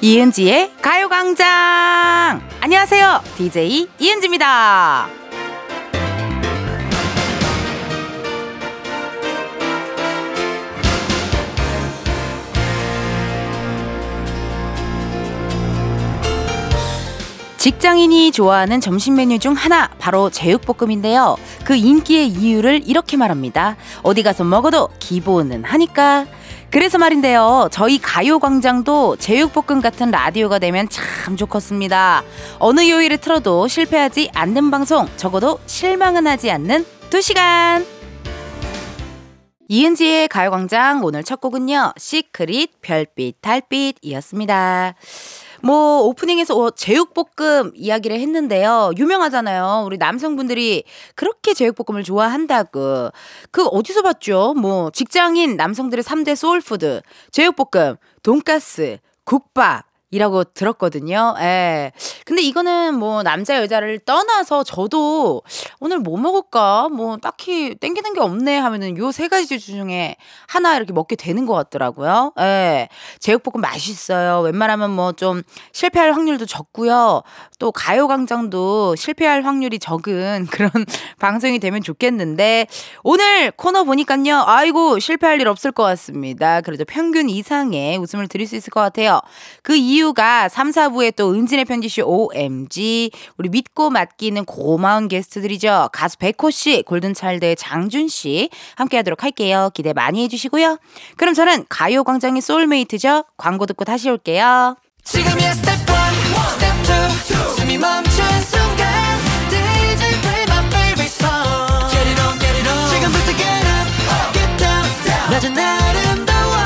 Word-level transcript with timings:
이은지의 0.00 0.74
가요광장! 0.80 2.40
안녕하세요. 2.60 3.20
DJ 3.36 3.88
이은지입니다. 3.98 5.08
직장인이 17.56 18.30
좋아하는 18.30 18.80
점심 18.80 19.16
메뉴 19.16 19.40
중 19.40 19.54
하나 19.54 19.88
바로 19.98 20.30
제육볶음인데요. 20.30 21.36
그 21.64 21.74
인기의 21.74 22.28
이유를 22.28 22.82
이렇게 22.86 23.16
말합니다. 23.16 23.76
어디 24.04 24.22
가서 24.22 24.44
먹어도 24.44 24.90
기본은 25.00 25.64
하니까. 25.64 26.26
그래서 26.70 26.98
말인데요. 26.98 27.68
저희 27.70 27.98
가요광장도 27.98 29.16
제육볶음 29.16 29.80
같은 29.80 30.10
라디오가 30.10 30.58
되면 30.58 30.86
참 30.90 31.36
좋겠습니다. 31.36 32.22
어느 32.58 32.88
요일에 32.88 33.16
틀어도 33.16 33.68
실패하지 33.68 34.30
않는 34.34 34.70
방송, 34.70 35.08
적어도 35.16 35.58
실망은 35.66 36.26
하지 36.26 36.50
않는 36.50 36.84
2시간. 37.08 37.86
이은지의 39.68 40.28
가요광장 40.28 41.04
오늘 41.04 41.22
첫 41.22 41.40
곡은요. 41.40 41.92
시크릿 41.96 42.80
별빛 42.82 43.36
달빛이었습니다. 43.40 44.94
뭐 45.62 46.02
오프닝에서 46.02 46.56
어, 46.56 46.70
제육볶음 46.70 47.72
이야기를 47.74 48.18
했는데요. 48.20 48.92
유명하잖아요. 48.96 49.84
우리 49.86 49.98
남성분들이 49.98 50.84
그렇게 51.14 51.54
제육볶음을 51.54 52.04
좋아한다고. 52.04 53.10
그 53.50 53.66
어디서 53.66 54.02
봤죠? 54.02 54.54
뭐 54.56 54.90
직장인 54.90 55.56
남성들의 55.56 56.02
3대 56.04 56.36
soul 56.36 56.65
food. 56.65 57.02
제육볶음, 57.32 57.96
돈가스, 58.22 58.98
국밥, 59.24 59.87
이라고 60.10 60.44
들었거든요. 60.44 61.34
예. 61.40 61.92
근데 62.24 62.40
이거는 62.42 62.94
뭐 62.94 63.22
남자 63.22 63.56
여자를 63.60 63.98
떠나서 63.98 64.64
저도 64.64 65.42
오늘 65.80 65.98
뭐 65.98 66.18
먹을까? 66.18 66.88
뭐 66.88 67.16
딱히 67.18 67.74
땡기는 67.74 68.14
게 68.14 68.20
없네 68.20 68.56
하면은 68.58 68.96
요 68.96 69.08
세 69.12 69.26
가지 69.28 69.58
중에 69.58 70.14
하나 70.46 70.76
이렇게 70.76 70.92
먹게 70.92 71.16
되는 71.16 71.44
것 71.44 71.54
같더라고요. 71.54 72.32
예. 72.40 72.88
제육볶음 73.20 73.60
맛있어요. 73.60 74.40
웬만하면 74.40 74.90
뭐 74.92 75.12
좀 75.18 75.42
실패할 75.72 76.12
확률도 76.12 76.46
적고요. 76.46 77.22
또 77.58 77.72
가요광장도 77.72 78.94
실패할 78.96 79.44
확률이 79.44 79.78
적은 79.80 80.46
그런 80.52 80.70
방송이 81.18 81.58
되면 81.58 81.82
좋겠는데 81.82 82.66
오늘 83.02 83.50
코너 83.52 83.82
보니까요. 83.84 84.44
아이고 84.46 84.98
실패할 85.00 85.40
일 85.40 85.48
없을 85.48 85.72
것 85.72 85.82
같습니다. 85.82 86.60
그래도 86.60 86.84
평균 86.84 87.28
이상의 87.28 87.98
웃음을 87.98 88.28
드릴 88.28 88.46
수 88.46 88.54
있을 88.54 88.70
것 88.70 88.80
같아요. 88.80 89.20
그 89.62 89.74
이유 89.74 89.97
이유가 89.98 90.48
3, 90.48 90.70
4부에 90.70 91.14
또 91.16 91.32
은지네 91.32 91.64
편집숍 91.64 92.04
OMG 92.06 93.10
우리 93.36 93.48
믿고 93.48 93.90
맡기는 93.90 94.44
고마운 94.44 95.08
게스트들이죠. 95.08 95.90
가수 95.92 96.16
백호 96.18 96.50
씨, 96.50 96.82
골든차일드의 96.82 97.56
장준 97.56 98.08
씨 98.08 98.48
함께 98.76 98.96
하도록 98.98 99.22
할게요. 99.22 99.70
기대 99.74 99.92
많이 99.92 100.22
해주시고요. 100.22 100.78
그럼 101.16 101.34
저는 101.34 101.64
가요광장의 101.68 102.40
soulmate죠. 102.40 103.24
광고 103.36 103.66
듣고 103.66 103.84
다시 103.84 104.08
올게요. 104.08 104.76
지금이야 105.02 105.54
스텝 105.54 105.74
1, 105.74 105.86
스텝 106.52 107.56
2, 107.56 107.60
숨이 107.60 107.78
멈춘 107.78 108.24
순간 108.42 108.86
지금부터 112.88 113.32
get 113.36 113.66
up, 113.66 114.32
get 114.32 114.56
down 114.56 114.84
낮은 115.30 115.58
아름다워 115.58 116.58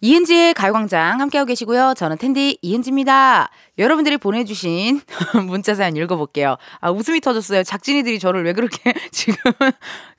이은지의 0.00 0.54
가요광장 0.54 1.20
함께하고 1.20 1.46
계시고요. 1.46 1.94
저는 1.96 2.18
텐디 2.18 2.58
이은지입니다. 2.62 3.50
여러분들이 3.78 4.16
보내주신 4.16 5.00
문자 5.46 5.74
사연 5.74 5.96
읽어볼게요. 5.96 6.56
아, 6.80 6.90
웃음이 6.90 7.20
터졌어요. 7.20 7.62
작진이들이 7.62 8.18
저를 8.18 8.44
왜 8.44 8.52
그렇게 8.52 8.92
지금 9.10 9.36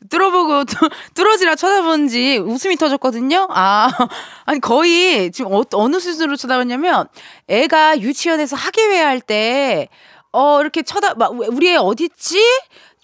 뚫어보고 0.09 0.65
뚫어지라 1.13 1.55
쳐다보는지 1.55 2.37
웃음이 2.37 2.75
터졌거든요. 2.75 3.47
아, 3.51 3.89
아니, 4.45 4.59
거의 4.59 5.31
지금 5.31 5.53
어, 5.53 5.63
어느 5.73 5.99
수준으로 5.99 6.35
쳐다봤냐면 6.35 7.07
애가 7.47 7.99
유치원에서 7.99 8.55
학예회 8.55 8.99
할 9.01 9.21
때, 9.21 9.87
어, 10.31 10.61
이렇게 10.61 10.83
쳐다, 10.83 11.15
막, 11.15 11.31
우리 11.31 11.69
애 11.69 11.75
어딨지? 11.75 12.39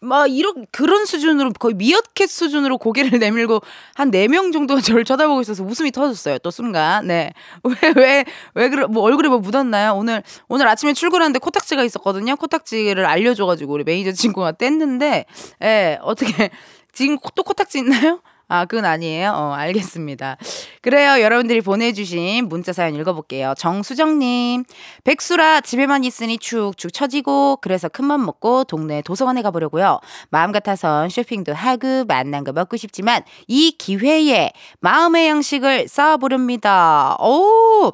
막 0.06 0.28
이런 0.28 0.66
그런 0.72 1.06
수준으로 1.06 1.52
거의 1.60 1.74
미어캣 1.76 2.30
수준으로 2.30 2.78
고개를 2.78 3.20
내밀고 3.20 3.62
한 3.96 4.10
네 4.12 4.28
명 4.28 4.52
정도 4.52 4.80
저를 4.82 5.04
쳐다보고 5.06 5.42
있어서 5.42 5.64
웃음이 5.64 5.92
터졌어요. 5.92 6.38
또 6.40 6.52
순간. 6.52 7.08
네. 7.08 7.34
왜 7.64 7.94
왜 7.94 8.26
왜 8.56 8.70
그래 8.70 8.86
뭐 8.86 9.04
얼굴에 9.04 9.30
뭐 9.30 9.40
묻었나요? 9.40 9.94
오늘 9.96 10.24
오늘 10.48 10.68
아침에 10.68 10.94
출근하는데 10.94 11.40
코딱지가 11.40 11.84
있었거든요. 11.84 12.36
코딱지를 12.36 13.06
알려 13.06 13.34
줘 13.34 13.46
가지고 13.46 13.74
우리 13.74 13.84
매니저 13.84 14.12
친구가 14.14 14.54
뗐는데 14.54 15.26
예, 15.64 16.00
어떻게 16.02 16.50
지금 16.94 17.18
또 17.36 17.44
코딱지 17.44 17.80
있나요? 17.80 18.22
아, 18.48 18.66
그건 18.66 18.86
아니에요? 18.86 19.32
어, 19.32 19.54
알겠습니다. 19.54 20.38
그래요. 20.82 21.20
여러분들이 21.22 21.62
보내주신 21.62 22.48
문자 22.48 22.74
사연 22.74 22.94
읽어볼게요. 22.96 23.56
정수정님. 23.58 24.66
백수라 25.04 25.62
집에만 25.62 26.04
있으니 26.04 26.38
축축 26.38 26.94
처지고, 26.94 27.58
그래서 27.62 27.90
큰맘 27.90 28.24
먹고 28.24 28.66
동네 28.66 29.02
도서관에 29.02 29.42
가보려고요. 29.42 30.00
마음 30.30 30.52
같아선 30.52 31.10
쇼핑도 31.10 31.54
하고, 31.54 32.06
만난 32.06 32.44
거 32.44 32.52
먹고 32.52 32.78
싶지만, 32.78 33.24
이 33.48 33.72
기회에 33.72 34.52
마음의 34.80 35.28
양식을 35.28 35.88
쌓아보렵니다. 35.88 37.18
오! 37.20 37.92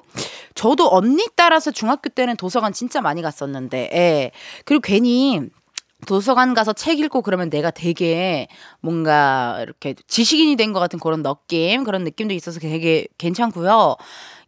저도 0.53 0.89
언니 0.91 1.25
따라서 1.37 1.71
중학교 1.71 2.09
때는 2.09 2.35
도서관 2.35 2.73
진짜 2.73 2.99
많이 2.99 3.21
갔었는데, 3.21 3.89
예. 3.93 4.31
그리고 4.65 4.81
괜히, 4.81 5.39
도서관 6.07 6.53
가서 6.53 6.73
책 6.73 6.99
읽고 6.99 7.21
그러면 7.21 7.49
내가 7.49 7.71
되게 7.71 8.47
뭔가 8.81 9.59
이렇게 9.61 9.95
지식인이 10.07 10.55
된 10.55 10.71
것 10.73 10.79
같은 10.79 10.99
그런 10.99 11.21
느낌, 11.23 11.83
그런 11.83 12.03
느낌도 12.03 12.33
있어서 12.33 12.59
되게 12.59 13.07
괜찮고요. 13.17 13.97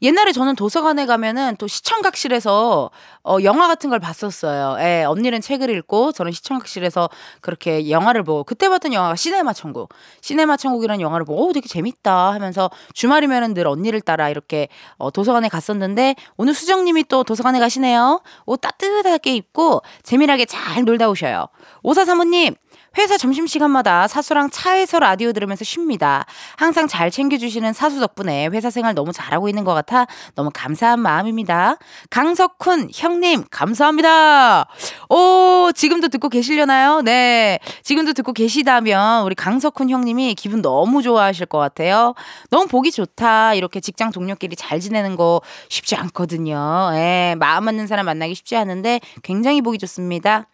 옛날에 0.03 0.33
저는 0.33 0.57
도서관에 0.57 1.05
가면은 1.05 1.55
또 1.57 1.65
시청각실에서 1.67 2.91
어, 3.23 3.37
영화 3.43 3.67
같은 3.67 3.89
걸 3.89 3.99
봤었어요. 3.99 4.75
예, 4.81 5.05
언니는 5.05 5.39
책을 5.39 5.69
읽고 5.69 6.11
저는 6.11 6.33
시청각실에서 6.33 7.09
그렇게 7.39 7.89
영화를 7.89 8.23
보고 8.23 8.43
그때 8.43 8.67
봤던 8.67 8.91
영화가 8.91 9.15
시네마 9.15 9.53
천국. 9.53 9.93
시네마 10.19 10.57
천국이라는 10.57 10.99
영화를 10.99 11.25
보고 11.25 11.47
오 11.47 11.53
되게 11.53 11.69
재밌다 11.69 12.33
하면서 12.33 12.69
주말이면은 12.93 13.53
늘 13.53 13.65
언니를 13.65 14.01
따라 14.01 14.29
이렇게 14.29 14.67
어, 14.97 15.09
도서관에 15.09 15.47
갔었는데 15.47 16.15
오늘 16.35 16.53
수정님이 16.53 17.05
또 17.05 17.23
도서관에 17.23 17.59
가시네요. 17.59 18.21
옷 18.45 18.57
따뜻하게 18.59 19.33
입고 19.35 19.83
재미나게 20.03 20.45
잘 20.45 20.83
놀다 20.83 21.09
오셔요. 21.09 21.47
오사 21.81 22.03
사모님 22.03 22.55
회사 22.97 23.17
점심시간마다 23.17 24.07
사수랑 24.07 24.49
차에서 24.49 24.99
라디오 24.99 25.31
들으면서 25.31 25.63
쉽니다. 25.63 26.25
항상 26.57 26.87
잘 26.87 27.09
챙겨주시는 27.09 27.73
사수 27.73 27.99
덕분에 27.99 28.47
회사 28.47 28.69
생활 28.69 28.93
너무 28.93 29.11
잘하고 29.11 29.49
있는 29.49 29.63
것 29.63 29.73
같아 29.73 30.05
너무 30.35 30.51
감사한 30.53 30.99
마음입니다. 30.99 31.77
강석훈 32.09 32.89
형님 32.93 33.45
감사합니다. 33.49 34.67
오 35.09 35.71
지금도 35.73 36.09
듣고 36.09 36.29
계시려나요? 36.29 37.01
네 37.01 37.59
지금도 37.83 38.13
듣고 38.13 38.33
계시다면 38.33 39.23
우리 39.23 39.35
강석훈 39.35 39.89
형님이 39.89 40.35
기분 40.35 40.61
너무 40.61 41.01
좋아하실 41.01 41.47
것 41.47 41.57
같아요. 41.57 42.13
너무 42.49 42.67
보기 42.67 42.91
좋다. 42.91 43.55
이렇게 43.55 43.79
직장 43.79 44.11
동료끼리 44.11 44.55
잘 44.55 44.79
지내는 44.79 45.15
거 45.15 45.41
쉽지 45.69 45.95
않거든요. 45.95 46.91
예, 46.93 47.35
마음 47.39 47.65
맞는 47.65 47.87
사람 47.87 48.05
만나기 48.05 48.35
쉽지 48.35 48.55
않은데 48.55 48.99
굉장히 49.23 49.61
보기 49.61 49.77
좋습니다. 49.79 50.47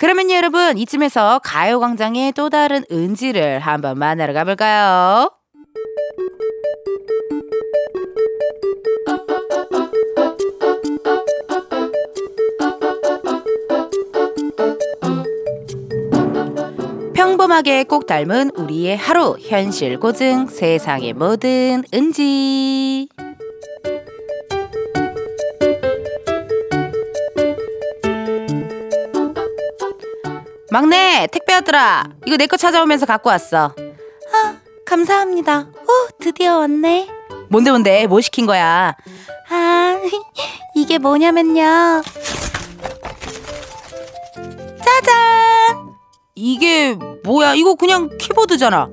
그러면 0.00 0.30
여러분 0.30 0.78
이쯤에서 0.78 1.40
가요광장의 1.42 2.32
또 2.32 2.48
다른 2.48 2.84
은지를 2.90 3.58
한번 3.58 3.98
만나러 3.98 4.32
가볼까요? 4.32 5.28
평범하게 17.12 17.82
꼭 17.84 18.06
닮은 18.06 18.52
우리의 18.54 18.96
하루 18.96 19.36
현실 19.40 19.98
고증 19.98 20.46
세상의 20.46 21.14
모든 21.14 21.82
은지 21.92 23.08
막내 30.70 31.26
택배 31.30 31.54
왔더라. 31.54 32.04
이거 32.26 32.36
내 32.36 32.46
거 32.46 32.56
찾아오면서 32.56 33.06
갖고 33.06 33.30
왔어. 33.30 33.74
아 34.32 34.56
감사합니다. 34.86 35.66
오 35.82 36.08
드디어 36.20 36.58
왔네. 36.58 37.08
뭔데 37.50 37.70
뭔데? 37.70 38.06
뭐 38.06 38.20
시킨 38.20 38.46
거야? 38.46 38.94
아 39.50 40.00
이게 40.74 40.98
뭐냐면요. 40.98 42.02
짜잔 44.84 45.87
이게 46.38 46.96
뭐야 47.24 47.54
이거 47.54 47.74
그냥 47.74 48.08
키보드잖아 48.16 48.88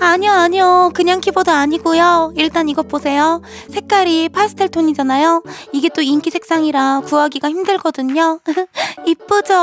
아니요, 0.00 0.30
아니요. 0.30 0.90
그냥 0.94 1.20
키보드 1.20 1.50
아니고요. 1.50 2.32
일단 2.36 2.68
이것 2.68 2.86
보세요. 2.86 3.42
색깔이 3.68 4.28
파스텔 4.28 4.68
톤이잖아요. 4.68 5.42
이게 5.72 5.88
또 5.88 6.02
인기 6.02 6.30
색상이라 6.30 7.02
구하기가 7.06 7.50
힘들거든요. 7.50 8.38
이쁘죠? 9.06 9.54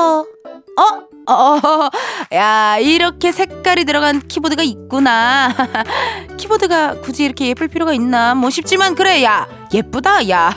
어? 0.78 1.32
어, 1.32 1.60
야, 2.36 2.78
이렇게 2.80 3.32
색깔이 3.32 3.86
들어간 3.86 4.28
키보드가 4.28 4.62
있구나. 4.64 5.54
키보드가 6.38 7.00
굳이 7.02 7.24
이렇게 7.24 7.48
예쁠 7.48 7.68
필요가 7.70 7.94
있나? 7.94 8.36
뭐 8.36 8.50
싶지만, 8.50 8.94
그래, 8.94 9.24
야, 9.24 9.48
예쁘다, 9.74 10.30
야. 10.30 10.54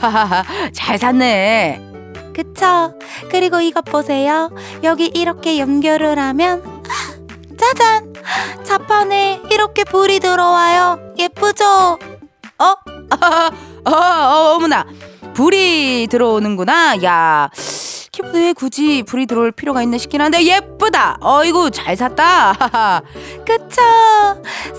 잘 0.73 0.99
샀네. 0.99 1.88
그쵸? 2.33 2.93
그리고 3.29 3.61
이것 3.61 3.83
보세요. 3.85 4.49
여기 4.83 5.05
이렇게 5.05 5.59
연결을 5.59 6.17
하면, 6.19 6.63
짜잔! 7.57 8.13
자판에 8.63 9.41
이렇게 9.51 9.83
불이 9.83 10.19
들어와요. 10.19 11.13
예쁘죠? 11.17 11.97
어? 12.59 12.65
어, 13.85 13.91
어, 13.91 14.55
어머나. 14.55 14.85
불이 15.33 16.07
들어오는구나. 16.09 17.01
야. 17.03 17.49
키보드에 18.19 18.53
굳이 18.53 19.03
불이 19.03 19.25
들어올 19.25 19.51
필요가 19.51 19.81
있나 19.81 19.97
싶긴 19.97 20.21
한데 20.21 20.43
예쁘다. 20.43 21.17
어이구 21.21 21.71
잘 21.71 21.95
샀다. 21.95 23.01
그쵸? 23.45 23.81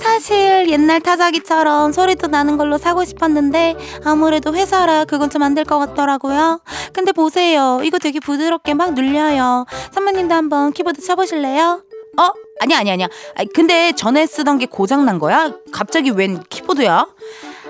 사실 0.01 0.69
옛날 0.69 1.01
타자기처럼 1.01 1.93
소리도 1.93 2.27
나는 2.27 2.59
걸로 2.59 2.77
사고 2.77 3.03
싶었는데 3.05 3.77
아무래도 4.05 4.55
회사라 4.55 5.05
그건 5.07 5.31
좀 5.31 5.41
안 5.43 5.55
될 5.55 5.65
것 5.65 5.79
같더라고요. 5.79 6.61
근데 6.93 7.13
보세요. 7.13 7.81
이거 7.83 7.99
되게 7.99 8.21
부드럽게 8.21 8.75
막 8.75 8.93
눌려요. 8.93 9.65
선배님도 9.93 10.35
한번 10.35 10.73
키보드 10.73 11.01
쳐보실래요? 11.01 11.83
어? 12.19 12.23
아니야 12.61 12.79
아니야 12.79 12.93
아니야. 12.93 13.09
아니, 13.37 13.49
근데 13.55 13.93
전에 13.93 14.27
쓰던 14.27 14.59
게 14.59 14.67
고장 14.67 15.07
난 15.07 15.19
거야? 15.19 15.53
갑자기 15.73 16.11
웬 16.11 16.43
키보드야? 16.51 17.07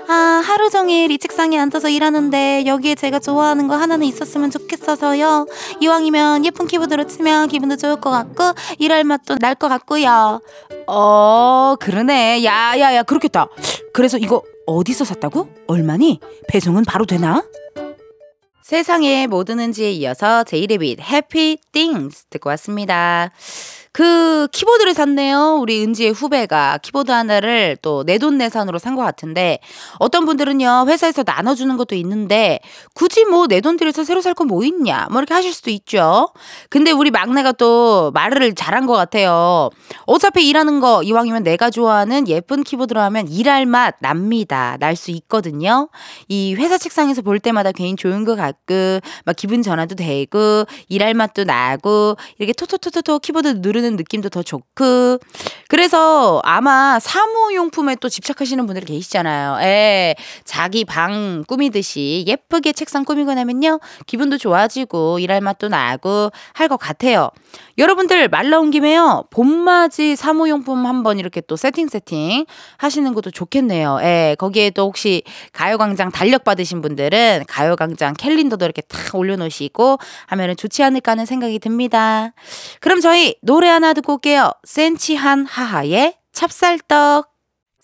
아, 0.07 0.13
하루 0.45 0.69
종일 0.69 1.11
이 1.11 1.17
책상에 1.17 1.57
앉아서 1.57 1.89
일하는데 1.89 2.63
여기에 2.65 2.95
제가 2.95 3.19
좋아하는 3.19 3.67
거 3.67 3.75
하나는 3.75 4.05
있었으면 4.07 4.51
좋겠어서요. 4.51 5.47
이왕이면 5.79 6.45
예쁜 6.45 6.67
키보드로 6.67 7.07
치면 7.07 7.47
기분도 7.47 7.77
좋을 7.77 8.01
것 8.01 8.09
같고 8.09 8.43
일할 8.79 9.03
맛도 9.03 9.37
날 9.37 9.55
것 9.55 9.67
같고요. 9.69 10.41
어, 10.87 11.75
그러네. 11.79 12.43
야, 12.43 12.73
야, 12.79 12.95
야, 12.95 13.03
그렇겠다. 13.03 13.47
그래서 13.93 14.17
이거 14.17 14.41
어디서 14.65 15.05
샀다고? 15.05 15.49
얼마니? 15.67 16.19
배송은 16.47 16.83
바로 16.85 17.05
되나? 17.05 17.43
세상에 18.63 19.27
뭐 19.27 19.43
드는지에 19.43 19.91
이어서 19.91 20.43
제이레빗 20.45 20.99
해피 21.01 21.57
띵스 21.73 22.25
듣고 22.29 22.49
왔습니다. 22.51 23.31
그 23.93 24.47
키보드를 24.53 24.93
샀네요. 24.93 25.57
우리 25.59 25.83
은지의 25.83 26.11
후배가 26.11 26.77
키보드 26.81 27.11
하나를 27.11 27.77
또 27.81 28.03
내돈내산으로 28.03 28.79
산 28.79 28.91
것 28.95 29.03
같은데 29.03 29.59
어떤 29.99 30.25
분들은요 30.25 30.85
회사에서 30.87 31.23
나눠주는 31.25 31.75
것도 31.77 31.95
있는데 31.95 32.59
굳이 32.93 33.25
뭐 33.25 33.47
내 33.47 33.61
돈 33.61 33.77
들여서 33.77 34.03
새로 34.03 34.21
살거뭐 34.21 34.63
있냐 34.65 35.07
뭐 35.11 35.19
이렇게 35.19 35.33
하실 35.33 35.53
수도 35.53 35.69
있죠. 35.71 36.29
근데 36.69 36.91
우리 36.91 37.11
막내가 37.11 37.51
또 37.53 38.11
말을 38.13 38.53
잘한 38.55 38.85
것 38.85 38.93
같아요. 38.93 39.69
어차피 40.05 40.47
일하는 40.47 40.79
거 40.79 41.03
이왕이면 41.03 41.43
내가 41.43 41.69
좋아하는 41.69 42.27
예쁜 42.27 42.63
키보드로 42.63 42.99
하면 43.01 43.27
일할 43.27 43.65
맛 43.65 43.95
납니다. 43.99 44.77
날 44.79 44.95
수 44.95 45.11
있거든요. 45.11 45.89
이 46.27 46.53
회사 46.55 46.77
책상에서 46.77 47.21
볼 47.23 47.39
때마다 47.39 47.71
괜히 47.71 47.95
좋은 47.95 48.23
것 48.25 48.35
같고 48.35 48.99
막 49.25 49.35
기분 49.35 49.61
전환도 49.63 49.95
되고 49.95 50.65
일할 50.89 51.13
맛도 51.13 51.43
나고 51.45 52.15
이렇게 52.37 52.53
토토토토토 52.53 53.19
키보드 53.19 53.59
누르 53.61 53.80
누르는 53.81 53.97
느낌도 53.97 54.29
더 54.29 54.43
좋고 54.43 55.19
그래서 55.67 56.39
아마 56.43 56.99
사무용품에 56.99 57.95
또 57.99 58.07
집착하시는 58.09 58.65
분들 58.65 58.85
계시잖아요. 58.85 59.57
예. 59.63 60.15
자기 60.45 60.85
방 60.85 61.43
꾸미듯이 61.47 62.23
예쁘게 62.27 62.73
책상 62.73 63.03
꾸미고 63.03 63.33
나면요. 63.33 63.79
기분도 64.05 64.37
좋아지고 64.37 65.19
일할 65.19 65.41
맛도 65.41 65.67
나고 65.67 66.31
할 66.53 66.71
것 66.71 66.77
같아요. 66.77 67.31
여러분들 67.81 68.27
말 68.27 68.51
나온 68.51 68.69
김에요. 68.69 69.23
봄맞이 69.31 70.15
사무용품 70.15 70.85
한번 70.85 71.17
이렇게 71.17 71.41
또 71.41 71.55
세팅 71.55 71.87
세팅 71.87 72.45
하시는 72.77 73.11
것도 73.15 73.31
좋겠네요. 73.31 73.97
예. 74.03 74.35
거기에 74.37 74.69
또 74.69 74.83
혹시 74.83 75.23
가요광장 75.51 76.11
달력 76.11 76.43
받으신 76.43 76.83
분들은 76.83 77.45
가요광장 77.47 78.13
캘린더도 78.13 78.65
이렇게 78.65 78.83
탁 78.83 79.15
올려놓으시고 79.15 79.97
하면은 80.27 80.55
좋지 80.55 80.83
않을까 80.83 81.13
하는 81.13 81.25
생각이 81.25 81.57
듭니다. 81.57 82.33
그럼 82.81 83.01
저희 83.01 83.35
노래 83.41 83.67
하나 83.67 83.93
듣고 83.93 84.13
올게요. 84.13 84.51
센치한 84.63 85.47
하하의 85.47 86.17
찹쌀떡. 86.33 87.31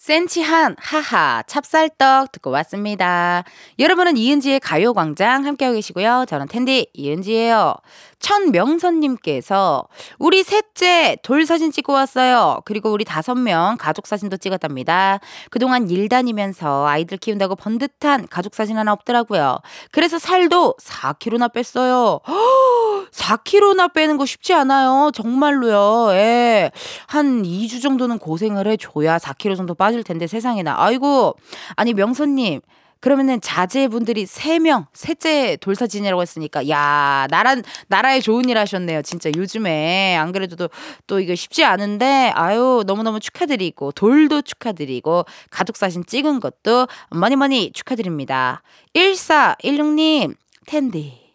센치한 0.08 0.78
하하 0.80 1.44
찹쌀떡 1.48 2.32
듣고 2.32 2.50
왔습니다. 2.52 3.44
여러분은 3.78 4.16
이은지의 4.16 4.62
가요광장 4.62 5.46
함께하고 5.46 5.76
계시고요. 5.76 6.26
저는 6.30 6.48
텐디 6.48 6.88
이은지예요. 6.94 7.76
천명선님께서 8.20 9.88
우리 10.20 10.44
셋째 10.44 11.18
돌 11.24 11.46
사진 11.46 11.72
찍고 11.72 11.94
왔어요. 11.94 12.62
그리고 12.66 12.92
우리 12.92 13.06
다섯 13.06 13.36
명 13.36 13.78
가족 13.80 14.08
사진도 14.08 14.38
찍었답니다. 14.38 15.20
그동안 15.50 15.90
일 15.90 16.10
다니면서 16.10 16.88
아이들 16.88 17.18
키운다고 17.18 17.56
번듯한 17.56 18.28
가족 18.30 18.56
사진 18.56 18.78
하나 18.78 18.92
없더라고요. 18.94 19.60
그래서 19.92 20.20
살도 20.20 20.76
4kg나 20.82 21.54
뺐어요. 21.54 22.20
4kg나 23.12 23.94
빼는 23.94 24.18
거 24.18 24.26
쉽지 24.26 24.54
않아요. 24.54 25.12
정말로요. 25.14 26.14
예. 26.16 26.72
한 27.08 27.44
2주 27.44 27.82
정도는 27.82 28.20
고생을 28.20 28.68
해줘야 28.68 29.18
4kg 29.18 29.56
정도 29.56 29.74
빠질 29.76 30.04
텐데 30.04 30.28
세상에나. 30.28 30.76
아이고. 30.78 31.36
아니, 31.76 31.94
명선님. 31.94 32.62
그러면은 33.00 33.40
자제분들이 33.42 34.26
3명, 34.26 34.88
셋째 34.94 35.58
돌사진이라고 35.58 36.22
했으니까, 36.22 36.68
야, 36.70 37.28
나란, 37.30 37.64
나라에 37.88 38.22
좋은 38.22 38.50
일 38.50 38.58
하셨네요. 38.58 39.02
진짜 39.02 39.30
요즘에. 39.36 40.16
안 40.18 40.32
그래도 40.32 40.56
또, 40.56 40.70
또 41.06 41.20
이거 41.20 41.36
쉽지 41.36 41.64
않은데, 41.64 42.32
아유, 42.36 42.84
너무너무 42.86 43.20
축하드리고, 43.20 43.92
돌도 43.92 44.42
축하드리고, 44.42 45.26
가족사진 45.50 46.06
찍은 46.06 46.40
것도 46.40 46.88
많이 47.10 47.36
많이 47.36 47.72
축하드립니다. 47.72 48.62
1416님, 48.96 50.36
텐디. 50.66 51.27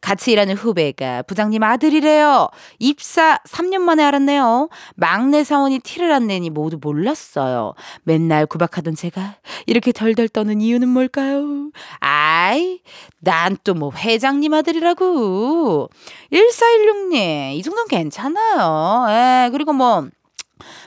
같이 0.00 0.32
일하는 0.32 0.54
후배가 0.56 1.22
부장님 1.22 1.62
아들이래요. 1.62 2.48
입사 2.78 3.38
3년 3.46 3.78
만에 3.80 4.02
알았네요. 4.02 4.68
막내 4.94 5.44
사원이 5.44 5.80
티를 5.80 6.12
안 6.12 6.26
내니 6.26 6.50
모두 6.50 6.78
몰랐어요. 6.80 7.74
맨날 8.04 8.46
구박하던 8.46 8.94
제가 8.94 9.36
이렇게 9.66 9.92
덜덜 9.92 10.28
떠는 10.28 10.60
이유는 10.60 10.88
뭘까요? 10.88 11.70
아이, 12.00 12.80
난 13.20 13.56
또 13.64 13.74
뭐 13.74 13.92
회장님 13.94 14.52
아들이라고. 14.54 15.88
1416님, 16.32 17.54
이 17.54 17.62
정도는 17.62 17.88
괜찮아요. 17.88 19.06
예, 19.10 19.50
그리고 19.50 19.72
뭐, 19.72 20.08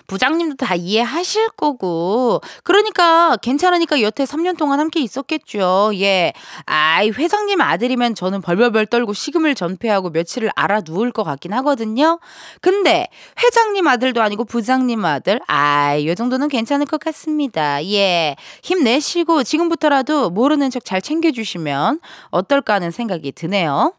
부장님도 0.08 0.56
다 0.58 0.76
이해하실 0.76 1.50
거고. 1.58 2.42
그러니까 2.64 3.38
괜찮으니까 3.42 4.02
여태 4.02 4.24
3년 4.24 4.58
동안 4.58 4.80
함께 4.80 5.00
있었겠죠. 5.02 5.92
예. 5.96 6.34
아이, 6.66 7.10
회장님 7.10 7.60
아들이면 7.62 8.16
저는 8.16 8.42
벌벌벌 8.42 8.86
떨고 8.88 9.14
식음을 9.14 9.56
전폐하고 9.56 10.10
며칠을 10.12 10.52
알아 10.56 10.82
누울 10.86 11.12
것 11.12 11.24
같긴 11.24 11.54
하거든요. 11.54 12.20
근데 12.62 13.08
회장님 13.44 13.88
아들도 13.88 14.22
아니고 14.22 14.46
부장님 14.46 15.04
아들. 15.04 15.40
아이, 15.48 16.08
요 16.08 16.16
정도는 16.16 16.48
괜찮을 16.48 16.86
것 16.86 17.00
같습니다. 17.00 17.84
예. 17.86 18.36
힘내시고 18.64 19.44
지금부터라도 19.44 20.30
모르는 20.30 20.70
척 20.70 20.86
잘 20.86 21.02
챙겨주시면 21.02 22.00
어떨까 22.30 22.76
하는 22.76 22.92
생각이 22.92 23.32
드네요. 23.32 23.94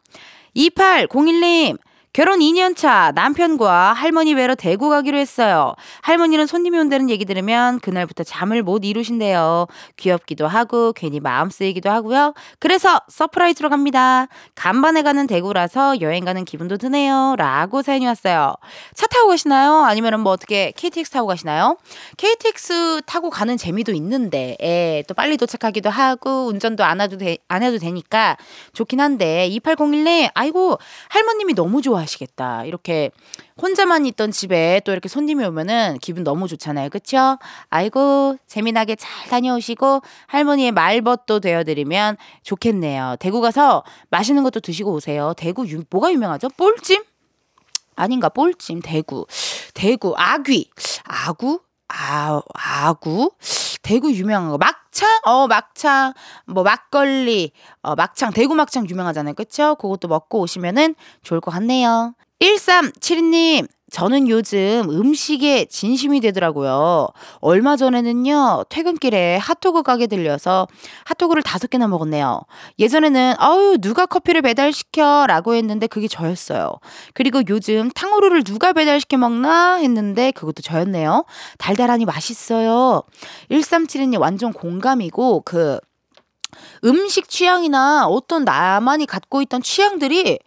2801님, 0.56 1.78
결혼 2.16 2.38
2년 2.38 2.74
차 2.74 3.12
남편과 3.14 3.92
할머니 3.92 4.34
뵈러 4.34 4.54
대구 4.54 4.88
가기로 4.88 5.18
했어요. 5.18 5.74
할머니는 6.00 6.46
손님이 6.46 6.78
온다는 6.78 7.10
얘기 7.10 7.26
들으면 7.26 7.78
그날부터 7.78 8.24
잠을 8.24 8.62
못 8.62 8.86
이루신대요. 8.86 9.66
귀엽기도 9.98 10.46
하고 10.48 10.94
괜히 10.94 11.20
마음 11.20 11.50
쓰이기도 11.50 11.90
하고요. 11.90 12.32
그래서 12.58 13.02
surprise로 13.08 13.68
갑니다. 13.68 14.28
간만에 14.54 15.02
가는 15.02 15.26
대구라서 15.26 16.00
여행 16.00 16.24
가는 16.24 16.46
기분도 16.46 16.78
드네요. 16.78 17.34
라고 17.36 17.82
사연이 17.82 18.06
왔어요. 18.06 18.54
차 18.94 19.06
타고 19.08 19.28
가시나요? 19.28 19.84
아니면 19.84 20.20
뭐 20.20 20.32
어떻게 20.32 20.72
KTX 20.74 21.10
타고 21.10 21.26
가시나요? 21.26 21.76
KTX 22.16 23.02
타고 23.04 23.28
가는 23.28 23.58
재미도 23.58 23.92
있는데 23.92 24.56
예, 24.62 25.04
또 25.06 25.12
빨리 25.12 25.36
도착하기도 25.36 25.90
하고 25.90 26.46
운전도 26.46 26.82
안 26.82 27.02
해도, 27.02 27.18
되, 27.18 27.36
안 27.48 27.62
해도 27.62 27.76
되니까 27.76 28.38
좋긴 28.72 29.02
한데 29.02 29.50
2801님 29.50 30.30
아이고 30.32 30.78
할머님이 31.10 31.52
너무 31.52 31.82
좋아 31.82 32.05
하시겠다. 32.06 32.64
이렇게 32.64 33.10
혼자만 33.60 34.06
있던 34.06 34.30
집에 34.30 34.80
또 34.84 34.92
이렇게 34.92 35.08
손님이 35.08 35.44
오면은 35.44 35.98
기분 36.00 36.24
너무 36.24 36.48
좋잖아요. 36.48 36.88
그쵸? 36.90 37.38
아이고, 37.68 38.36
재미나게 38.46 38.96
잘 38.96 39.28
다녀오시고 39.28 40.02
할머니의 40.26 40.72
말벗도 40.72 41.40
되어드리면 41.40 42.16
좋겠네요. 42.42 43.16
대구 43.20 43.40
가서 43.40 43.84
맛있는 44.10 44.42
것도 44.42 44.60
드시고 44.60 44.92
오세요. 44.92 45.34
대구 45.36 45.68
유, 45.68 45.82
뭐가 45.90 46.12
유명하죠? 46.12 46.48
볼찜? 46.56 47.02
아닌가, 47.96 48.28
볼찜, 48.28 48.80
대구. 48.82 49.26
대구, 49.74 50.14
아귀. 50.16 50.70
아구? 51.04 51.60
아, 51.88 52.40
아구? 52.52 53.32
대구 53.82 54.12
유명한 54.12 54.50
거. 54.50 54.58
막 54.58 54.85
창? 54.96 55.20
어, 55.26 55.46
막창. 55.46 56.14
뭐, 56.46 56.62
막걸리. 56.62 57.52
어, 57.82 57.94
막창. 57.94 58.32
대구 58.32 58.54
막창 58.54 58.88
유명하잖아요. 58.88 59.34
그쵸? 59.34 59.74
그것도 59.74 60.08
먹고 60.08 60.40
오시면은 60.40 60.94
좋을 61.22 61.42
것 61.42 61.50
같네요. 61.50 62.14
1372님, 62.40 63.66
저는 63.90 64.28
요즘 64.28 64.88
음식에 64.90 65.64
진심이 65.66 66.20
되더라고요. 66.20 67.08
얼마 67.40 67.76
전에는요, 67.76 68.64
퇴근길에 68.68 69.36
핫도그 69.38 69.84
가게 69.84 70.06
들려서 70.06 70.66
핫도그를 71.04 71.42
다섯 71.42 71.70
개나 71.70 71.86
먹었네요. 71.86 72.42
예전에는, 72.78 73.34
아유, 73.38 73.78
누가 73.80 74.04
커피를 74.04 74.42
배달시켜? 74.42 75.26
라고 75.28 75.54
했는데 75.54 75.86
그게 75.86 76.08
저였어요. 76.08 76.72
그리고 77.14 77.42
요즘 77.48 77.90
탕후루를 77.90 78.42
누가 78.42 78.72
배달시켜 78.72 79.16
먹나? 79.16 79.76
했는데 79.76 80.30
그것도 80.32 80.62
저였네요. 80.62 81.24
달달하니 81.58 82.04
맛있어요. 82.04 83.02
1372님 83.50 84.20
완전 84.20 84.52
공감이고, 84.52 85.42
그, 85.44 85.78
음식 86.84 87.28
취향이나 87.28 88.06
어떤 88.06 88.44
나만이 88.44 89.06
갖고 89.06 89.42
있던 89.42 89.62
취향들이 89.62 90.38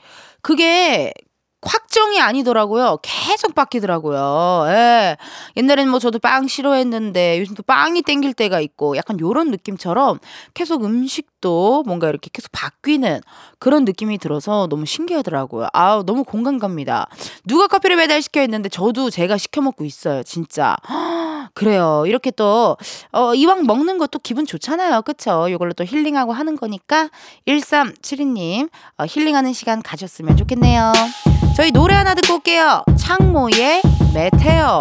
그게 0.41 1.13
확정이 1.62 2.22
아니더라고요. 2.22 3.00
계속 3.01 3.54
바뀌더라고요. 3.54 4.66
예. 4.70 5.18
옛날에는 5.58 5.92
뭐 5.92 6.00
저도 6.00 6.20
빵 6.20 6.48
싫어했는데 6.48 7.39
요즘 7.39 7.56
또 7.56 7.63
빵이 7.63 8.01
땡길 8.04 8.34
때가 8.34 8.62
있고 8.62 8.96
약간 8.96 9.20
요런 9.20 9.51
느낌처럼 9.51 10.20
계속 10.54 10.86
음식도 10.86 11.84
뭔가 11.86 12.08
이렇게 12.08 12.30
계속 12.32 12.51
바뀌는 12.54 13.20
그런 13.60 13.84
느낌이 13.84 14.18
들어서 14.20 14.68
너무 14.70 14.86
신기하더라고요. 14.86 15.68
아우, 15.74 16.04
너무 16.06 16.24
공감 16.24 16.60
갑니다. 16.60 17.08
누가 17.46 17.68
커피를 17.68 17.98
배달시켜 17.98 18.39
했는데 18.39 18.70
저도 18.70 19.10
제가 19.10 19.38
시켜 19.38 19.62
먹고 19.62 19.84
있어요. 19.84 20.24
진짜. 20.24 20.78
그래요. 21.54 22.04
이렇게 22.06 22.32
또, 22.32 22.78
어, 23.12 23.34
이왕 23.34 23.66
먹는 23.66 23.98
것도 23.98 24.20
기분 24.20 24.46
좋잖아요. 24.46 25.01
그쵸? 25.01 25.48
이걸로 25.50 25.74
또 25.74 25.84
힐링하고 25.84 26.32
하는 26.32 26.56
거니까 26.56 27.10
1372님, 27.48 28.70
어, 28.98 29.06
힐링하는 29.08 29.51
시간 29.54 29.82
가졌으면 29.82 30.38
좋겠네요. 30.38 30.94
저희 31.60 31.72
노래 31.72 31.94
하나 31.94 32.13
듣고 32.16 32.36
올게요. 32.36 32.84
창모의 32.98 33.82
메테오. 34.13 34.80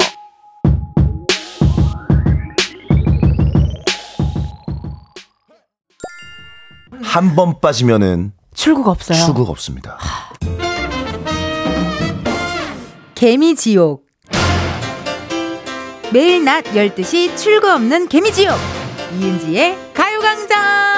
한 7.03 7.35
번 7.35 7.61
빠지면은 7.61 8.33
출국 8.55 8.87
없어요. 8.89 9.19
출국 9.25 9.51
없습니다. 9.51 9.99
개미지옥. 13.17 14.07
매일 16.13 16.45
낮 16.45 16.63
12시 16.65 17.37
출구 17.37 17.71
없는 17.73 18.09
개미지옥. 18.09 18.57
이은지의 19.19 19.77
가요광장. 19.95 20.98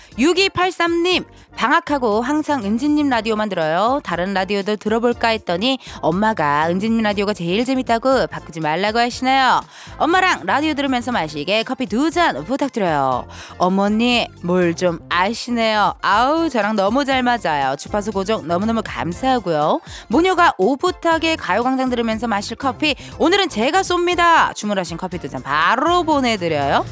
6283님, 0.17 1.25
방학하고 1.55 2.21
항상 2.21 2.63
은지님 2.63 3.09
라디오만 3.09 3.49
들어요. 3.49 3.99
다른 4.03 4.33
라디오도 4.33 4.75
들어볼까 4.77 5.29
했더니 5.29 5.79
엄마가 6.01 6.67
은지님 6.69 7.01
라디오가 7.01 7.33
제일 7.33 7.65
재밌다고 7.65 8.27
바꾸지 8.27 8.59
말라고 8.59 8.99
하시네요. 8.99 9.61
엄마랑 9.97 10.41
라디오 10.45 10.73
들으면서 10.73 11.11
마시게 11.11 11.63
커피 11.63 11.85
두 11.85 12.09
잔 12.11 12.43
부탁드려요. 12.43 13.25
어머니, 13.57 14.27
뭘 14.43 14.75
좀 14.75 14.99
아시네요. 15.09 15.93
아우, 16.01 16.49
저랑 16.49 16.75
너무 16.75 17.05
잘 17.05 17.23
맞아요. 17.23 17.75
주파수 17.77 18.11
고정 18.11 18.47
너무너무 18.47 18.81
감사하고요. 18.83 19.81
모녀가 20.07 20.53
오붓하게 20.57 21.35
가요광장 21.35 21.89
들으면서 21.89 22.27
마실 22.27 22.57
커피, 22.57 22.95
오늘은 23.19 23.49
제가 23.49 23.81
쏩니다. 23.81 24.53
주문하신 24.55 24.97
커피 24.97 25.17
두 25.19 25.29
잔 25.29 25.41
바로 25.43 26.03
보내드려요. 26.03 26.85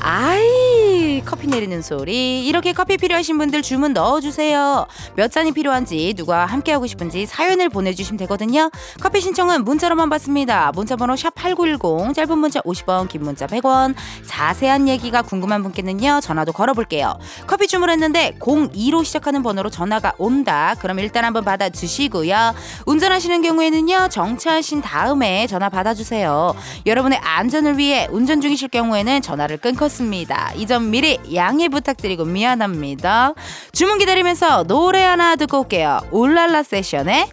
아이 0.00 1.22
커피 1.24 1.48
내리는 1.48 1.82
소리. 1.82 2.46
이렇게 2.46 2.72
커피 2.72 2.96
필요하신 2.96 3.38
분들 3.38 3.62
주문 3.62 3.92
넣어주세요. 3.92 4.86
몇 5.16 5.32
잔이 5.32 5.52
필요한지 5.52 6.14
누가 6.16 6.46
함께하고 6.46 6.86
싶은지 6.86 7.26
사연을 7.26 7.68
보내주시면 7.68 8.18
되거든요. 8.18 8.70
커피 9.00 9.20
신청은 9.20 9.64
문자로만 9.64 10.08
받습니다. 10.10 10.70
문자번호 10.74 11.14
샵8910 11.14 12.14
짧은 12.14 12.38
문자 12.38 12.60
50원 12.60 13.08
긴 13.08 13.22
문자 13.22 13.46
100원. 13.46 13.94
자세한 14.26 14.88
얘기가 14.88 15.22
궁금한 15.22 15.62
분께는요 15.62 16.20
전화도 16.22 16.52
걸어볼게요. 16.52 17.18
커피 17.46 17.66
주문했는데 17.66 18.36
02로 18.38 19.04
시작하는 19.04 19.42
번호로 19.42 19.70
전화가 19.70 20.12
온다. 20.18 20.74
그럼 20.80 21.00
일단 21.00 21.24
한번 21.24 21.44
받아주시고요. 21.44 22.54
운전하시는 22.86 23.42
경우에는요 23.42 24.08
정차하신 24.10 24.82
다음에 24.82 25.46
전화 25.46 25.68
받아주세요. 25.68 26.54
여러분의 26.86 27.18
안전을 27.18 27.78
위해 27.78 28.06
운전 28.10 28.40
중이실 28.40 28.68
경우에는 28.68 29.22
전화를 29.22 29.56
끊고 29.56 29.87
습니다 29.88 30.52
이 30.56 30.66
점 30.66 30.90
미리 30.90 31.18
양해 31.34 31.68
부탁드리고 31.68 32.24
미안합니다. 32.26 33.32
주문 33.72 33.98
기다리면서 33.98 34.64
노래 34.64 35.02
하나 35.02 35.34
듣고 35.36 35.60
올게요. 35.60 36.00
울랄라 36.10 36.62
세션의 36.62 37.26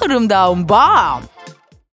아름다운 0.00 0.66
밤. 0.66 1.22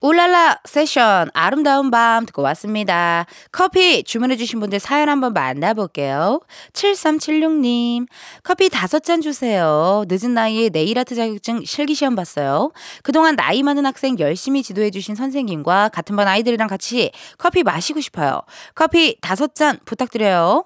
울랄라 0.03 0.59
세션 0.65 1.29
아름다운 1.33 1.89
밤 1.89 2.25
듣고 2.25 2.41
왔습니다. 2.41 3.25
커피 3.53 4.03
주문해주신 4.03 4.59
분들 4.59 4.81
사연 4.81 5.07
한번 5.07 5.31
만나볼게요. 5.31 6.41
7376님 6.73 8.07
커피 8.43 8.67
다섯 8.67 9.01
잔 9.01 9.21
주세요. 9.21 10.03
늦은 10.09 10.33
나이에 10.33 10.67
네일아트 10.73 11.15
자격증 11.15 11.63
실기시험 11.63 12.17
봤어요. 12.17 12.73
그동안 13.01 13.37
나이 13.37 13.63
많은 13.63 13.85
학생 13.85 14.19
열심히 14.19 14.61
지도해주신 14.61 15.15
선생님과 15.15 15.91
같은 15.93 16.17
반 16.17 16.27
아이들이랑 16.27 16.67
같이 16.67 17.11
커피 17.37 17.63
마시고 17.63 18.01
싶어요. 18.01 18.41
커피 18.75 19.17
다섯 19.21 19.55
잔 19.55 19.79
부탁드려요. 19.85 20.65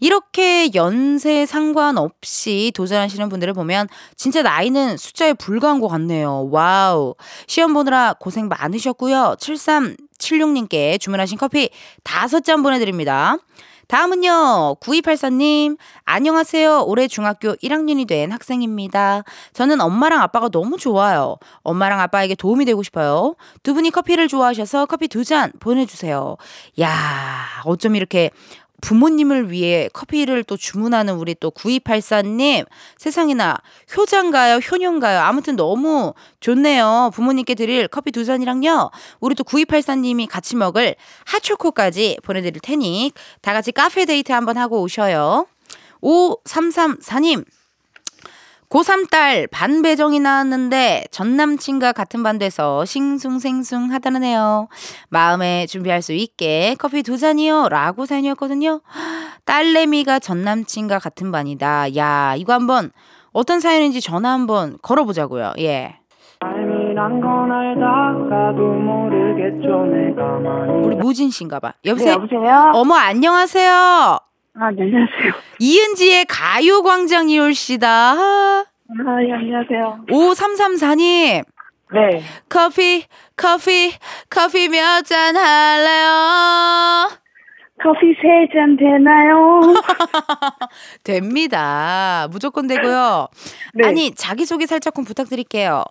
이렇게 0.00 0.70
연세 0.74 1.46
상관없이 1.46 2.72
도전하시는 2.74 3.28
분들을 3.28 3.52
보면 3.54 3.88
진짜 4.16 4.42
나이는 4.42 4.96
숫자에 4.96 5.32
불과한 5.34 5.80
것 5.80 5.88
같네요. 5.88 6.48
와우. 6.50 7.14
시험 7.46 7.72
보느라 7.74 8.14
고생 8.18 8.48
많으셨고요. 8.48 9.36
7376님께 9.40 11.00
주문하신 11.00 11.38
커피 11.38 11.70
다섯 12.02 12.44
잔 12.44 12.62
보내드립니다. 12.62 13.36
다음은요, 13.88 14.78
9284님, 14.80 15.78
안녕하세요. 16.04 16.82
올해 16.88 17.06
중학교 17.06 17.54
1학년이 17.54 18.08
된 18.08 18.32
학생입니다. 18.32 19.22
저는 19.52 19.80
엄마랑 19.80 20.22
아빠가 20.22 20.48
너무 20.48 20.76
좋아요. 20.76 21.36
엄마랑 21.62 22.00
아빠에게 22.00 22.34
도움이 22.34 22.64
되고 22.64 22.82
싶어요. 22.82 23.36
두 23.62 23.74
분이 23.74 23.90
커피를 23.90 24.26
좋아하셔서 24.26 24.86
커피 24.86 25.06
두 25.06 25.22
잔 25.22 25.52
보내주세요. 25.60 26.36
야 26.80 27.46
어쩜 27.64 27.94
이렇게 27.94 28.30
부모님을 28.80 29.50
위해 29.50 29.88
커피를 29.92 30.44
또 30.44 30.56
주문하는 30.56 31.14
우리 31.14 31.34
또 31.34 31.50
9284님 31.50 32.66
세상에나 32.98 33.56
효자인가요 33.96 34.56
효녀인가요. 34.56 35.20
아무튼 35.20 35.56
너무 35.56 36.14
좋네요. 36.40 37.10
부모님께 37.14 37.54
드릴 37.54 37.88
커피 37.88 38.12
두 38.12 38.24
잔이랑요. 38.24 38.90
우리 39.20 39.34
또 39.34 39.44
9284님이 39.44 40.28
같이 40.28 40.56
먹을 40.56 40.94
핫초코까지 41.26 42.18
보내드릴 42.22 42.60
테니 42.60 43.12
다 43.40 43.52
같이 43.52 43.72
카페 43.72 44.04
데이트 44.04 44.32
한번 44.32 44.58
하고 44.58 44.82
오셔요. 44.82 45.46
5334님 46.02 47.44
고3 48.76 49.08
딸 49.10 49.46
반배정이 49.46 50.20
나왔는데 50.20 51.04
전 51.10 51.34
남친과 51.36 51.92
같은 51.92 52.22
반돼서 52.22 52.84
싱숭생숭 52.84 53.90
하다네요. 53.90 54.68
마음에 55.08 55.64
준비할 55.64 56.02
수 56.02 56.12
있게 56.12 56.76
커피 56.78 57.02
두 57.02 57.16
잔이요. 57.16 57.70
라고 57.70 58.04
사연이었거든요. 58.04 58.82
딸내미가 59.46 60.18
전 60.18 60.42
남친과 60.42 60.98
같은 60.98 61.32
반이다. 61.32 61.96
야, 61.96 62.34
이거 62.36 62.52
한번 62.52 62.90
어떤 63.32 63.60
사연인지 63.60 64.02
전화 64.02 64.32
한번 64.32 64.76
걸어보자고요. 64.82 65.54
예. 65.60 65.96
우리 70.84 70.96
무진 70.96 71.30
씨인가 71.30 71.60
봐. 71.60 71.72
네, 71.82 71.92
여보세요? 71.92 72.12
여보세요? 72.12 72.72
어머, 72.74 72.94
안녕하세요. 72.96 74.25
아, 74.58 74.70
네, 74.70 74.82
안녕하세요. 74.82 75.32
이은지의 75.58 76.24
가요광장 76.26 77.28
이올 77.28 77.54
씨다. 77.54 77.88
아, 77.88 78.14
아, 78.14 79.22
예, 79.22 79.32
안녕하세요. 79.32 80.06
5334님. 80.08 81.44
네. 81.92 82.22
커피, 82.48 83.04
커피, 83.36 83.92
커피 84.30 84.68
몇 84.68 85.02
잔 85.04 85.36
할래요? 85.36 87.10
커피 87.82 88.14
세 88.14 88.48
잔 88.52 88.76
되나요? 88.76 89.60
됩니다. 91.04 92.26
무조건 92.30 92.66
되고요. 92.66 93.28
네. 93.74 93.88
아니, 93.88 94.10
자기소개 94.14 94.66
살짝 94.66 94.94
좀 94.94 95.04
부탁드릴게요. 95.04 95.84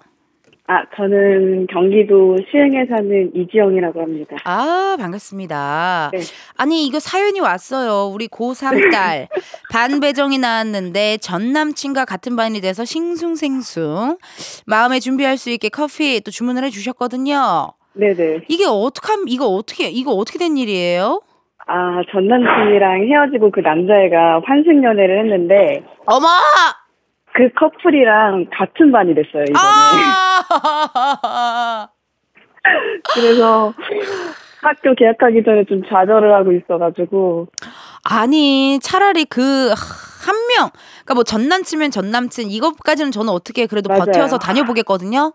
아, 0.67 0.83
저는 0.95 1.67
경기도 1.67 2.37
시흥에 2.49 2.87
사는 2.89 3.31
이지영이라고 3.35 4.01
합니다. 4.01 4.35
아, 4.45 4.95
반갑습니다. 4.99 6.09
네. 6.11 6.19
아니, 6.57 6.87
이거 6.87 6.99
사연이 6.99 7.39
왔어요. 7.39 8.11
우리 8.11 8.27
고3 8.27 8.91
딸. 8.91 9.27
반배정이 9.71 10.39
나왔는데 10.39 11.17
전 11.17 11.53
남친과 11.53 12.05
같은 12.05 12.35
반이 12.35 12.61
돼서 12.61 12.83
싱숭생숭. 12.83 14.17
마음에 14.65 14.99
준비할 14.99 15.37
수 15.37 15.51
있게 15.51 15.69
커피 15.69 16.19
또 16.21 16.31
주문을 16.31 16.63
해 16.63 16.71
주셨거든요. 16.71 17.73
네네. 17.93 18.45
이게 18.47 18.65
어떻게 18.67 19.11
하면 19.11 19.25
이거 19.27 19.45
어떻게 19.45 19.89
이거 19.89 20.11
어떻게 20.13 20.39
된 20.39 20.57
일이에요? 20.57 21.21
아, 21.67 22.01
전 22.11 22.27
남친이랑 22.27 23.07
헤어지고 23.07 23.51
그 23.51 23.59
남자애가 23.59 24.41
환승 24.45 24.83
연애를 24.83 25.19
했는데 25.23 25.83
어머! 26.07 26.27
그 27.35 27.49
커플이랑 27.59 28.45
같은 28.57 28.91
반이 28.91 29.13
됐어요, 29.13 29.43
이번에. 29.49 29.55
아! 31.23 31.89
그래서 33.13 33.73
학교 34.61 34.95
개학하기 34.95 35.43
전에 35.43 35.65
좀 35.65 35.83
좌절을 35.87 36.33
하고 36.33 36.51
있어가지고. 36.53 37.47
아니, 38.03 38.79
차라리 38.81 39.25
그 39.25 39.73
한 40.25 40.35
명, 40.47 40.71
그러니까 41.03 41.13
뭐 41.13 41.23
전남친면 41.23 41.91
전남친 41.91 42.49
이것까지는 42.49 43.11
저는 43.11 43.31
어떻게 43.31 43.67
그래도 43.67 43.89
맞아요. 43.89 44.05
버텨서 44.05 44.39
다녀보겠거든요. 44.39 45.33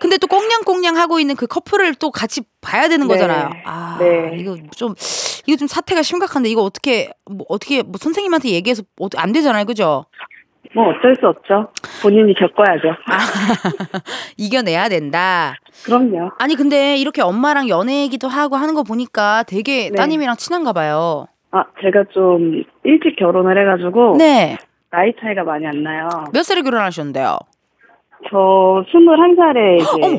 근데 0.00 0.18
또 0.18 0.26
꽁냥꽁냥 0.26 0.96
하고 0.96 1.20
있는 1.20 1.36
그 1.36 1.46
커플을 1.46 1.94
또 1.94 2.10
같이 2.10 2.42
봐야 2.60 2.88
되는 2.88 3.06
네. 3.06 3.14
거잖아요. 3.14 3.50
아, 3.64 3.96
네. 4.00 4.32
이거 4.36 4.56
좀 4.76 4.94
이거 5.46 5.56
좀 5.56 5.68
사태가 5.68 6.02
심각한데 6.02 6.48
이거 6.50 6.62
어떻게 6.62 7.12
뭐 7.30 7.46
어떻게 7.48 7.82
뭐 7.84 7.92
선생님한테 8.00 8.48
얘기해서 8.50 8.82
어- 9.00 9.06
안 9.16 9.30
되잖아요, 9.32 9.64
그죠? 9.64 10.06
뭐 10.76 10.90
어쩔 10.90 11.16
수 11.16 11.26
없죠. 11.26 11.68
본인이 12.02 12.34
겪어야죠. 12.34 12.88
아, 13.06 13.18
이겨내야 14.36 14.90
된다. 14.90 15.54
그럼요. 15.86 16.32
아니 16.38 16.54
근데 16.54 16.96
이렇게 16.98 17.22
엄마랑 17.22 17.70
연애 17.70 18.02
얘기도 18.02 18.28
하고 18.28 18.56
하는 18.56 18.74
거 18.74 18.82
보니까 18.82 19.42
되게 19.44 19.88
네. 19.88 19.96
따님이랑 19.96 20.36
친한가 20.36 20.74
봐요. 20.74 21.26
아, 21.50 21.64
제가 21.82 22.04
좀 22.12 22.62
일찍 22.84 23.16
결혼을 23.16 23.58
해가지고 23.58 24.16
네. 24.18 24.58
나이 24.90 25.14
차이가 25.18 25.44
많이 25.44 25.66
안 25.66 25.82
나요. 25.82 26.08
몇 26.34 26.42
살에 26.42 26.60
결혼하셨는데요? 26.60 27.38
저 28.30 28.36
21살에 28.36 29.80
이제 29.80 29.88
어머. 29.94 30.18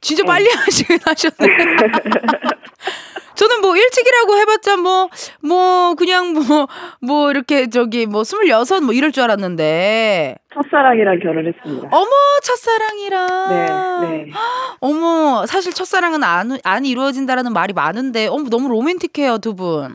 진짜 0.00 0.22
네. 0.22 0.26
빨리 0.26 0.46
하시긴 0.64 0.98
하셨네. 1.04 1.54
저는 3.38 3.60
뭐 3.60 3.76
일찍이라고 3.76 4.36
해봤자 4.36 4.76
뭐, 4.78 5.08
뭐, 5.40 5.94
그냥 5.94 6.32
뭐, 6.32 6.66
뭐, 7.00 7.30
이렇게 7.30 7.70
저기 7.70 8.06
뭐, 8.06 8.24
스물여섯 8.24 8.82
뭐 8.82 8.92
이럴 8.92 9.12
줄 9.12 9.22
알았는데. 9.22 10.34
첫사랑이랑 10.52 11.20
결혼했습니다. 11.20 11.88
어머, 11.92 12.10
첫사랑이랑. 12.42 13.28
네, 13.50 13.66
네. 14.08 14.26
어머, 14.80 15.46
사실 15.46 15.72
첫사랑은 15.72 16.24
안, 16.24 16.58
안 16.64 16.84
이루어진다라는 16.84 17.52
말이 17.52 17.72
많은데, 17.72 18.26
어머, 18.26 18.48
너무 18.50 18.68
로맨틱해요, 18.70 19.38
두 19.38 19.54
분. 19.54 19.94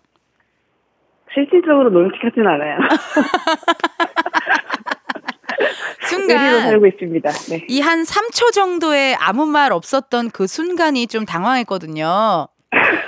실질적으로 1.34 1.90
로맨틱하진 1.90 2.48
않아요. 2.48 2.78
순간, 6.08 6.62
살고 6.62 6.88
있습니다. 6.88 7.30
네. 7.50 7.66
이한 7.68 8.04
3초 8.04 8.54
정도의 8.54 9.16
아무 9.16 9.46
말 9.46 9.74
없었던 9.74 10.30
그 10.32 10.48
순간이 10.48 11.08
좀 11.08 11.26
당황했거든요. 11.26 12.48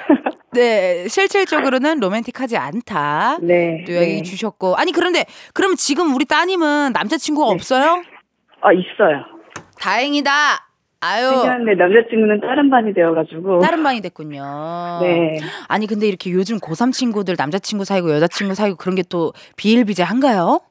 네, 0.56 1.08
실질적으로는 1.08 2.00
로맨틱하지 2.00 2.58
않다. 2.58 3.38
네. 3.42 3.84
또 3.86 3.94
얘기 3.94 4.16
네. 4.18 4.22
주셨고 4.24 4.76
아니 4.76 4.92
그런데 4.92 5.26
그럼 5.54 5.76
지금 5.76 6.16
우리 6.16 6.26
따님은 6.26 6.94
남자친구가 6.94 7.50
없어요? 7.52 8.02
아, 8.62 8.72
있어요. 8.72 9.26
다행이다. 9.80 10.32
아유 11.02 11.30
근데 11.44 11.76
남자친구는 11.76 12.42
다른 12.42 12.70
반이 12.70 12.94
되어가지고. 12.94 13.60
다른 13.60 13.84
방이 13.84 14.02
됐군요. 14.02 15.00
네. 15.02 15.40
아니 15.68 15.86
근데 15.86 16.08
이렇게 16.08 16.32
요즘 16.32 16.58
고3 16.60 16.92
친구들 16.94 17.36
남자친구 17.38 17.86
사귀고 17.86 18.12
여자친구 18.14 18.56
사귀고 18.56 18.78
그런 18.78 18.96
게 18.96 19.04
또 19.10 19.34
비일비재한가요? 19.58 20.62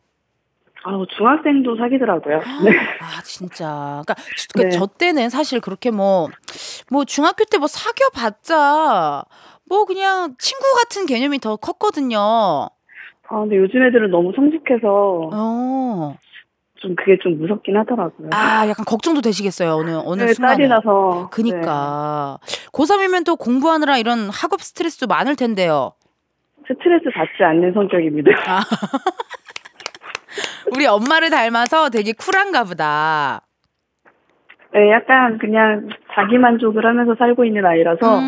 아우, 0.86 1.06
중학생도 1.16 1.76
사귀더라고요. 1.78 2.38
네. 2.64 2.76
아 3.00 3.22
진짜. 3.22 4.02
그러니까, 4.04 4.14
저- 4.14 4.46
그러니까 4.52 4.70
네. 4.74 4.78
저 4.78 4.86
때는 4.86 5.30
사실 5.30 5.60
그렇게 5.60 5.90
뭐뭐 5.90 7.04
중학교 7.06 7.44
때 7.44 7.56
뭐 7.58 7.68
사귀어봤자 7.68 9.24
뭐 9.68 9.84
그냥 9.84 10.34
친구 10.38 10.64
같은 10.74 11.06
개념이 11.06 11.38
더 11.38 11.56
컸거든요. 11.56 12.18
아, 12.18 12.68
근데 13.40 13.56
요즘 13.56 13.82
애들은 13.82 14.10
너무 14.10 14.32
성숙해서 14.36 15.30
어. 15.32 16.16
좀 16.76 16.94
그게 16.96 17.16
좀 17.22 17.38
무섭긴 17.38 17.76
하더라고요. 17.78 18.28
아 18.32 18.68
약간 18.68 18.84
걱정도 18.84 19.22
되시겠어요 19.22 19.72
어느 19.72 19.92
어느 20.04 20.22
네, 20.22 20.34
순간에. 20.34 20.54
딸이라서. 20.56 21.30
그니까 21.32 22.38
고3이면 22.72 23.24
또 23.24 23.36
공부하느라 23.36 23.96
이런 23.96 24.28
학업 24.28 24.60
스트레스도 24.60 25.06
많을 25.06 25.34
텐데요. 25.34 25.92
네. 26.68 26.74
스트레스 26.74 27.04
받지 27.14 27.42
않는 27.42 27.72
성격입니다. 27.72 28.30
우리 30.74 30.86
엄마를 30.86 31.30
닮아서 31.30 31.88
되게 31.88 32.12
쿨한가 32.12 32.64
보다. 32.64 33.40
네, 34.72 34.90
약간 34.90 35.38
그냥 35.38 35.88
자기 36.14 36.36
만족을 36.36 36.84
하면서 36.84 37.14
살고 37.16 37.44
있는 37.44 37.64
아이라서 37.64 38.18
음, 38.18 38.22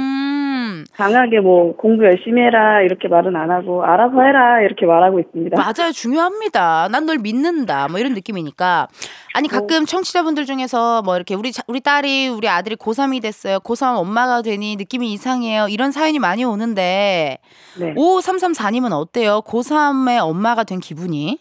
강하게 0.97 1.41
뭐 1.41 1.77
공부 1.77 2.05
열심히 2.05 2.41
해라 2.43 2.81
이렇게 2.81 3.07
말은 3.09 3.37
안 3.37 3.51
하고 3.51 3.85
알아서 3.85 4.19
해라 4.23 4.63
이렇게 4.63 4.87
말하고 4.87 5.21
있습니다. 5.21 5.57
맞아요. 5.61 5.93
중요합니다. 5.93 6.89
난 6.91 7.07
널 7.07 7.19
믿는다. 7.19 7.87
뭐 7.89 8.01
이런 8.01 8.15
느낌이니까. 8.15 8.89
아니 9.35 9.47
가끔 9.49 9.85
청취자분들 9.85 10.45
중에서 10.47 11.03
뭐 11.03 11.15
이렇게 11.17 11.35
우리 11.35 11.53
자- 11.53 11.63
우리 11.69 11.81
딸이 11.81 12.29
우리 12.29 12.49
아들이 12.49 12.75
고3이 12.77 13.21
됐어요. 13.23 13.59
고3 13.59 13.97
엄마가 13.99 14.41
되니 14.43 14.77
느낌이 14.77 15.13
이상해요. 15.13 15.67
이런 15.69 15.93
사연이 15.93 16.19
많이 16.19 16.45
오는데 16.45 17.39
네. 17.79 17.95
5334님은 17.95 18.93
어때요? 18.93 19.43
고3의 19.47 20.19
엄마가 20.23 20.65
된 20.65 20.81
기분이? 20.81 21.39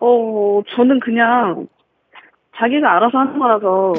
어, 0.00 0.60
저는 0.76 1.00
그냥 1.00 1.66
자기가 2.58 2.96
알아서 2.96 3.16
하는 3.18 3.38
거라서 3.38 3.94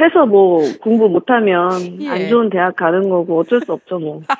해서 0.00 0.26
뭐 0.26 0.60
공부 0.80 1.08
못하면 1.08 1.70
예. 2.00 2.08
안 2.08 2.28
좋은 2.28 2.50
대학 2.50 2.76
가는 2.76 3.08
거고 3.08 3.40
어쩔 3.40 3.60
수 3.60 3.72
없죠 3.72 3.98
뭐. 3.98 4.22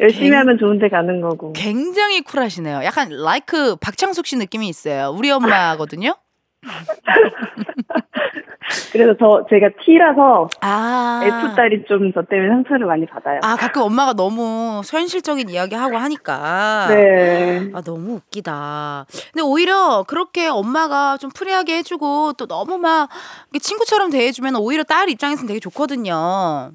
열심히 0.00 0.30
굉- 0.30 0.38
하면 0.38 0.58
좋은 0.58 0.78
데 0.78 0.88
가는 0.88 1.20
거고. 1.20 1.52
굉장히 1.52 2.22
쿨하시네요. 2.22 2.82
약간 2.84 3.08
라이크 3.10 3.76
박창숙 3.76 4.26
씨 4.26 4.36
느낌이 4.36 4.68
있어요. 4.68 5.14
우리 5.16 5.30
엄마거든요. 5.30 6.14
그래서 8.92 9.14
저 9.18 9.44
제가 9.48 9.68
T라서 9.84 10.48
아. 10.60 11.20
F 11.24 11.54
딸이 11.56 11.84
좀 11.88 12.12
저 12.14 12.22
때문에 12.22 12.48
상처를 12.50 12.86
많이 12.86 13.06
받아요. 13.06 13.40
아, 13.42 13.56
가끔 13.56 13.82
엄마가 13.82 14.12
너무 14.12 14.82
현실적인 14.84 15.48
이야기 15.48 15.74
하고 15.74 15.96
하니까. 15.96 16.86
네. 16.88 17.70
아, 17.72 17.80
너무 17.80 18.14
웃기다. 18.16 19.06
근데 19.32 19.42
오히려 19.42 20.04
그렇게 20.06 20.48
엄마가 20.48 21.16
좀 21.16 21.30
free하게 21.34 21.78
해주고 21.78 22.34
또 22.34 22.46
너무 22.46 22.76
막 22.78 23.08
친구처럼 23.60 24.10
대해주면 24.10 24.56
오히려 24.56 24.82
딸 24.82 25.08
입장에서는 25.08 25.46
되게 25.48 25.60
좋거든요. 25.60 26.72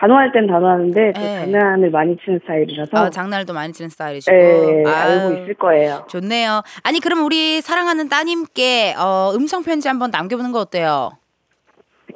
단호할 0.00 0.32
땐 0.32 0.46
단호하는데 0.46 1.12
저 1.14 1.20
네. 1.20 1.40
장난을 1.40 1.90
많이 1.90 2.16
치는 2.24 2.38
스타일이라서 2.40 2.96
아, 2.96 3.10
장난도 3.10 3.52
많이 3.52 3.70
치는 3.74 3.90
스타일이시고. 3.90 4.34
네, 4.34 4.84
알고 4.86 5.42
있을 5.42 5.54
거예요. 5.54 6.06
좋네요. 6.08 6.62
아니, 6.82 7.00
그럼 7.00 7.22
우리 7.22 7.60
사랑하는 7.60 8.08
따님께 8.08 8.94
어, 8.98 9.32
음성 9.34 9.62
편지 9.62 9.88
한번 9.88 10.10
남겨보는 10.10 10.52
거 10.52 10.60
어때요? 10.60 11.10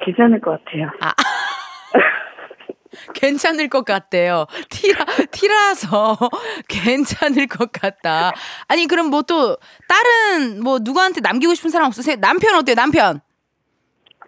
괜찮을 0.03 0.41
것 0.41 0.59
같아요. 0.65 0.89
괜찮을 3.13 3.69
것 3.69 3.85
같대요. 3.85 4.47
티라, 4.69 5.05
티라서 5.29 6.17
괜찮을 6.67 7.45
것 7.45 7.71
같다. 7.71 8.31
아니, 8.67 8.87
그럼 8.87 9.11
뭐 9.11 9.21
또, 9.21 9.57
다른, 9.87 10.63
뭐, 10.63 10.79
누구한테 10.81 11.21
남기고 11.21 11.53
싶은 11.53 11.69
사람 11.69 11.85
없으세요? 11.87 12.15
남편 12.15 12.55
어때요, 12.55 12.73
남편? 12.75 13.19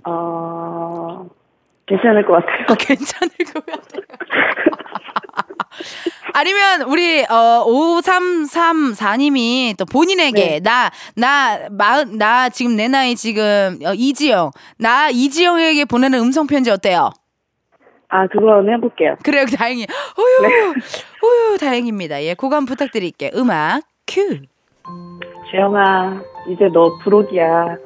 어, 0.06 0.46
괜찮을 1.88 2.26
것 2.26 2.34
같아요. 2.34 2.65
어, 2.69 2.76
괜찮을 2.76 3.32
것 3.54 3.65
같아요. 3.65 4.04
아니면 6.34 6.82
우리 6.84 7.23
어 7.23 7.65
5334님이 7.65 9.76
또 9.78 9.86
본인에게 9.86 10.60
네. 10.60 10.62
나나 11.15 11.69
마흔 11.71 12.17
나 12.17 12.50
지금 12.50 12.76
내 12.76 12.88
나이 12.88 13.15
지금 13.15 13.80
어, 13.84 13.93
이지영 13.93 14.52
나 14.78 15.10
이지영에게 15.10 15.86
보내는 15.86 16.19
음성 16.19 16.45
편지 16.45 16.69
어때요? 16.69 17.10
아, 18.10 18.28
그건 18.28 18.69
해볼게요. 18.69 19.15
그래요 19.23 19.45
다행히 19.45 19.86
어휴 20.17 20.73
어휴 21.23 21.58
다행입니다 21.58 22.23
예 22.23 22.36
고감 22.36 22.65
부탁드릴게요 22.65 23.32
음악 23.36 23.82
큐 24.08 24.39
재영아, 25.52 26.21
이제 26.50 26.67
너 26.73 26.97
부록이야. 27.04 27.78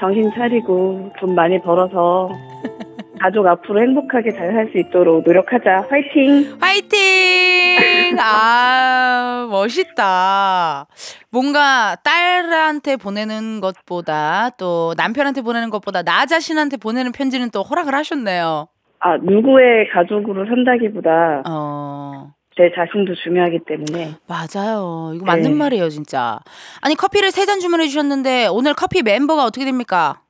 정신 0.00 0.30
차리고 0.34 1.10
돈 1.20 1.34
많이 1.34 1.60
벌어서 1.60 2.30
가족 3.20 3.46
앞으로 3.46 3.80
행복하게 3.82 4.30
잘 4.32 4.52
살 4.52 4.70
수 4.72 4.78
있도록 4.78 5.24
노력하자. 5.24 5.86
화이팅! 5.90 6.56
화이팅! 6.60 8.16
아, 8.18 9.46
멋있다. 9.50 10.86
뭔가 11.30 11.96
딸한테 12.02 12.96
보내는 12.96 13.60
것보다 13.60 14.50
또 14.58 14.94
남편한테 14.96 15.42
보내는 15.42 15.68
것보다 15.70 16.02
나 16.02 16.24
자신한테 16.26 16.78
보내는 16.78 17.12
편지는 17.12 17.50
또 17.50 17.62
허락을 17.62 17.94
하셨네요. 17.94 18.68
아, 19.00 19.16
누구의 19.18 19.88
가족으로 19.92 20.46
산다기보다 20.46 21.42
어, 21.48 22.32
제 22.56 22.70
자신도 22.74 23.14
중요하기 23.22 23.60
때문에 23.66 24.14
맞아요. 24.26 25.12
이거 25.14 25.24
맞는 25.24 25.42
네. 25.42 25.50
말이에요, 25.56 25.88
진짜. 25.90 26.38
아니, 26.82 26.94
커피를 26.94 27.30
세 27.30 27.44
잔 27.46 27.60
주문해 27.60 27.86
주셨는데 27.86 28.48
오늘 28.50 28.74
커피 28.74 29.02
멤버가 29.02 29.44
어떻게 29.44 29.64
됩니까? 29.64 30.20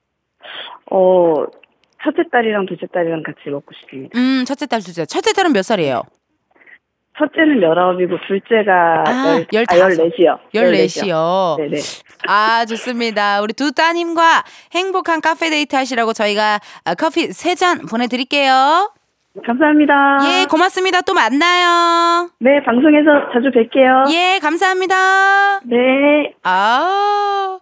어, 0.91 1.35
첫째 2.03 2.23
딸이랑 2.31 2.67
둘째 2.67 2.87
딸이랑 2.93 3.23
같이 3.23 3.49
먹고 3.51 3.67
싶습니다. 3.81 4.19
음, 4.19 4.45
첫째 4.47 4.67
딸, 4.67 4.81
둘째. 4.81 5.05
첫째 5.07 5.33
딸은 5.33 5.53
몇 5.53 5.63
살이에요? 5.63 6.03
첫째는 7.19 7.61
19이고 7.61 8.19
둘째가 8.27 9.05
아, 9.07 9.35
열, 9.53 9.67
열다섯. 9.69 9.83
아, 9.83 9.89
14시요. 9.89 10.39
14시요. 10.55 11.57
네네. 11.59 11.77
아, 12.29 12.65
좋습니다. 12.65 13.43
우리 13.43 13.53
두 13.53 13.73
따님과 13.73 14.43
행복한 14.73 15.21
카페 15.21 15.51
데이트 15.51 15.77
하시라고 15.77 16.15
저희가 16.15 16.61
아, 16.85 16.95
커피 16.95 17.33
세 17.33 17.55
잔 17.55 17.81
보내드릴게요. 17.87 18.93
감사합니다. 19.47 20.19
예, 20.25 20.47
고맙습니다. 20.47 21.03
또 21.03 21.13
만나요. 21.15 22.31
네, 22.41 22.63
방송에서 22.65 23.31
자주 23.33 23.51
뵐게요. 23.51 24.11
예, 24.13 24.39
감사합니다. 24.41 25.61
네. 25.67 26.33
아, 26.43 27.59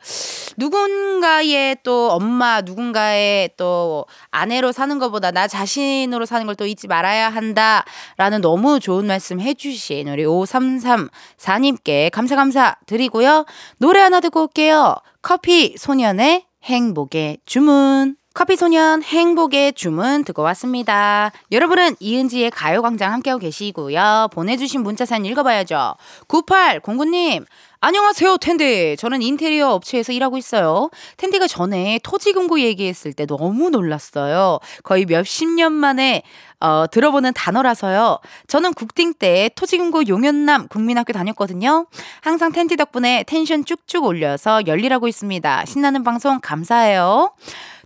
누군가의 0.59 1.79
또 1.83 2.11
엄마, 2.11 2.61
누군가의 2.61 3.51
또 3.57 4.05
아내로 4.31 4.73
사는 4.73 4.99
것보다 4.99 5.31
나 5.31 5.49
자신으로 5.49 6.27
사는 6.27 6.47
걸 6.47 6.59
또 6.59 6.67
잊지 6.67 6.89
말아야 6.89 7.31
한다라는 7.31 8.41
너무 8.43 8.81
좋은 8.81 9.07
말씀 9.07 9.41
해주신 9.41 10.09
우리 10.09 10.25
5334님께 10.25 12.11
감사 12.11 12.35
감사 12.37 12.77
드리고요. 12.87 13.47
노래 13.79 14.01
하나 14.01 14.21
듣고 14.21 14.43
올게요. 14.43 14.97
커피 15.23 15.77
소년의 15.79 16.45
행복의 16.65 17.39
주문. 17.47 18.17
커피 18.35 18.57
소년 18.57 19.03
행복의 19.03 19.73
주문 19.73 20.23
듣고 20.25 20.43
왔습니다. 20.43 21.33
여러분은 21.51 21.97
이은지의 21.99 22.51
가요광장 22.51 23.13
함께하고 23.13 23.41
계시고요. 23.41 24.29
보내주신 24.33 24.83
문자 24.83 25.05
사연 25.05 25.25
읽어봐야죠. 25.25 25.95
9809님, 26.29 27.45
안녕하세요, 27.81 28.39
텐디. 28.39 28.97
저는 28.99 29.23
인테리어 29.23 29.71
업체에서 29.71 30.13
일하고 30.13 30.37
있어요. 30.37 30.91
텐디가 31.17 31.47
전에 31.47 32.01
토지금고 32.03 32.59
얘기했을 32.59 33.13
때 33.13 33.25
너무 33.25 33.71
놀랐어요. 33.71 34.59
거의 34.83 35.05
몇십 35.05 35.49
년 35.51 35.73
만에 35.75 36.25
어, 36.59 36.87
들어보는 36.91 37.35
단어라서요. 37.35 38.19
저는 38.49 38.75
국딩 38.75 39.15
때 39.15 39.49
토지금고 39.55 40.09
용현남 40.09 40.67
국민학교 40.67 41.13
다녔거든요. 41.13 41.87
항상 42.21 42.51
텐디 42.51 42.77
덕분에 42.77 43.23
텐션 43.29 43.65
쭉쭉 43.65 44.05
올려서 44.05 44.67
열일하고 44.67 45.07
있습니다. 45.07 45.65
신나는 45.67 46.03
방송 46.03 46.41
감사해요. 46.41 47.31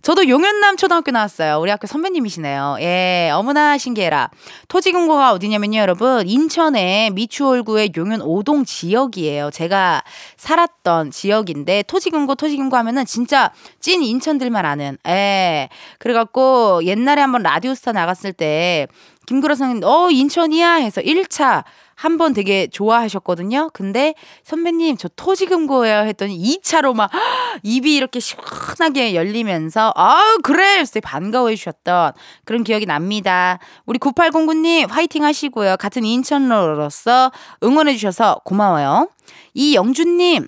저도 0.03 0.27
용현남 0.27 0.75
초등학교 0.75 1.11
나왔어요. 1.11 1.61
우리 1.61 1.71
학교 1.71 1.87
선배님이시네요. 1.87 2.75
예, 2.81 3.31
어머나 3.33 3.77
신기해라. 3.77 4.31
토지금고가 4.67 5.31
어디냐면요, 5.31 5.79
여러분. 5.79 6.27
인천의 6.27 7.11
미추홀구의 7.11 7.93
용현 7.95 8.19
5동 8.19 8.67
지역이에요. 8.67 9.49
제가 9.51 10.03
살았던 10.35 11.11
지역인데, 11.11 11.83
토지금고, 11.83 12.35
토지금고 12.35 12.75
하면은 12.75 13.05
진짜 13.05 13.53
찐 13.79 14.03
인천들만 14.03 14.65
아는, 14.65 14.97
예. 15.07 15.69
그래갖고 15.99 16.81
옛날에 16.83 17.21
한번 17.21 17.41
라디오스타 17.41 17.93
나갔을 17.93 18.33
때, 18.33 18.87
김구라 19.25 19.55
선생님, 19.55 19.87
어, 19.87 20.11
인천이야? 20.11 20.73
해서 20.73 20.99
1차 20.99 21.63
한 22.03 22.17
번 22.17 22.33
되게 22.33 22.67
좋아하셨거든요. 22.67 23.69
근데 23.73 24.13
선배님, 24.43 24.97
저 24.97 25.07
토지금 25.15 25.67
고예요. 25.67 25.99
했더니 25.99 26.37
2차로 26.37 26.93
막 26.93 27.09
입이 27.63 27.95
이렇게 27.95 28.19
시원하게 28.19 29.15
열리면서, 29.15 29.93
아 29.95 30.35
그래! 30.43 30.73
그래서 30.75 30.91
되게 30.91 31.07
반가워해 31.07 31.55
주셨던 31.55 32.11
그런 32.43 32.65
기억이 32.65 32.85
납니다. 32.85 33.57
우리 33.85 33.99
9809님, 33.99 34.89
화이팅 34.89 35.23
하시고요. 35.23 35.77
같은 35.77 36.03
인천로로서 36.03 37.31
응원해 37.63 37.93
주셔서 37.95 38.41
고마워요. 38.43 39.07
이영준님, 39.53 40.45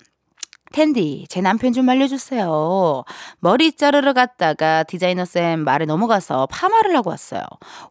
텐디, 0.76 1.24
제 1.30 1.40
남편 1.40 1.72
좀 1.72 1.88
알려주세요. 1.88 3.04
머리 3.38 3.72
자르러 3.72 4.12
갔다가 4.12 4.82
디자이너쌤 4.82 5.60
말에 5.60 5.86
넘어가서 5.86 6.48
파마를 6.50 6.94
하고 6.94 7.08
왔어요. 7.08 7.40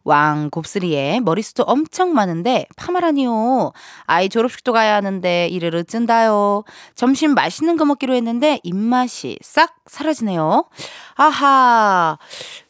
왕 0.04 0.50
곱슬이에 0.50 1.18
머리숱도 1.18 1.64
엄청 1.64 2.14
많은데 2.14 2.66
파마라니요. 2.76 3.72
아이 4.04 4.28
졸업식도 4.28 4.72
가야 4.72 4.94
하는데 4.94 5.48
일을 5.48 5.74
어쩐다요. 5.74 6.62
점심 6.94 7.34
맛있는 7.34 7.76
거 7.76 7.84
먹기로 7.86 8.14
했는데 8.14 8.60
입맛이 8.62 9.36
싹 9.42 9.74
사라지네요. 9.86 10.66
아하. 11.16 12.18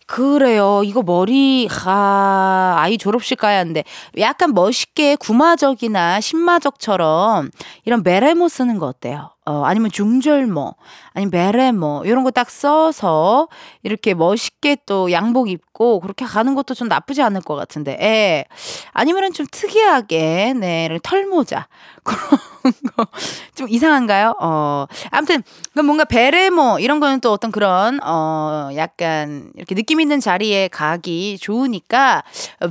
그래요. 0.06 0.80
이거 0.82 1.02
머리, 1.02 1.68
아, 1.84 2.76
아이 2.78 2.96
졸업식 2.96 3.38
가야 3.38 3.58
하는데, 3.58 3.82
약간 4.18 4.54
멋있게 4.54 5.16
구마적이나 5.16 6.20
신마적처럼 6.20 7.50
이런 7.84 8.02
메레모 8.04 8.48
쓰는 8.48 8.78
거 8.78 8.86
어때요? 8.86 9.35
어, 9.46 9.62
아니면 9.64 9.90
중절모, 9.92 10.74
아니면 11.14 11.30
메레모, 11.30 12.02
이런 12.04 12.24
거 12.24 12.30
딱 12.30 12.50
써서 12.50 13.48
이렇게 13.82 14.12
멋있게 14.14 14.76
또 14.86 15.10
양복 15.12 15.48
입고 15.48 16.00
그렇게 16.00 16.24
가는 16.26 16.54
것도 16.54 16.74
좀 16.74 16.88
나쁘지 16.88 17.22
않을 17.22 17.40
것 17.42 17.54
같은데, 17.54 17.96
예. 18.00 18.44
아니면은 18.92 19.32
좀 19.32 19.46
특이하게, 19.50 20.54
네, 20.58 20.98
털모자. 21.02 21.68
그런 22.04 22.72
거. 22.96 23.06
좀 23.54 23.68
이상한가요? 23.68 24.34
어, 24.40 24.86
아무튼, 25.10 25.42
그 25.74 25.80
뭔가 25.80 26.04
베레모, 26.04 26.78
이런 26.80 27.00
거는 27.00 27.20
또 27.20 27.32
어떤 27.32 27.50
그런, 27.52 27.98
어, 28.04 28.70
약간 28.76 29.50
이렇게 29.56 29.74
느낌 29.74 30.00
있는 30.00 30.20
자리에 30.20 30.68
가기 30.68 31.38
좋으니까, 31.40 32.22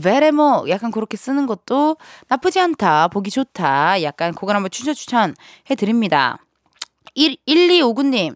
베레모 0.03 0.65
약간 0.69 0.91
그렇게 0.91 1.17
쓰는 1.17 1.47
것도 1.47 1.97
나쁘지 2.27 2.59
않다. 2.59 3.07
보기 3.09 3.31
좋다. 3.31 4.01
약간 4.03 4.33
그걸 4.33 4.55
한번 4.55 4.69
추천 4.71 4.93
추천해 4.93 5.33
드립니다. 5.77 6.37
1, 7.15 7.37
1259님, 7.47 8.35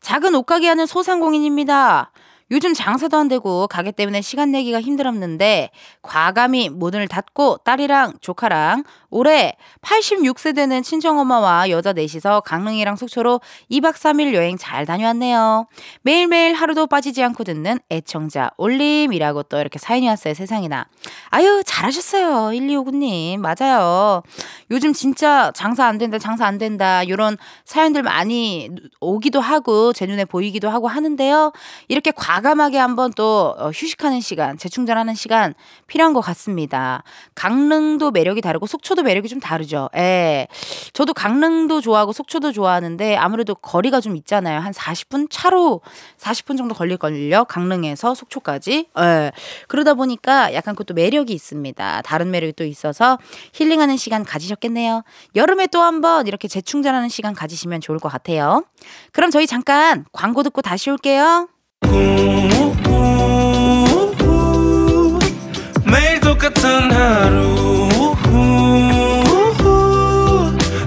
작은 0.00 0.34
옷가게 0.34 0.68
하는 0.68 0.86
소상공인입니다. 0.86 2.12
요즘 2.52 2.74
장사도 2.74 3.16
안 3.16 3.26
되고 3.26 3.66
가게 3.66 3.90
때문에 3.90 4.20
시간 4.20 4.52
내기가 4.52 4.80
힘들었는데 4.80 5.70
과감히 6.02 6.68
문을 6.68 7.08
닫고 7.08 7.58
딸이랑 7.64 8.14
조카랑 8.20 8.84
올해 9.10 9.56
86세 9.82 10.54
되는 10.54 10.82
친정엄마와 10.82 11.70
여자 11.70 11.92
넷이서 11.92 12.42
강릉이랑 12.42 12.94
속초로 12.94 13.40
2박 13.70 13.94
3일 13.94 14.32
여행 14.34 14.56
잘 14.56 14.86
다녀왔네요. 14.86 15.66
매일매일 16.02 16.54
하루도 16.54 16.86
빠지지 16.86 17.22
않고 17.24 17.42
듣는 17.42 17.80
애청자 17.90 18.50
올림이라고 18.58 19.44
또 19.44 19.58
이렇게 19.58 19.80
사연이 19.80 20.06
왔어요 20.06 20.34
세상에나. 20.34 20.86
아유 21.30 21.62
잘하셨어요 21.66 22.56
1259님 22.56 23.38
맞아요. 23.38 24.22
요즘 24.70 24.92
진짜 24.92 25.50
장사 25.54 25.86
안 25.86 25.98
된다 25.98 26.18
장사 26.18 26.46
안 26.46 26.58
된다 26.58 27.08
요런 27.08 27.38
사연들 27.64 28.04
많이 28.04 28.70
오기도 29.00 29.40
하고 29.40 29.92
제 29.92 30.06
눈에 30.06 30.24
보이기도 30.24 30.70
하고 30.70 30.86
하는데요. 30.86 31.52
이렇게 31.88 32.12
과 32.12 32.35
과감하게 32.36 32.76
한번 32.76 33.14
또 33.14 33.54
어, 33.56 33.70
휴식하는 33.70 34.20
시간, 34.20 34.58
재충전하는 34.58 35.14
시간 35.14 35.54
필요한 35.86 36.12
것 36.12 36.20
같습니다. 36.20 37.02
강릉도 37.34 38.10
매력이 38.10 38.42
다르고 38.42 38.66
속초도 38.66 39.02
매력이 39.02 39.26
좀 39.28 39.40
다르죠. 39.40 39.88
예. 39.96 40.46
저도 40.92 41.14
강릉도 41.14 41.80
좋아하고 41.80 42.12
속초도 42.12 42.52
좋아하는데 42.52 43.16
아무래도 43.16 43.54
거리가 43.54 44.02
좀 44.02 44.16
있잖아요. 44.16 44.60
한 44.60 44.72
40분 44.72 45.28
차로 45.30 45.80
40분 46.18 46.58
정도 46.58 46.74
걸릴걸요. 46.74 47.46
강릉에서 47.46 48.14
속초까지. 48.14 48.88
예. 48.98 49.32
그러다 49.66 49.94
보니까 49.94 50.52
약간 50.52 50.74
그것도 50.74 50.92
매력이 50.92 51.32
있습니다. 51.32 52.02
다른 52.02 52.30
매력이 52.30 52.52
또 52.52 52.64
있어서 52.64 53.16
힐링하는 53.54 53.96
시간 53.96 54.24
가지셨겠네요. 54.24 55.04
여름에 55.36 55.68
또 55.68 55.80
한번 55.80 56.26
이렇게 56.26 56.48
재충전하는 56.48 57.08
시간 57.08 57.32
가지시면 57.32 57.80
좋을 57.80 57.98
것 57.98 58.10
같아요. 58.10 58.62
그럼 59.12 59.30
저희 59.30 59.46
잠깐 59.46 60.04
광고 60.12 60.42
듣고 60.42 60.60
다시 60.60 60.90
올게요. 60.90 61.48
매일 65.84 66.20
똑같은 66.20 66.90
하루 66.90 68.14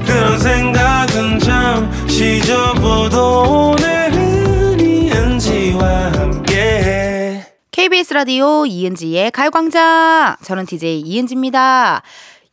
그런 0.06 0.39
생각은 0.39 1.39
잠시 1.39 2.41
접어도 2.41 3.73
오늘은 3.73 4.80
이은지와 4.80 6.12
함께 6.13 7.45
KBS 7.71 8.13
라디오 8.13 8.65
이은지의 8.65 9.32
가요광장. 9.32 10.38
저는 10.43 10.65
DJ 10.65 11.02
이은지입니다. 11.02 12.02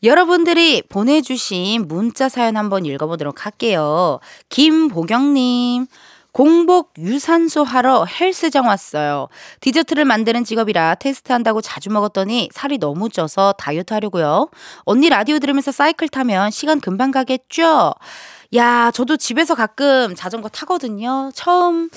여러분들이 0.03 0.83
보내주신 0.83 1.89
문자 1.89 2.29
사연 2.29 2.57
한번 2.57 2.85
읽어보도록 2.85 3.45
할게요. 3.45 4.21
김보경님. 4.51 5.87
공복 6.37 6.93
유산소 6.99 7.65
하러 7.65 8.05
헬스장 8.05 8.67
왔어요. 8.67 9.29
디저트를 9.63 10.05
만드는 10.05 10.45
직업이라 10.45 10.97
테스트한다고 10.97 11.63
자주 11.63 11.89
먹었더니 11.89 12.51
살이 12.53 12.77
너무 12.77 13.09
쪄서 13.09 13.55
다이어트 13.55 13.95
하려고요. 13.95 14.51
언니 14.81 15.09
라디오 15.09 15.39
들으면서 15.39 15.73
사이클 15.73 16.11
타면 16.11 16.51
시간 16.51 16.79
금방 16.79 17.11
가겠죠? 17.11 17.95
야, 18.55 18.91
저도 18.91 19.17
집에서 19.17 19.55
가끔 19.55 20.15
자전거 20.15 20.51
타거든요. 20.51 21.31
처음 21.35 21.89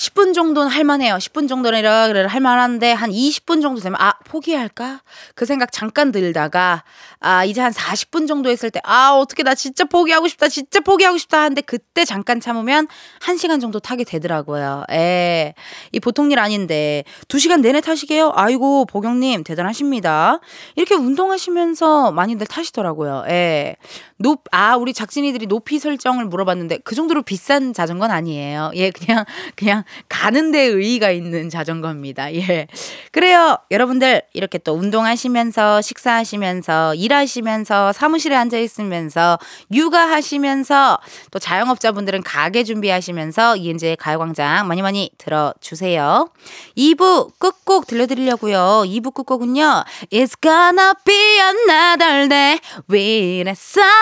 10분 0.00 0.32
정도는 0.32 0.70
할만해요. 0.70 1.16
10분 1.16 1.46
정도는 1.46 2.26
할만한데 2.26 2.92
한 2.92 3.10
20분 3.10 3.60
정도 3.60 3.82
되면 3.82 4.00
아 4.00 4.14
포기할까? 4.24 5.02
그 5.34 5.44
생각 5.44 5.72
잠깐 5.72 6.10
들다가 6.10 6.84
아 7.20 7.44
이제 7.44 7.60
한 7.60 7.70
40분 7.70 8.26
정도 8.26 8.48
했을 8.48 8.70
때 8.70 8.80
아 8.82 9.12
어떻게 9.12 9.42
나 9.42 9.54
진짜 9.54 9.84
포기하고 9.84 10.26
싶다 10.26 10.48
진짜 10.48 10.80
포기하고 10.80 11.18
싶다 11.18 11.40
하는데 11.42 11.60
그때 11.60 12.06
잠깐 12.06 12.40
참으면 12.40 12.88
1 13.20 13.38
시간 13.38 13.60
정도 13.60 13.78
타게 13.78 14.04
되더라고요. 14.04 14.84
예. 14.90 15.52
이 15.92 16.00
보통 16.00 16.30
일 16.32 16.38
아닌데 16.38 17.04
2 17.28 17.38
시간 17.38 17.60
내내 17.60 17.82
타시게요? 17.82 18.32
아이고 18.34 18.86
보경님 18.86 19.44
대단하십니다. 19.44 20.40
이렇게 20.76 20.94
운동하시면서 20.94 22.12
많이들 22.12 22.46
타시더라고요. 22.46 23.24
예. 23.28 23.76
높, 24.20 24.44
아, 24.52 24.76
우리 24.76 24.92
작진이들이 24.92 25.46
높이 25.46 25.78
설정을 25.78 26.26
물어봤는데 26.26 26.80
그 26.84 26.94
정도로 26.94 27.22
비싼 27.22 27.72
자전거는 27.72 28.14
아니에요. 28.14 28.70
예, 28.74 28.90
그냥, 28.90 29.24
그냥 29.56 29.82
가는 30.10 30.52
데 30.52 30.60
의의가 30.60 31.10
있는 31.10 31.48
자전거입니다. 31.48 32.34
예. 32.34 32.66
그래요. 33.12 33.56
여러분들 33.70 34.20
이렇게 34.34 34.58
또 34.58 34.74
운동하시면서 34.74 35.80
식사하시면서 35.80 36.96
일하시면서 36.96 37.94
사무실에 37.94 38.36
앉아 38.36 38.58
있으면서 38.58 39.38
육아하시면서 39.72 40.98
또 41.30 41.38
자영업자분들은 41.38 42.22
가게 42.22 42.62
준비하시면서 42.62 43.56
이은재의 43.56 43.96
가요광장 43.96 44.68
많이 44.68 44.82
많이 44.82 45.10
들어주세요. 45.16 46.30
2부 46.76 47.38
끝곡 47.38 47.86
들려드리려고요. 47.86 48.84
2부 48.84 49.14
끝곡은요. 49.14 49.84
It's 50.12 50.38
gonna 50.42 50.92
be 51.06 51.40
another 51.40 52.28
day 52.28 52.58
a 52.92 53.54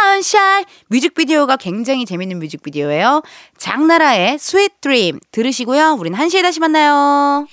sunshine. 0.09 0.64
뮤직비디오가 0.88 1.57
굉장히 1.57 2.07
재밌는 2.07 2.38
뮤직비디오예요. 2.38 3.23
장나라의 3.59 4.35
Sweet 4.35 4.75
Dream 4.81 5.21
들으시고요. 5.33 5.97
우린 5.99 6.14
1시에 6.14 6.42
다시 6.42 6.61
만나요. 6.61 7.47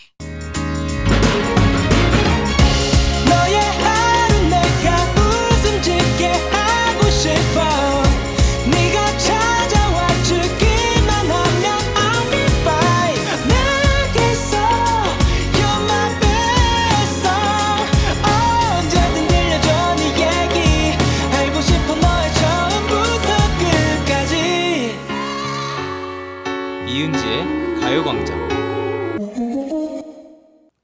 가요광장 28.06 28.48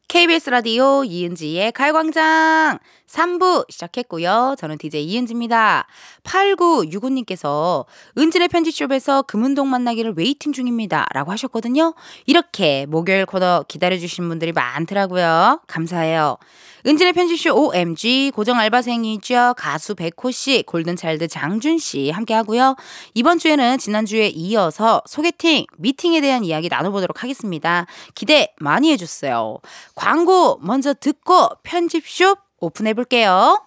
KBS 0.08 0.50
라디오 0.50 1.04
이은지의 1.04 1.72
가요광장 1.72 2.80
3부 3.08 3.70
시작했고요. 3.70 4.56
저는 4.58 4.80
DJ 4.80 5.06
이은지입니다. 5.06 5.86
8965님께서 6.24 7.86
은지네 8.18 8.48
편집숍에서 8.48 9.22
금운동 9.22 9.70
만나기를 9.70 10.16
waiting 10.18 10.52
중입니다. 10.52 11.06
라고 11.14 11.32
하셨거든요. 11.32 11.94
이렇게 12.26 12.88
목요일 12.88 13.28
코너 13.28 13.64
기다려주신 13.68 14.28
분들이 14.28 14.52
많더라고요. 14.52 15.62
감사해요. 15.68 16.38
은지네 16.86 17.14
편집숍 17.14 17.54
OMG 17.54 18.32
고정 18.34 18.58
알바생이죠. 18.60 19.56
가수 19.58 19.96
백호 19.96 20.32
씨, 20.32 20.64
골든차일드 20.66 21.28
장준 21.28 21.78
씨 21.78 22.10
함께 22.10 22.34
하고요. 22.34 22.76
이번 23.14 23.38
주에는 23.38 23.78
지난주에 23.78 24.28
이어서 24.30 25.02
소개팅, 25.06 25.66
미팅에 25.78 26.22
대한 26.22 26.44
이야기 26.44 26.70
나눠보도록 26.70 27.24
하겠습니다. 27.24 27.86
기대 28.16 28.54
많이 28.60 28.92
해주세요. 28.92 29.58
광고 29.96 30.58
먼저 30.62 30.94
듣고 30.94 31.50
편집쇼 31.64 32.36
오픈해 32.60 32.94
볼게요. 32.94 33.62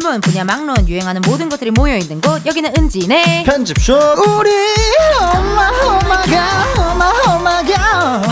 불문 0.00 0.20
분야 0.22 0.44
막론 0.44 0.88
유행하는 0.88 1.20
모든 1.26 1.48
것들이 1.50 1.70
모여 1.70 1.96
있는 1.96 2.20
곳. 2.20 2.44
여기는 2.46 2.72
은진의 2.76 3.44
편집쇼. 3.44 3.94
우리 3.94 4.50
엄마 5.20 5.68
엄마가 5.68 6.90
엄마 6.90 7.12
엄마가. 7.26 8.22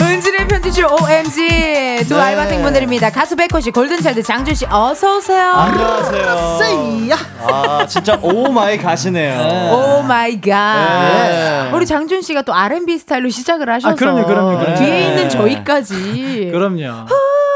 은진의 0.00 0.48
편집쇼 0.48 0.86
OMG 0.86 1.73
두 2.08 2.16
네. 2.16 2.20
알바생분들입니다. 2.20 3.10
가수 3.10 3.34
백호 3.36 3.60
씨, 3.60 3.70
골든차일드 3.70 4.22
장준 4.22 4.54
씨 4.54 4.66
어서 4.66 5.16
오세요. 5.16 5.50
안녕하세요. 5.52 6.58
세이야 6.58 7.16
아 7.40 7.86
진짜 7.86 8.18
오 8.20 8.50
마이 8.52 8.76
가시네요. 8.76 9.72
오 9.72 10.02
my 10.02 10.38
god. 10.40 10.74
네. 11.28 11.70
우리 11.72 11.86
장준 11.86 12.20
씨가 12.22 12.42
또 12.42 12.52
R&B 12.54 12.98
스타일로 12.98 13.30
시작을 13.30 13.70
하셔서 13.70 13.92
아, 13.92 13.94
그럼요, 13.94 14.26
그럼요, 14.26 14.58
그럼요. 14.58 14.74
뒤에 14.76 14.90
네. 14.90 15.08
있는 15.08 15.28
저희까지 15.30 16.50
그럼요. 16.52 17.06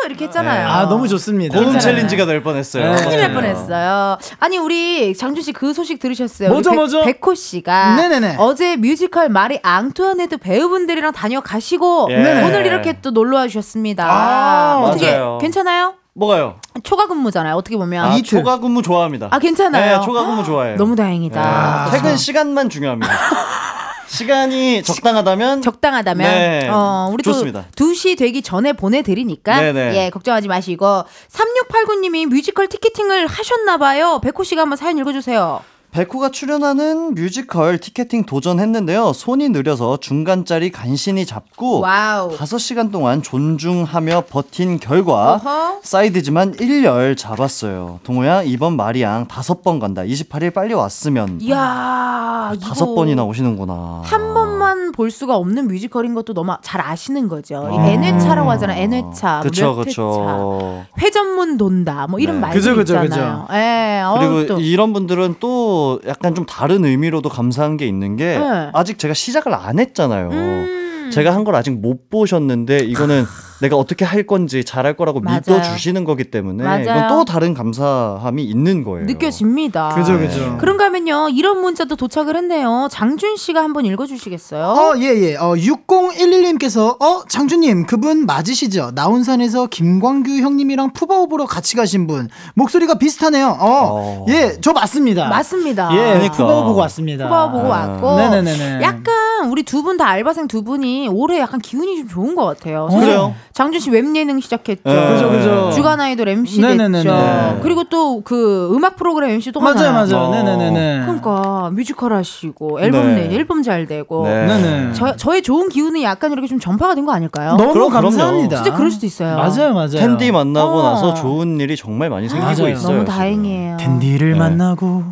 이렇게 0.07 0.25
했잖아요. 0.25 0.69
아 0.69 0.89
너무 0.89 1.07
좋습니다. 1.09 1.59
고음. 1.61 1.79
challenge가 1.79 2.25
될 2.25 2.43
뻔했어요. 2.43 2.95
네. 2.95 3.05
큰일 3.05 3.21
날 3.21 3.35
뻔했어요. 3.35 4.17
아니 4.41 4.57
우리 4.57 5.15
장준 5.15 5.43
씨 5.43 5.53
그 5.53 5.75
소식 5.75 5.99
들으셨어요? 5.99 6.49
뭐죠, 6.51 6.73
뭐죠? 6.73 7.03
백호 7.05 7.35
씨가 7.35 7.97
네네네. 7.97 8.37
어제 8.39 8.77
뮤지컬 8.77 9.29
마리 9.29 9.59
앙투아네트 9.63 10.39
배우분들이랑 10.39 11.13
다녀가시고 11.13 12.09
예. 12.11 12.43
오늘 12.45 12.65
이렇게 12.65 13.01
또 13.03 13.11
놀러 13.11 13.39
와주셨습니다. 13.39 14.05
아, 14.09 14.38
어떻게 14.85 15.11
맞아요. 15.11 15.38
괜찮아요? 15.40 15.94
뭐가요? 16.14 16.57
초과 16.83 17.07
근무잖아요. 17.07 17.55
어떻게 17.55 17.77
보면. 17.77 18.05
아, 18.05 18.14
이틀. 18.16 18.38
초과 18.40 18.59
근무 18.59 18.83
좋아합니다. 18.83 19.29
아, 19.31 19.38
괜찮아요. 19.38 19.98
네, 19.98 20.05
초과 20.05 20.27
근무 20.27 20.42
좋아해요. 20.44 20.77
너무 20.79 20.96
다행이다. 20.96 21.90
네, 21.90 21.96
퇴근 21.96 22.16
시간만 22.16 22.68
중요합니다. 22.70 23.12
시간이 24.09 24.83
적당하다면 24.83 25.62
적당하다면 25.62 26.31
네, 26.31 26.68
어, 26.68 27.09
우리도 27.12 27.31
좋습니다. 27.31 27.66
2시 27.77 28.18
되기 28.18 28.40
전에 28.42 28.72
보내 28.72 29.03
드리니까 29.03 29.61
네네. 29.61 29.96
예 29.96 30.11
걱정하지 30.11 30.48
마시고 30.48 31.05
3689 31.29 32.01
님이 32.01 32.24
뮤지컬 32.27 32.68
ticketing을 32.69 33.27
하셨나 33.27 33.77
봐요 33.77 34.18
백호 34.22 34.44
씨가 34.44 34.62
한번 34.62 34.79
사연 34.79 34.96
읽어 34.96 35.12
주세요 35.12 35.61
백호가 35.90 36.31
출연하는 36.31 37.14
뮤지컬 37.14 37.79
티켓팅 37.79 38.24
도전했는데요. 38.24 39.14
손이 39.14 39.48
느려서 39.48 39.96
중간 39.97 40.44
자리 40.44 40.71
간신히 40.70 41.24
잡고 41.24 41.81
wow. 41.81 42.37
5시간 42.37 42.92
동안 42.92 43.22
존중하며 43.22 44.24
버틴 44.29 44.79
결과 44.79 45.35
어허. 45.35 45.79
사이드지만 45.83 46.53
1열 46.57 47.16
잡았어요. 47.16 48.01
동호야 48.05 48.42
이번 48.42 48.77
마리앙 48.77 49.27
다섯 49.29 49.62
번 49.62 49.79
간다. 49.81 50.03
28일 50.03 50.53
빨리 50.53 50.74
왔으면 50.74 51.38
이야, 51.40 52.53
이거 52.55 52.68
다섯 52.68 52.94
번이나 52.94 53.24
오시는구나. 53.24 54.03
한 54.05 54.35
번만 54.35 54.92
볼 54.92 55.11
수가 55.11 55.37
없는 55.37 55.68
뮤지컬인 55.68 56.14
것도 56.14 56.35
너무 56.35 56.55
잘 56.62 56.83
아시는 56.83 57.29
거죠. 57.29 57.68
이 57.72 57.77
아. 57.77 57.87
N회차라고 57.88 58.51
하잖아. 58.51 58.77
N회차, 58.77 59.40
그쵸 59.42 59.74
몇 59.74 59.79
회차. 59.81 59.85
그쵸. 59.90 60.85
회전문 60.98 61.57
돈다. 61.57 62.07
뭐 62.09 62.20
이런 62.20 62.37
네. 62.37 62.40
말들 62.42 62.61
그죠, 62.61 62.74
그죠, 62.77 63.03
있잖아요. 63.05 63.46
예. 63.53 64.03
어우, 64.03 64.18
그리고 64.18 64.46
또. 64.46 64.61
이런 64.61 64.92
분들은 64.92 65.37
또 65.40 65.78
약간 66.07 66.35
좀 66.35 66.45
다른 66.47 66.85
의미로도 66.85 67.29
감사한 67.29 67.77
게 67.77 67.87
있는 67.87 68.17
게 68.17 68.38
네. 68.38 68.71
아직 68.73 68.99
제가 68.99 69.14
시작을 69.14 69.55
안 69.55 69.79
했잖아요. 69.79 70.29
음. 70.31 71.11
제가 71.12 71.35
한 71.35 71.45
걸 71.45 71.55
아직 71.55 71.71
못 71.71 72.11
보셨는데 72.11 72.81
이거는 72.81 73.25
내가 73.61 73.77
어떻게 73.77 74.05
할 74.05 74.23
건지 74.25 74.64
잘할 74.64 74.97
거라고 74.97 75.21
맞아요. 75.21 75.40
믿어주시는 75.47 76.05
거기 76.05 76.25
때문에 76.25 76.62
맞아요. 76.64 76.83
이건 76.83 77.09
또 77.09 77.25
다른 77.25 77.55
감사함이 77.55 78.44
있는 78.44 78.85
거예요. 78.85 79.07
느껴집니다. 79.07 79.88
그죠, 79.97 80.12
네. 80.14 80.29
그죠. 80.29 80.57
그런가 80.59 80.85
하면요. 80.85 81.29
이런 81.31 81.61
문자도 81.61 81.97
도착을 81.97 82.37
했네요. 82.37 82.88
장준 82.90 83.37
씨가 83.37 83.62
한번 83.62 83.85
읽어주시겠어요? 83.87 84.62
어, 84.64 84.94
예, 84.99 85.07
예. 85.07 85.37
어, 85.37 85.55
6011님께서, 85.55 87.01
어, 87.03 87.25
장준님, 87.29 87.87
그분 87.87 88.27
맞으시죠? 88.27 88.92
나혼산에서 88.95 89.67
김광규 89.66 90.31
형님이랑 90.40 90.92
푸바오 90.92 91.27
보러 91.29 91.44
같이 91.47 91.77
가신 91.77 92.07
분. 92.07 92.29
목소리가 92.55 92.99
비슷하네요. 92.99 93.49
어, 93.49 93.57
어. 93.61 94.27
예, 94.29 94.57
저 94.61 94.73
맞습니다. 94.73 95.29
맞습니다. 95.29 95.90
예, 95.92 95.97
그러니까. 96.14 96.37
푸바오 96.37 96.64
보고 96.64 96.81
왔습니다. 96.81 97.29
보고 97.29 97.73
아. 97.73 97.87
왔고. 97.88 98.16
네네네네. 98.18 98.83
약간 98.83 99.49
우리 99.51 99.62
두 99.62 99.83
분 99.83 99.97
다 99.97 100.07
알바생 100.09 100.49
두 100.49 100.62
분이 100.62 101.09
올해 101.09 101.38
약간 101.38 101.61
기운이 101.61 101.97
좀 101.99 102.09
좋은 102.09 102.35
것 102.35 102.44
같아요. 102.44 102.88
어, 102.90 102.99
그래요? 103.01 103.35
장준 103.53 103.81
씨 103.81 103.91
웹예능 103.91 104.41
시작했죠. 104.41 104.83
네. 104.85 105.13
그죠, 105.13 105.31
그죠. 105.31 105.71
주간 105.73 106.01
아이돌 106.01 106.29
MC 106.29 106.61
네네네네. 106.61 107.03
됐죠. 107.03 107.61
그리고 107.63 107.85
또 107.85 108.23
그 108.25 108.71
음악 108.75 108.97
프로그램 108.97 109.31
MC 109.31 109.53
또 109.53 109.61
맞아요, 109.61 109.75
하잖아요. 109.77 109.93
맞아요. 110.07 110.27
어. 110.27 110.31
네네네네. 110.35 111.01
그러니까 111.07 111.71
뮤지컬 111.73 112.13
하시고 112.15 112.81
앨범 112.81 113.15
네. 113.15 113.29
내 113.29 113.35
앨범 113.35 113.63
잘 113.63 113.87
되고 113.87 114.25
네. 114.27 114.47
네네. 114.47 114.93
저, 114.93 115.17
저의 115.17 115.43
좋은 115.43 115.69
기운이 115.69 116.03
약간 116.05 116.33
이렇게 116.33 116.47
좀 116.47 116.59
전파가 116.59 116.95
된 116.95 117.05
거 117.07 117.13
아닐까요? 117.13 117.57
너무 117.57 117.73
그럼, 117.73 117.91
감사합니다. 117.91 118.57
진짜 118.63 118.77
그럴 118.77 118.91
수도 118.91 119.07
있어요. 119.07 119.37
맞아요, 119.37 119.73
맞아요. 119.73 119.89
텐디 119.91 120.31
만나고 120.31 120.71
어. 120.73 120.83
나서 120.83 121.15
좋은 121.15 121.59
일이 121.61 121.77
정말 121.77 122.11
많이 122.11 122.29
생기고 122.29 122.63
맞아요. 122.63 122.75
있어요. 122.75 122.93
너무. 122.97 123.05
다행이에요. 123.07 123.77
텐디를 123.79 124.33
네. 124.33 124.39
만나고 124.39 125.05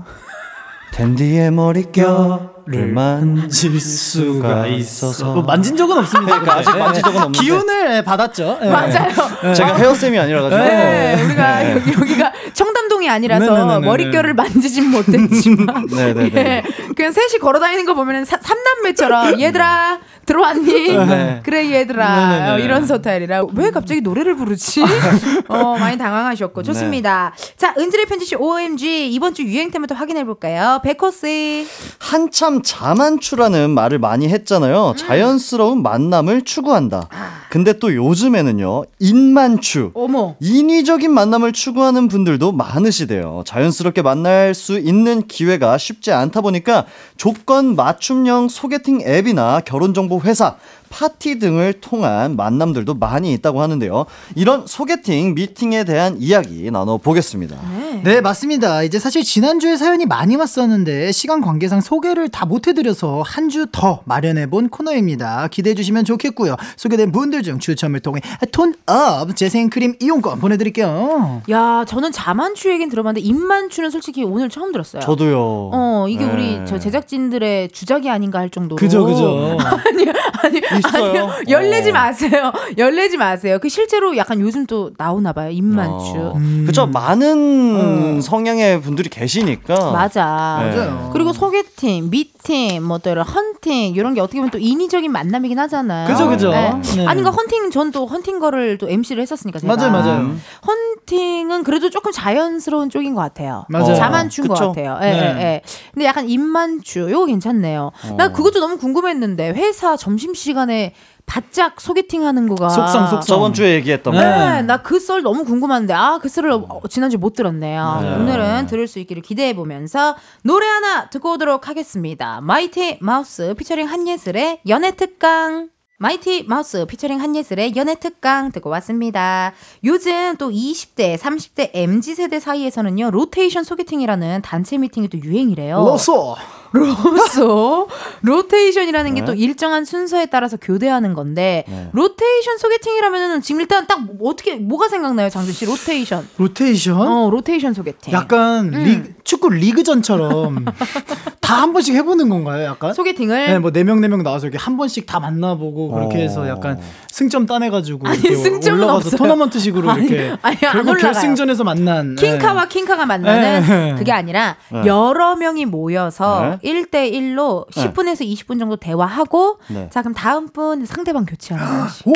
텐디의 0.92 1.50
머릿결 1.52 2.55
을 2.68 2.88
만질 2.88 3.70
만질 3.70 3.80
수가 3.80 4.66
있어서 4.66 5.34
뭐 5.34 5.42
만진 5.42 5.76
적은 5.76 5.98
없습니다. 5.98 6.40
그러니까 6.40 6.56
아직 6.58 6.76
만진 6.76 7.02
적은 7.04 7.22
없는데 7.22 7.38
기운을 7.38 7.96
예, 7.96 8.02
받았죠. 8.02 8.58
예. 8.60 8.68
맞아요. 8.68 9.54
제가 9.54 9.74
헤어 9.76 9.94
쌤이 9.94 10.18
아니라 10.18 10.42
가지고 10.42 10.62
네, 10.62 11.22
우리가 11.22 11.70
여기, 11.70 11.92
여기가 11.92 12.32
청담동이 12.54 13.08
아니라서 13.08 13.52
네네네네. 13.52 13.86
머릿결을 13.86 14.34
만지진 14.34 14.90
못했지만. 14.90 15.88
예, 16.36 16.62
그냥 16.96 17.12
셋이 17.12 17.38
걸어다니는 17.40 17.84
거 17.86 17.94
보면 17.94 18.24
삼남매처럼 18.24 19.40
얘들아 19.40 19.98
들어왔니? 20.26 20.88
네. 21.06 21.40
그래 21.44 21.70
얘들아 21.72 22.28
네네네. 22.28 22.50
어, 22.50 22.58
이런 22.58 22.86
스타일이라 22.86 23.44
왜 23.54 23.70
갑자기 23.70 24.00
노래를 24.00 24.34
부르지? 24.36 24.82
어, 25.48 25.76
많이 25.78 25.96
당황하셨고 25.96 26.62
좋습니다. 26.64 27.32
자 27.56 27.74
은지의 27.78 28.06
편지 28.06 28.26
씨 28.26 28.34
OMG 28.34 29.08
이번 29.12 29.34
주 29.34 29.42
유행 29.44 29.70
테마도 29.70 29.94
확인해 29.94 30.24
볼까요? 30.24 30.80
백호씨 30.82 31.66
한참 31.98 32.62
자만추라는 32.62 33.70
말을 33.70 33.98
많이 33.98 34.28
했잖아요. 34.28 34.90
음. 34.90 34.96
자연스러운 34.96 35.82
만남을 35.82 36.42
추구한다. 36.42 37.08
아. 37.10 37.30
근데 37.48 37.78
또 37.78 37.94
요즘에는요, 37.94 38.84
인만추. 38.98 39.92
어머 39.94 40.34
인위적인 40.40 41.10
만남을 41.12 41.52
추구하는 41.52 42.08
분들 42.08 42.35
도 42.38 42.52
많으시대요. 42.52 43.42
자연스럽게 43.46 44.02
만날 44.02 44.54
수 44.54 44.78
있는 44.78 45.26
기회가 45.26 45.78
쉽지 45.78 46.12
않다 46.12 46.40
보니까 46.40 46.86
조건 47.16 47.76
맞춤형 47.76 48.48
소개팅 48.48 49.00
앱이나 49.00 49.60
결혼정보 49.60 50.20
회사, 50.22 50.56
파티 51.00 51.38
등을 51.38 51.74
통한 51.74 52.36
만남들도 52.36 52.94
많이 52.94 53.30
있다고 53.34 53.60
하는데요. 53.60 54.06
이런 54.34 54.64
소개팅, 54.66 55.34
미팅에 55.34 55.84
대한 55.84 56.16
이야기 56.18 56.70
나눠보겠습니다. 56.70 57.54
네, 58.02 58.22
맞습니다. 58.22 58.82
이제 58.82 58.98
사실 58.98 59.22
지난주에 59.22 59.76
사연이 59.76 60.06
많이 60.06 60.36
왔었는데 60.36 61.12
시간 61.12 61.42
관계상 61.42 61.82
소개를 61.82 62.30
다 62.30 62.46
못해드려서 62.46 63.22
한 63.26 63.46
주 63.50 63.66
더 63.72 64.00
마련해본 64.04 64.70
코너입니다. 64.70 65.48
기대해주시면 65.48 66.04
좋겠고요. 66.04 66.56
소개된 66.76 67.12
분들 67.12 67.42
중 67.42 67.58
추첨을 67.58 68.00
통해 68.00 68.20
톤업 68.52 69.34
재생크림 69.36 69.96
이용권 70.00 70.38
보내드릴게요. 70.40 71.42
야 71.50 71.84
저는 71.86 72.12
자만추 72.12 72.70
얘기는 72.70 72.88
들어봤는데 72.88 73.26
입만추는 73.26 73.90
솔직히 73.90 74.24
오늘 74.24 74.48
처음 74.48 74.72
들었어요. 74.72 75.02
저도요. 75.02 75.70
어 75.72 76.06
이게 76.08 76.24
네. 76.26 76.32
우리 76.32 76.60
저 76.66 76.78
제작진들의 76.78 77.70
주작이 77.70 78.08
아닌가 78.08 78.38
할 78.38 78.50
정도로 78.50 78.76
그죠, 78.76 79.04
그죠. 79.04 79.56
아니요 79.60 80.12
아니 80.42 80.60
있어요. 80.88 81.04
아니요 81.10 81.30
열내지 81.48 81.90
어. 81.90 81.92
마세요 81.92 82.52
열내지 82.78 83.16
마세요 83.16 83.58
그 83.60 83.68
실제로 83.68 84.16
약간 84.16 84.40
요즘 84.40 84.66
또 84.66 84.90
나오나 84.98 85.32
봐요 85.32 85.50
입만추 85.50 86.12
어. 86.16 86.38
그쵸 86.66 86.86
많은 86.86 88.20
성향의 88.20 88.80
분들이 88.82 89.08
계시니까 89.08 89.74
어. 89.74 89.92
맞아 89.92 90.60
네. 90.74 91.10
그리고 91.12 91.32
소개팅 91.32 92.10
미팅 92.10 92.82
뭐 92.84 92.98
또 92.98 93.10
이런 93.10 93.24
헌팅 93.26 93.94
이런 93.94 94.14
게 94.14 94.20
어떻게 94.20 94.38
보면 94.38 94.50
또 94.50 94.58
인위적인 94.58 95.12
만남이긴 95.12 95.58
하잖아요 95.58 96.08
그죠, 96.08 96.28
그죠. 96.28 96.50
네. 96.50 96.70
네. 96.96 97.06
아니 97.06 97.20
그러니까 97.22 97.30
헌팅 97.30 97.70
전 97.70 97.86
또 97.92 98.04
헌팅 98.06 98.40
거를 98.40 98.78
또 98.78 98.88
MC를 98.90 99.22
했었으니까 99.22 99.60
제가 99.60 99.76
맞아요, 99.76 99.92
맞아요. 99.92 100.20
음. 100.22 100.42
헌팅은 100.66 101.62
그래도 101.62 101.88
조금 101.88 102.10
자연스러운 102.12 102.90
쪽인 102.90 103.14
것 103.14 103.20
같아요. 103.20 103.64
맞아요. 103.68 103.94
자만추인 103.94 104.48
것 104.48 104.54
그쵸. 104.54 104.68
같아요. 104.72 104.98
예, 105.02 105.10
네. 105.12 105.18
예, 105.18 105.40
예. 105.42 105.62
근데 105.94 106.04
약간 106.04 106.28
입만추, 106.28 107.08
요거 107.10 107.26
괜찮네요. 107.26 107.92
어. 108.10 108.14
나 108.18 108.32
그것도 108.32 108.58
너무 108.60 108.76
궁금했는데 108.78 109.50
회사 109.50 109.96
점심 109.96 110.34
시간 110.34 110.65
에 110.70 110.92
바짝 111.26 111.80
소개팅 111.80 112.24
하는 112.24 112.48
거가 112.48 112.68
속상, 112.68 113.06
속상. 113.08 113.20
저번 113.22 113.52
주에 113.52 113.74
얘기했던 113.74 114.14
거. 114.14 114.20
네. 114.20 114.26
네, 114.28 114.62
나 114.62 114.77
그 114.77 115.00
썰 115.00 115.22
너무 115.22 115.44
궁금한데 115.44 115.92
아 115.92 116.18
그 116.22 116.28
썰을 116.28 116.52
어, 116.52 116.80
지난주 116.88 117.18
못 117.18 117.34
들었네요. 117.34 117.82
맞아요. 117.82 118.20
오늘은 118.20 118.66
들을 118.66 118.86
수 118.86 118.98
있기를 119.00 119.22
기대해 119.22 119.54
보면서 119.54 120.16
노래 120.42 120.66
하나 120.66 121.10
듣고 121.10 121.32
오도록 121.32 121.68
하겠습니다. 121.68 122.40
마이티 122.42 122.98
마우스 123.00 123.54
피처링 123.54 123.86
한예슬의 123.88 124.60
연애 124.68 124.92
특강. 124.94 125.68
마이티 125.98 126.44
마우스 126.46 126.84
피처링 126.84 127.20
한예슬의 127.22 127.74
연애 127.74 127.94
특강 127.98 128.52
듣고 128.52 128.68
왔습니다. 128.70 129.52
요즘 129.82 130.36
또 130.36 130.50
20대, 130.50 131.16
30대 131.16 131.70
MZ 131.72 132.14
세대 132.14 132.38
사이에서는요 132.38 133.10
로테이션 133.10 133.64
소개팅이라는 133.64 134.42
단체 134.42 134.76
미팅이 134.76 135.08
또 135.08 135.18
유행이래요. 135.18 135.78
로쏘. 135.78 136.36
로소 136.72 137.88
로테이션이라는 138.22 139.14
게 139.14 139.20
네. 139.20 139.26
또 139.26 139.34
일정한 139.34 139.84
순서에 139.84 140.26
따라서 140.26 140.56
교대하는 140.56 141.14
건데 141.14 141.64
네. 141.68 141.88
로테이션 141.92 142.58
소개팅이라면은 142.58 143.42
지금 143.42 143.60
일단 143.60 143.86
딱 143.86 144.02
뭐- 144.04 144.30
어떻게 144.30 144.56
뭐가 144.56 144.88
생각나요, 144.88 145.28
장준 145.30 145.52
씨? 145.52 145.64
로테이션. 145.66 146.28
로테이션? 146.38 147.00
어, 147.00 147.30
로테이션 147.30 147.74
소개팅. 147.74 148.12
약간 148.12 148.72
음. 148.74 148.84
리, 148.84 149.02
축구 149.24 149.50
리그전처럼 149.50 150.64
다 151.40 151.56
한 151.56 151.72
번씩 151.72 151.94
해보는 151.94 152.28
건가요? 152.28 152.64
약간? 152.64 152.92
소개팅을 152.92 153.46
네, 153.46 153.58
뭐네 153.58 153.84
명 153.84 154.00
네 154.00 154.08
명 154.08 154.22
나와서 154.22 154.46
이렇게 154.48 154.58
한 154.58 154.76
번씩 154.76 155.06
다 155.06 155.20
만나보고 155.20 155.90
그렇게 155.92 156.16
어. 156.16 156.20
해서 156.20 156.48
약간 156.48 156.78
승점 157.08 157.46
따내가지고 157.46 158.06
아니, 158.08 158.18
승점은 158.18 158.80
올라가서 158.82 158.96
없어요. 158.96 159.16
토너먼트식으로 159.16 159.88
아니, 159.90 160.06
이렇게 160.06 160.36
아니, 160.42 160.56
안 160.66 160.72
결국. 160.84 160.98
결승전에서 160.98 161.62
만난 161.64 162.16
킹카와 162.16 162.66
킹카가 162.66 163.06
만나는 163.06 163.60
네. 163.66 163.94
그게 163.96 164.10
아니라 164.12 164.56
네. 164.72 164.82
여러 164.86 165.36
명이 165.36 165.66
모여서 165.66 166.55
네. 166.62 166.72
1대1로 166.72 167.66
네. 167.74 167.92
10분에서 167.92 168.20
20분 168.26 168.58
정도 168.58 168.76
대화하고 168.76 169.58
네. 169.68 169.88
자 169.92 170.02
그럼 170.02 170.14
다음 170.14 170.48
분 170.48 170.84
상대방 170.86 171.26
교체하는 171.26 171.84
거지. 171.84 172.02
오 172.06 172.12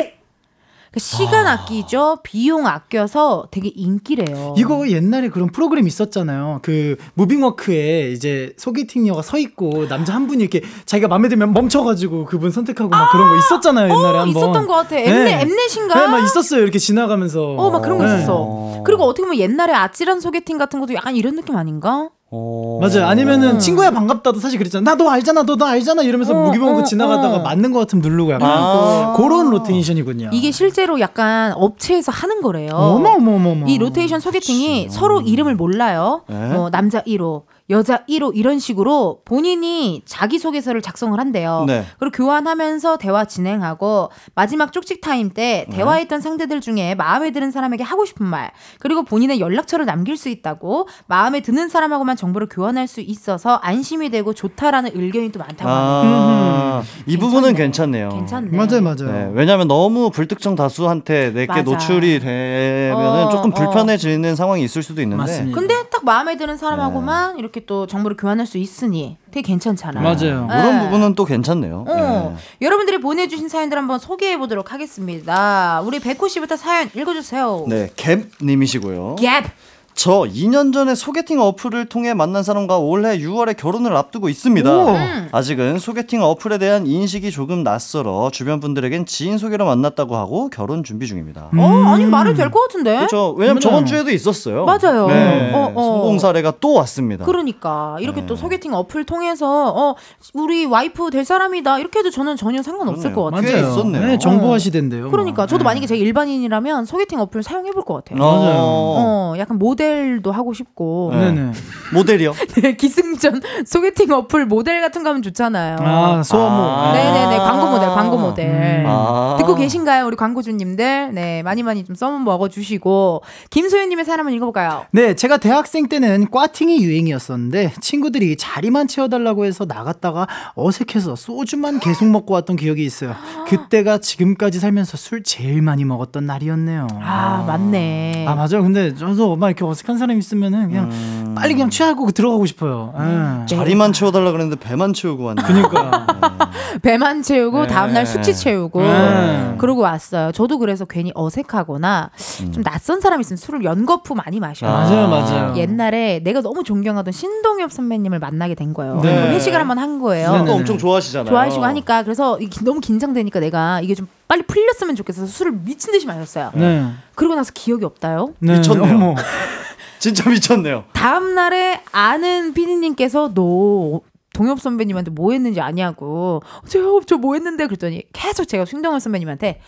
그러니까 0.91 0.99
시간 0.99 1.47
아끼죠. 1.47 2.17
비용 2.21 2.67
아껴서 2.67 3.47
되게 3.49 3.69
인기래요. 3.73 4.55
이거 4.57 4.89
옛날에 4.89 5.29
그런 5.29 5.49
프로그램 5.49 5.87
있었잖아요. 5.87 6.59
그 6.63 6.97
무빙워크에 7.13 8.11
이제 8.11 8.53
소개팅녀가 8.57 9.21
서 9.21 9.37
있고 9.37 9.87
남자 9.87 10.13
한 10.13 10.27
분이 10.27 10.43
이렇게 10.43 10.61
자기가 10.85 11.07
마음에 11.07 11.29
들면 11.29 11.53
멈춰가지고 11.53 12.25
그분 12.25 12.51
선택하고 12.51 12.89
막 12.89 13.09
그런 13.13 13.29
거 13.29 13.37
있었잖아요 13.37 13.85
옛날에 13.85 14.17
어, 14.17 14.21
한번. 14.23 14.29
있었던 14.29 14.67
것 14.67 14.73
같아. 14.73 14.97
엠넷, 14.97 15.41
엠넷인가? 15.43 15.97
네, 15.97 16.07
막 16.07 16.23
있었어요. 16.25 16.61
이렇게 16.61 16.77
지나가면서. 16.77 17.55
어, 17.55 17.71
막 17.71 17.81
그런 17.81 17.97
거 17.97 18.03
네. 18.05 18.17
있었어. 18.17 18.81
그리고 18.83 19.05
어떻게 19.05 19.23
보면 19.23 19.39
옛날에 19.39 19.73
아찔한 19.73 20.19
소개팅 20.19 20.57
같은 20.57 20.81
것도 20.81 20.93
약간 20.93 21.15
이런 21.15 21.37
느낌 21.37 21.55
아닌가? 21.55 22.09
어. 22.33 22.79
맞아요. 22.81 23.07
아니면은 23.07 23.55
음. 23.55 23.59
친구야 23.59 23.91
반갑다도 23.91 24.39
사실 24.39 24.57
그랬잖아. 24.57 24.89
나 24.89 24.95
너 25.01 25.09
알잖아, 25.09 25.43
너너 25.43 25.65
알잖아 25.65 26.01
이러면서 26.03 26.33
어, 26.33 26.45
무기봉고 26.45 26.79
어, 26.79 26.83
지나가다가 26.83 27.37
어. 27.37 27.39
맞는 27.39 27.71
것 27.71 27.79
같으면 27.79 28.01
누르고 28.01 28.31
약간 28.31 28.49
아. 28.49 29.13
그런 29.17 29.49
로테이션이군요. 29.49 30.29
이게 30.31 30.51
실제로 30.51 30.99
약간 31.01 31.51
업체에서 31.55 32.11
하는 32.11 32.41
거래요. 32.41 32.71
어머 32.73 33.09
어머 33.15 33.35
어머 33.35 33.51
어머. 33.51 33.65
이 33.67 33.77
로테이션 33.77 34.19
소개팅이 34.21 34.87
서로 34.89 35.19
이름을 35.21 35.55
몰라요. 35.55 36.21
네. 36.27 36.53
뭐 36.53 36.69
남자 36.69 37.01
1호, 37.01 37.43
여자 37.71 38.03
1호 38.07 38.31
이런 38.35 38.59
식으로 38.59 39.21
본인이 39.25 40.03
자기소개서를 40.05 40.81
작성을 40.81 41.17
한대요. 41.19 41.63
네. 41.65 41.85
그리고 41.99 42.11
교환하면서 42.17 42.97
대화 42.97 43.25
진행하고 43.25 44.09
마지막 44.35 44.73
쪽직 44.73 45.01
타임 45.01 45.29
때 45.29 45.65
네. 45.69 45.77
대화했던 45.77 46.21
상대들 46.21 46.61
중에 46.61 46.95
마음에 46.95 47.31
드는 47.31 47.51
사람에게 47.51 47.83
하고 47.83 48.05
싶은 48.05 48.25
말 48.25 48.51
그리고 48.79 49.03
본인의 49.03 49.39
연락처를 49.39 49.85
남길 49.85 50.17
수 50.17 50.29
있다고 50.29 50.87
마음에 51.07 51.39
드는 51.39 51.69
사람하고만 51.69 52.17
정보를 52.17 52.47
교환할 52.49 52.87
수 52.87 52.99
있어서 52.99 53.55
안심이 53.55 54.09
되고 54.09 54.33
좋다라는 54.33 54.91
의견이 54.93 55.31
또 55.31 55.39
많다고. 55.39 55.69
아, 55.69 56.83
이 57.05 57.17
부분은 57.17 57.55
괜찮네요. 57.55 58.09
괜찮네. 58.09 58.57
맞아요, 58.57 58.81
맞아요. 58.81 59.11
네, 59.11 59.31
왜냐하면 59.33 59.67
너무 59.67 60.11
불특정 60.11 60.55
다수한테 60.55 61.31
내게 61.31 61.47
맞아. 61.47 61.61
노출이 61.63 62.19
되면은 62.19 63.25
어, 63.25 63.29
조금 63.29 63.51
어. 63.51 63.53
불편해지는 63.53 64.35
상황이 64.35 64.63
있을 64.63 64.83
수도 64.83 65.01
있는데. 65.01 65.21
맞습니다. 65.23 65.57
근데 65.57 65.89
딱 65.89 66.03
마음에 66.03 66.35
드는 66.35 66.57
사람하고만 66.57 67.39
이렇게 67.39 67.60
또 67.65 67.87
정보를 67.87 68.17
교환할 68.17 68.45
수 68.45 68.57
있으니 68.57 69.17
되게 69.31 69.47
괜찮잖아요. 69.47 70.03
맞아요. 70.03 70.47
그런 70.47 70.77
네. 70.77 70.83
부분은 70.85 71.15
또 71.15 71.25
괜찮네요. 71.25 71.85
어, 71.87 72.35
네. 72.35 72.65
여러분들이 72.65 72.99
보내주신 72.99 73.49
사연들 73.49 73.77
한번 73.77 73.99
소개해 73.99 74.37
보도록 74.37 74.73
하겠습니다. 74.73 75.81
우리 75.85 75.99
백호 75.99 76.27
씨부터 76.27 76.57
사연 76.57 76.89
읽어주세요. 76.93 77.65
네, 77.67 77.89
갭님이시고요. 77.95 79.17
갭. 79.17 79.45
저 79.93 80.21
2년 80.21 80.73
전에 80.73 80.95
소개팅 80.95 81.39
어플을 81.41 81.85
통해 81.85 82.13
만난 82.13 82.43
사람과 82.43 82.77
올해 82.79 83.17
6월에 83.19 83.55
결혼을 83.57 83.95
앞두고 83.95 84.29
있습니다. 84.29 84.71
오. 84.77 84.87
음. 84.89 85.27
아직은 85.31 85.79
소개팅 85.79 86.23
어플에 86.23 86.57
대한 86.57 86.87
인식이 86.87 87.29
조금 87.29 87.63
낯설어 87.63 88.31
주변 88.31 88.59
분들에겐 88.59 89.05
지인 89.05 89.37
소개로 89.37 89.65
만났다고 89.65 90.15
하고 90.15 90.49
결혼 90.49 90.83
준비 90.83 91.07
중입니다. 91.07 91.49
어, 91.55 91.83
아니 91.87 92.05
말을 92.05 92.33
될 92.35 92.49
것 92.51 92.61
같은데. 92.61 92.95
그렇죠. 92.97 93.33
왜냐면 93.37 93.59
그럼요. 93.59 93.59
저번 93.59 93.85
주에도 93.85 94.11
있었어요. 94.11 94.65
맞아요. 94.65 95.07
네, 95.07 95.51
어, 95.53 95.71
어. 95.75 95.81
성공 95.83 96.19
사례가 96.19 96.53
또 96.59 96.73
왔습니다. 96.73 97.25
그러니까 97.25 97.97
이렇게 97.99 98.21
네. 98.21 98.27
또 98.27 98.35
소개팅 98.35 98.73
어플 98.73 99.05
통해서 99.05 99.71
어 99.75 99.95
우리 100.33 100.65
와이프 100.65 101.11
될 101.11 101.25
사람이다 101.25 101.79
이렇게 101.79 101.99
해도 101.99 102.09
저는 102.09 102.37
전혀 102.37 102.61
상관없을 102.63 103.13
그러네요. 103.13 103.15
것 103.15 103.23
같아요. 103.35 103.51
꽤 103.51 103.59
있었네요. 103.59 104.05
네, 104.07 104.17
정보화 104.17 104.57
시대인데요. 104.57 105.03
뭐. 105.03 105.11
그러니까 105.11 105.45
저도 105.45 105.59
네. 105.59 105.63
만약에 105.65 105.85
제가 105.87 105.97
일반인이라면 105.99 106.85
소개팅 106.85 107.19
어플 107.19 107.43
사용해 107.43 107.71
볼 107.71 107.81
것 107.83 107.95
같아요. 107.95 108.19
어, 108.23 109.31
어, 109.33 109.33
약간 109.39 109.57
모델 109.57 109.80
도 110.21 110.31
하고 110.31 110.53
싶고 110.53 111.11
네. 111.13 111.31
네네. 111.31 111.51
모델이요. 111.93 112.33
네, 112.61 112.75
기승전 112.75 113.41
소개팅 113.65 114.11
어플 114.11 114.45
모델 114.45 114.81
같은 114.81 115.03
거 115.03 115.09
하면 115.09 115.21
좋잖아요. 115.21 115.77
아, 115.79 116.23
소아모. 116.23 116.63
아. 116.63 116.93
네네네 116.93 117.37
광고 117.37 117.71
모델 117.71 117.89
광고 117.89 118.17
모델 118.17 118.45
음. 118.47 118.85
아. 118.87 119.35
듣고 119.39 119.55
계신가요 119.55 120.05
우리 120.05 120.15
광고주님들 120.15 121.13
네 121.13 121.43
많이 121.43 121.63
많이 121.63 121.83
좀 121.83 121.95
써먹 121.95 122.23
먹어 122.23 122.47
주시고 122.49 123.23
김소연님의 123.49 124.05
사연 124.05 124.19
한번 124.19 124.33
읽어볼까요 124.33 124.85
네, 124.91 125.15
제가 125.15 125.37
대학생 125.37 125.87
때는 125.89 126.29
꽈팅이 126.29 126.81
유행이었었는데 126.83 127.73
친구들이 127.81 128.37
자리만 128.37 128.87
채워달라고 128.87 129.45
해서 129.45 129.65
나갔다가 129.65 130.27
어색해서 130.55 131.15
소주만 131.15 131.79
계속 131.79 132.05
먹고 132.09 132.33
왔던 132.33 132.55
기억이 132.55 132.83
있어요. 132.85 133.15
그때가 133.47 133.97
지금까지 133.99 134.59
살면서 134.59 134.97
술 134.97 135.23
제일 135.23 135.61
많이 135.61 135.85
먹었던 135.85 136.25
날이었네요. 136.25 136.87
아 137.01 137.43
맞네 137.47 138.25
아 138.27 138.35
맞아요. 138.35 138.61
근데 138.63 138.93
저도 138.95 139.35
막 139.35 139.47
이렇게 139.47 139.65
어색한 139.71 139.97
사람 139.97 140.17
있으면은 140.17 140.67
그냥 140.69 140.89
음. 140.91 141.33
빨리 141.35 141.53
그냥 141.53 141.69
취하고 141.69 142.11
들어가고 142.11 142.45
싶어요. 142.45 142.93
예. 142.99 143.45
자리만 143.47 143.93
채워달라 143.93 144.31
그랬는데 144.31 144.59
배만 144.59 144.93
채우고 144.93 145.23
왔네. 145.23 145.41
그러니까. 145.43 146.05
배만 146.81 147.21
채우고 147.21 147.63
네. 147.63 147.67
다음날 147.67 148.05
숙취 148.05 148.33
채우고 148.33 148.81
네. 148.81 149.55
그러고 149.57 149.81
왔어요 149.81 150.31
저도 150.31 150.57
그래서 150.57 150.85
괜히 150.85 151.11
어색하거나 151.13 152.09
좀 152.53 152.63
낯선 152.63 153.01
사람 153.01 153.19
있으면 153.19 153.37
술을 153.37 153.63
연거푸 153.65 154.15
많이 154.15 154.39
마셔요 154.39 154.71
맞아요, 154.71 155.07
맞아요. 155.09 155.57
옛날에 155.57 156.21
내가 156.23 156.41
너무 156.41 156.63
존경하던 156.63 157.11
신동엽 157.11 157.71
선배님을 157.73 158.19
만나게 158.19 158.55
된 158.55 158.73
거예요 158.73 159.01
네. 159.01 159.31
회식을 159.33 159.59
한번 159.59 159.79
한 159.79 159.99
거예요. 159.99 160.43
또 160.47 160.53
엄청 160.53 160.77
좋아하시잖아요. 160.77 161.29
좋아하시고 161.29 161.63
하니까 161.63 162.03
그래서 162.03 162.39
너무 162.63 162.79
긴장되니까 162.79 163.39
내가 163.41 163.81
이게 163.81 163.93
좀 163.95 164.07
빨리 164.31 164.43
풀렸으면 164.43 164.95
좋겠어서 164.95 165.27
술을 165.27 165.51
미친 165.51 165.91
듯이 165.91 166.05
마셨어요. 166.07 166.51
네. 166.55 166.89
그러고 167.15 167.35
나서 167.35 167.51
기억이 167.53 167.83
없다요. 167.83 168.33
네. 168.39 168.59
미쳤네요. 168.59 169.15
진짜 169.99 170.29
미쳤네요. 170.29 170.85
다음 170.93 171.35
날에 171.35 171.81
아는 171.91 172.53
피디님께서 172.53 173.33
너 173.33 173.99
동엽 174.33 174.61
선배님한테 174.61 175.11
뭐 175.11 175.33
했는지 175.33 175.59
아냐고 175.59 176.41
제가 176.65 176.85
저뭐 177.05 177.33
했는데 177.33 177.65
그랬더니 177.65 178.03
계속 178.13 178.45
제가 178.45 178.63
신동엽 178.63 179.01
선배님한테 179.01 179.59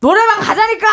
노래방 0.00 0.40
가자니까. 0.40 0.86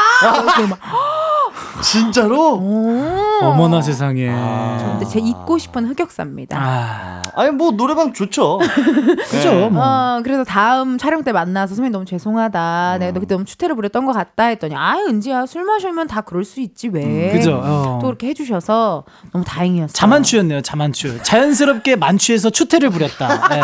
진짜로? 1.82 2.56
오. 2.56 3.40
어머나 3.42 3.82
세상에. 3.82 4.28
근데 4.28 5.06
제 5.06 5.20
잊고 5.20 5.58
싶은 5.58 5.86
흑역사입니다. 5.88 6.58
아, 6.60 7.32
아니 7.36 7.52
뭐 7.52 7.72
노래방 7.72 8.12
좋죠. 8.12 8.60
그죠. 9.30 9.52
네. 9.54 9.70
뭐. 9.70 9.82
어, 9.84 10.22
그래서 10.24 10.44
다음 10.44 10.98
촬영 10.98 11.24
때 11.24 11.32
만나서 11.32 11.76
선배님 11.76 11.94
너무 11.94 12.04
죄송하다. 12.06 12.98
내가 13.00 13.14
너 13.14 13.20
그때 13.22 13.36
너무 13.36 13.46
추태를 13.46 13.76
부렸던 13.76 14.06
것 14.06 14.12
같다 14.12 14.46
했더니 14.46 14.76
아 14.76 14.98
은지야 15.08 15.46
술 15.46 15.64
마시면 15.64 16.08
다 16.08 16.22
그럴 16.22 16.44
수 16.44 16.60
있지 16.60 16.90
왜? 16.90 17.32
그죠. 17.32 17.62
어. 17.64 18.00
또 18.02 18.08
그렇게 18.08 18.28
해주셔서 18.28 19.06
너무 19.32 19.46
다행이었어요. 19.46 19.94
자만추였네요. 19.94 20.62
자만추. 20.62 21.24
자연스럽게 21.24 21.96
만추에서 21.96 22.50
추태를 22.50 22.90
부렸다. 22.90 23.56
예. 23.56 23.62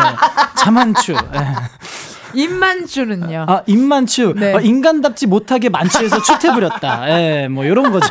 자만추. 0.56 1.12
예. 1.12 1.54
입만추는요. 2.34 3.44
아 3.48 3.62
입만추. 3.66 4.34
네. 4.36 4.54
어, 4.54 4.60
인간답지 4.60 5.26
못하게 5.26 5.68
만추에서 5.68 6.22
추태 6.22 6.52
부렸다. 6.52 7.08
예, 7.10 7.48
뭐 7.48 7.64
이런 7.64 7.90
거죠. 7.92 8.06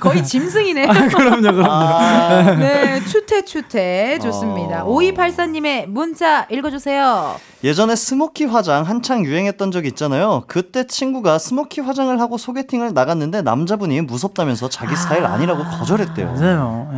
거의 0.00 0.22
짐승이네요. 0.24 0.86
그럼요, 0.86 1.40
그럼요. 1.40 1.64
아, 1.70 2.42
네, 2.58 3.00
추태 3.04 3.44
추태 3.44 4.18
좋습니다. 4.20 4.84
어. 4.84 4.94
5284님의 4.96 5.86
문자 5.88 6.46
읽어주세요. 6.50 7.36
예전에 7.64 7.96
스모키 7.96 8.44
화장 8.44 8.84
한창 8.84 9.24
유행했던 9.24 9.70
적 9.72 9.86
있잖아요. 9.86 10.44
그때 10.46 10.86
친구가 10.86 11.38
스모키 11.38 11.80
화장을 11.80 12.18
하고 12.20 12.38
소개팅을 12.38 12.92
나갔는데 12.94 13.42
남자분이 13.42 14.02
무섭다면서 14.02 14.68
자기 14.68 14.94
스타일 14.94 15.24
아니라고 15.24 15.64
거절했대요. 15.64 16.34
맞아요. 16.34 16.90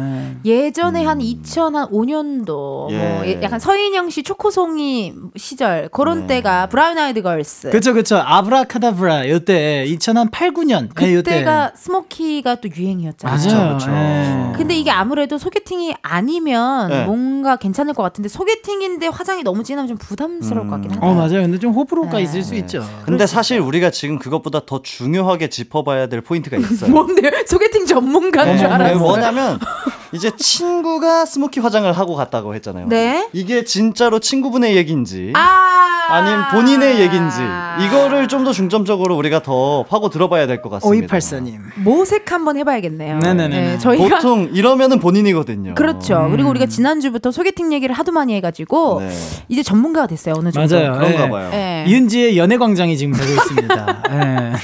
예. 0.45 0.67
예전에 0.67 1.05
한 1.05 1.21
2005년도 1.21 2.91
예. 2.91 2.99
뭐 2.99 3.27
예- 3.27 3.41
약간 3.43 3.59
서인영 3.61 4.11
씨 4.11 4.23
초코송이 4.23 5.15
시절 5.37 5.89
그런 5.93 6.23
네. 6.27 6.37
때가 6.39 6.68
브라운 6.71 6.99
아이드 6.99 7.23
걸스. 7.23 7.71
그쵸, 7.71 7.95
그쵸. 7.95 8.17
아브라카다브라. 8.25 9.29
요때 9.31 9.85
2008, 9.87 10.53
9년. 10.53 10.95
그때가 10.95 11.73
스모키가 11.75 12.57
또 12.57 12.69
유행이었잖아요. 12.75 13.55
맞아요. 13.55 13.79
그쵸. 13.79 13.91
예. 13.91 14.53
근데 14.57 14.75
이게 14.77 14.91
아무래도 14.91 15.39
소개팅이 15.39 15.95
아니면 16.03 16.89
네. 16.91 17.05
뭔가 17.05 17.57
괜찮을 17.57 17.95
것 17.95 18.03
같은데 18.03 18.29
소개팅인데 18.29 19.07
화장이 19.09 19.43
너무 19.43 19.63
진하면 19.65 19.89
좀 19.89 19.97
부담스러울 19.97 20.67
것 20.67 20.73
같긴 20.73 20.93
한데. 20.93 21.07
어, 21.07 21.15
맞아요. 21.15 21.43
근데 21.43 21.59
좀 21.59 21.73
호불호가 21.73 22.19
네. 22.19 22.25
있을 22.25 22.43
수 22.43 22.55
있죠. 22.57 22.85
근데 23.05 23.27
사실 23.27 23.61
우리가 23.61 23.91
지금 23.91 24.19
그것보다 24.19 24.61
더 24.67 24.83
중요하게 24.83 25.49
짚어봐야 25.49 26.07
될 26.09 26.21
포인트가 26.21 26.57
있어요. 26.57 26.91
뭔데 26.93 27.31
소개팅 27.47 27.87
전문가인 27.87 28.59
줄 28.59 28.67
네, 28.69 28.75
알았어요. 28.75 28.99
뭐냐면 28.99 29.59
이제 30.13 30.31
친구가 30.37 31.27
스모키 31.27 31.61
화장을 31.61 31.91
하고 31.93 32.15
갔다고 32.15 32.55
했잖아요. 32.55 32.87
네. 32.89 33.29
이게 33.33 33.65
진짜로 33.65 34.19
친구분의 34.19 34.77
얘기인지 34.77 35.33
아 35.37 35.87
아니면 36.11 36.49
본인의 36.51 37.01
얘기인지 37.01 37.37
이거를 37.85 38.27
좀 38.27 38.39
더 38.39 38.53
중점적으로 38.53 39.17
우리가 39.17 39.43
더 39.43 39.83
파고 39.83 40.09
들어봐야 40.11 40.47
될 40.47 40.63
것 40.63 40.71
같습니다. 40.71 41.15
5284님. 41.17 41.59
모색 41.77 42.31
한번 42.33 42.57
해봐야겠네요. 42.57 43.19
네네네 43.19 43.61
네. 43.61 43.79
저희가 43.79 44.17
보통 44.17 44.49
이러면은 44.55 45.01
본인이거든요. 45.01 45.75
그렇죠. 45.75 46.29
그리고 46.31 46.49
우리가 46.51 46.67
지난주부터 46.67 47.31
소개팅 47.33 47.73
얘기를 47.73 47.95
하도 47.95 48.13
많이 48.13 48.35
해가지고 48.37 49.01
네. 49.01 49.11
이제 49.49 49.63
전문가가 49.63 50.07
됐어요. 50.07 50.37
어느 50.39 50.51
정도. 50.53 50.75
맞아요. 50.75 50.93
그런가 50.93 51.25
예. 51.25 51.29
봐요. 51.31 51.51
예. 51.53 51.85
이은지의 51.89 52.39
연애광장이 52.39 52.97
지금 52.97 53.13
되고 53.13 53.31
있습니다. 53.33 54.03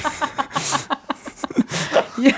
예. 2.22 2.30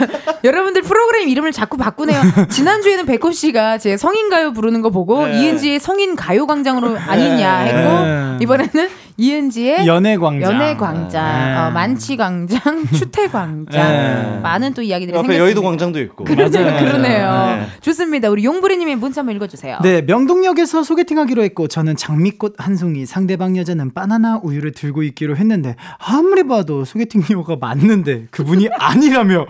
여러분들 0.45 0.83
프로그램 0.83 1.29
이름을 1.29 1.53
자꾸 1.53 1.77
바꾸네요. 1.77 2.20
지난주에는 2.51 3.07
백호 3.07 3.33
씨가 3.33 3.79
제 3.79 3.97
성인 3.97 4.31
가요 4.31 4.53
부르는 4.53 4.83
거 4.83 4.91
보고 4.91 5.27
네. 5.27 5.41
이은지의 5.43 5.81
성인 5.81 6.16
가요 6.16 6.47
광장으로 6.47 6.97
아니냐 6.97 7.64
네. 7.64 7.70
했고 7.72 8.43
이번에는 8.43 8.89
이은지의 9.19 9.87
연애광장. 9.87 10.53
연애광장, 10.53 11.45
네. 11.45 11.57
어, 11.57 11.71
만취광장, 11.71 12.87
추태광장 12.93 13.89
네. 13.89 14.41
많은 14.43 14.75
또 14.75 14.83
이야기들이 14.83 15.14
생겼습니다. 15.17 15.43
여의도 15.43 15.62
광장도 15.62 16.01
있고. 16.01 16.25
그러네요, 16.25 16.64
맞아요. 16.64 16.79
그러네요. 16.85 17.57
네. 17.61 17.67
좋습니다. 17.81 18.29
우리 18.29 18.45
용부리님의 18.45 18.97
문자 18.97 19.23
한번 19.23 19.37
읽어주세요. 19.37 19.79
네, 19.83 20.03
명동역에서 20.03 20.83
소개팅하기로 20.83 21.43
했고 21.45 21.67
저는 21.69 21.97
장미꽃 21.97 22.57
한 22.59 22.77
송이, 22.77 23.07
상대방 23.07 23.57
여자는 23.57 23.95
바나나 23.95 24.41
우유를 24.43 24.73
들고 24.73 25.03
있기로 25.03 25.37
했는데 25.37 25.77
아무리 25.99 26.47
봐도 26.47 26.85
소개팅녀가 26.85 27.57
맞는데 27.59 28.27
그분이 28.31 28.69
아니라며 28.79 29.47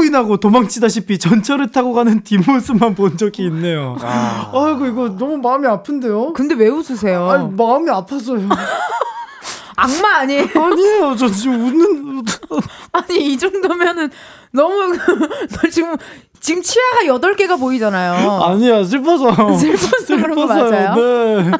극구 0.00 0.10
부인하고 0.10 0.38
도망치다시피 0.38 1.18
전철을 1.18 1.70
타고 1.70 1.92
가는 1.92 2.22
뒷모습만 2.22 2.94
본 2.94 3.16
적이 3.18 3.44
있네요. 3.46 3.96
아. 4.00 4.50
이고 4.74 4.86
이거 4.86 5.08
너무 5.16 5.36
마음이 5.36 5.66
아픈데요? 5.66 6.32
근데 6.32 6.54
왜 6.54 6.68
웃으세요? 6.68 7.28
아니, 7.30 7.50
마음이 7.54 7.90
아파서요. 7.90 8.48
악마 9.76 10.18
아니에요? 10.18 10.46
아니에요, 10.54 11.16
저 11.16 11.28
지금 11.28 11.66
웃는. 11.66 12.22
아니 12.92 13.32
이 13.32 13.38
정도면은 13.38 14.10
너무 14.52 14.96
너 14.96 15.70
지금 15.70 15.96
지금 16.40 16.62
치아가 16.62 17.04
8개가 17.04 17.58
보이잖아요. 17.58 18.42
아니야 18.42 18.84
슬퍼서 18.84 19.56
슬퍼서 19.56 20.16
그런 20.16 20.34
거 20.34 20.46
맞아요? 20.46 20.94
네. 20.94 21.50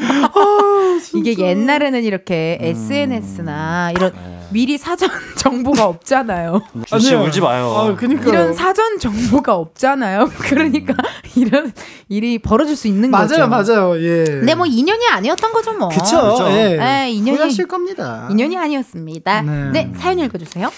이게 1.15 1.39
옛날에는 1.39 2.03
이렇게 2.03 2.59
SNS나 2.61 3.93
이런 3.93 4.13
미리 4.51 4.79
사전 4.79 5.09
정보가 5.37 5.85
없잖아요. 5.87 6.63
주씨 6.87 7.15
아니요. 7.15 7.27
울지 7.27 7.41
마요. 7.41 7.75
아 7.77 7.97
그니까 7.97 8.29
이런 8.29 8.55
사전 8.55 8.99
정보가 8.99 9.55
없잖아요. 9.55 10.31
그러니까 10.41 10.95
이런 11.37 11.73
일이 12.09 12.39
벌어질 12.39 12.77
수 12.77 12.89
있는 12.89 13.11
거죠. 13.11 13.37
맞아요 13.37 13.49
맞아요 13.49 14.03
예. 14.03 14.25
근데 14.25 14.55
뭐 14.55 14.67
인연이 14.67 15.07
아니었던 15.09 15.53
거죠 15.53 15.73
뭐. 15.75 15.89
그쵸 15.89 16.03
그쵸. 16.03 16.47
예. 16.51 16.77
네, 16.77 17.11
인연이 17.13 17.37
후회하실 17.37 17.67
겁니다 17.67 18.29
인연이 18.31 18.57
아니었습니다. 18.57 19.43
네. 19.43 19.71
네, 19.73 19.93
사연 19.99 20.19
읽어주세요. 20.19 20.71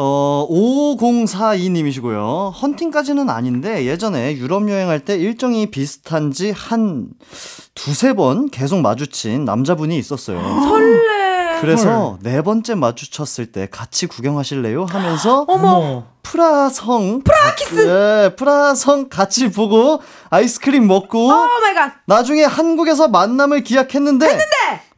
어, 0.00 0.46
5042님이시고요. 0.48 2.52
헌팅까지는 2.52 3.28
아닌데 3.28 3.84
예전에 3.84 4.36
유럽 4.36 4.70
여행할 4.70 5.00
때 5.00 5.16
일정이 5.16 5.72
비슷한지 5.72 6.52
한 6.52 7.08
두세 7.74 8.12
번 8.12 8.48
계속 8.48 8.80
마주친 8.80 9.44
남자분이 9.44 9.98
있었어요. 9.98 10.38
설레. 10.40 11.17
그래서 11.60 12.18
네 12.22 12.42
번째 12.42 12.74
마주쳤을 12.74 13.46
때 13.52 13.68
같이 13.70 14.06
구경하실래요? 14.06 14.84
하면서 14.86 15.44
어머 15.48 16.04
프라하성 16.22 17.22
프라하키스 17.22 17.88
예, 17.88 18.36
프라하성 18.36 19.08
같이 19.08 19.50
보고 19.50 20.00
아이스크림 20.30 20.86
먹고 20.86 21.26
oh 21.28 21.30
my 21.60 21.74
god. 21.74 21.92
나중에 22.06 22.44
한국에서 22.44 23.08
만남을 23.08 23.62
기약했는데 23.62 24.26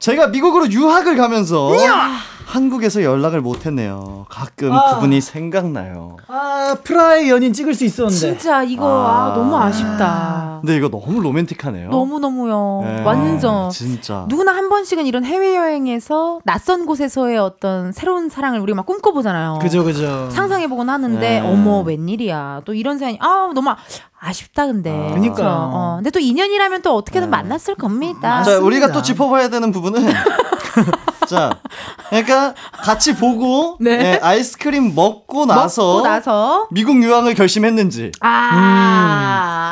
제가 0.01 0.29
미국으로 0.29 0.71
유학을 0.71 1.15
가면서 1.17 1.73
한국에서 2.47 3.03
연락을 3.05 3.43
못 3.43 3.65
했네요. 3.67 4.25
가끔 4.29 4.73
아. 4.73 4.95
그분이 4.95 5.21
생각나요. 5.21 6.17
아 6.27 6.75
프라하의 6.83 7.29
연인 7.29 7.53
찍을 7.53 7.75
수 7.75 7.85
있었는데 7.85 8.17
진짜 8.17 8.63
이거 8.65 8.85
아, 9.07 9.27
아. 9.31 9.35
너무 9.35 9.57
아쉽다. 9.57 10.59
근데 10.63 10.77
이거 10.77 10.89
너무 10.89 11.21
로맨틱하네요. 11.21 11.91
너무 11.91 12.19
너무요. 12.19 12.83
예, 12.87 13.03
완전. 13.03 13.71
진짜. 13.71 14.25
누구나 14.29 14.53
한 14.53 14.69
번씩은 14.69 15.07
이런 15.07 15.25
해외 15.25 15.55
여행에서 15.55 16.41
낯선 16.45 16.87
곳에서의 16.87 17.39
어떤 17.39 17.93
새로운 17.93 18.29
사랑을 18.31 18.59
우리가 18.61 18.77
막 18.77 18.87
꿈꿔보잖아요. 18.87 19.59
그죠 19.61 19.85
그죠 19.85 20.29
상상해보곤 20.31 20.89
하는데 20.91 21.21
네. 21.21 21.41
어머 21.41 21.83
웬일이야 21.83 22.63
또 22.65 22.75
이런 22.75 22.99
사연이 22.99 23.19
아 23.21 23.51
너무 23.55 23.71
아- 24.21 24.29
아쉽다 24.29 24.66
근데 24.66 24.91
아. 24.91 25.14
그쵸? 25.21 25.43
어, 25.45 25.95
근데 25.97 26.11
또 26.11 26.21
인연이라면 26.21 26.83
또 26.83 26.95
어떻게든 26.97 27.27
네. 27.29 27.31
만났을 27.31 27.75
겁니다 27.75 28.43
자. 28.43 28.59
우리가 28.59 28.93
또 28.93 29.03
짚어봐야 29.03 29.49
되는 29.49 29.73
부분은 29.73 30.12
자, 31.31 31.51
그러니까 32.09 32.55
같이 32.83 33.14
보고 33.14 33.77
네. 33.79 34.14
예, 34.14 34.21
아이스크림 34.21 34.97
먹고 34.97 35.47
나서 35.47 35.83
먹고 35.95 36.03
나서 36.03 36.66
미국 36.73 37.01
유학을 37.01 37.35
결심했는지. 37.35 38.11
아, 38.21 39.70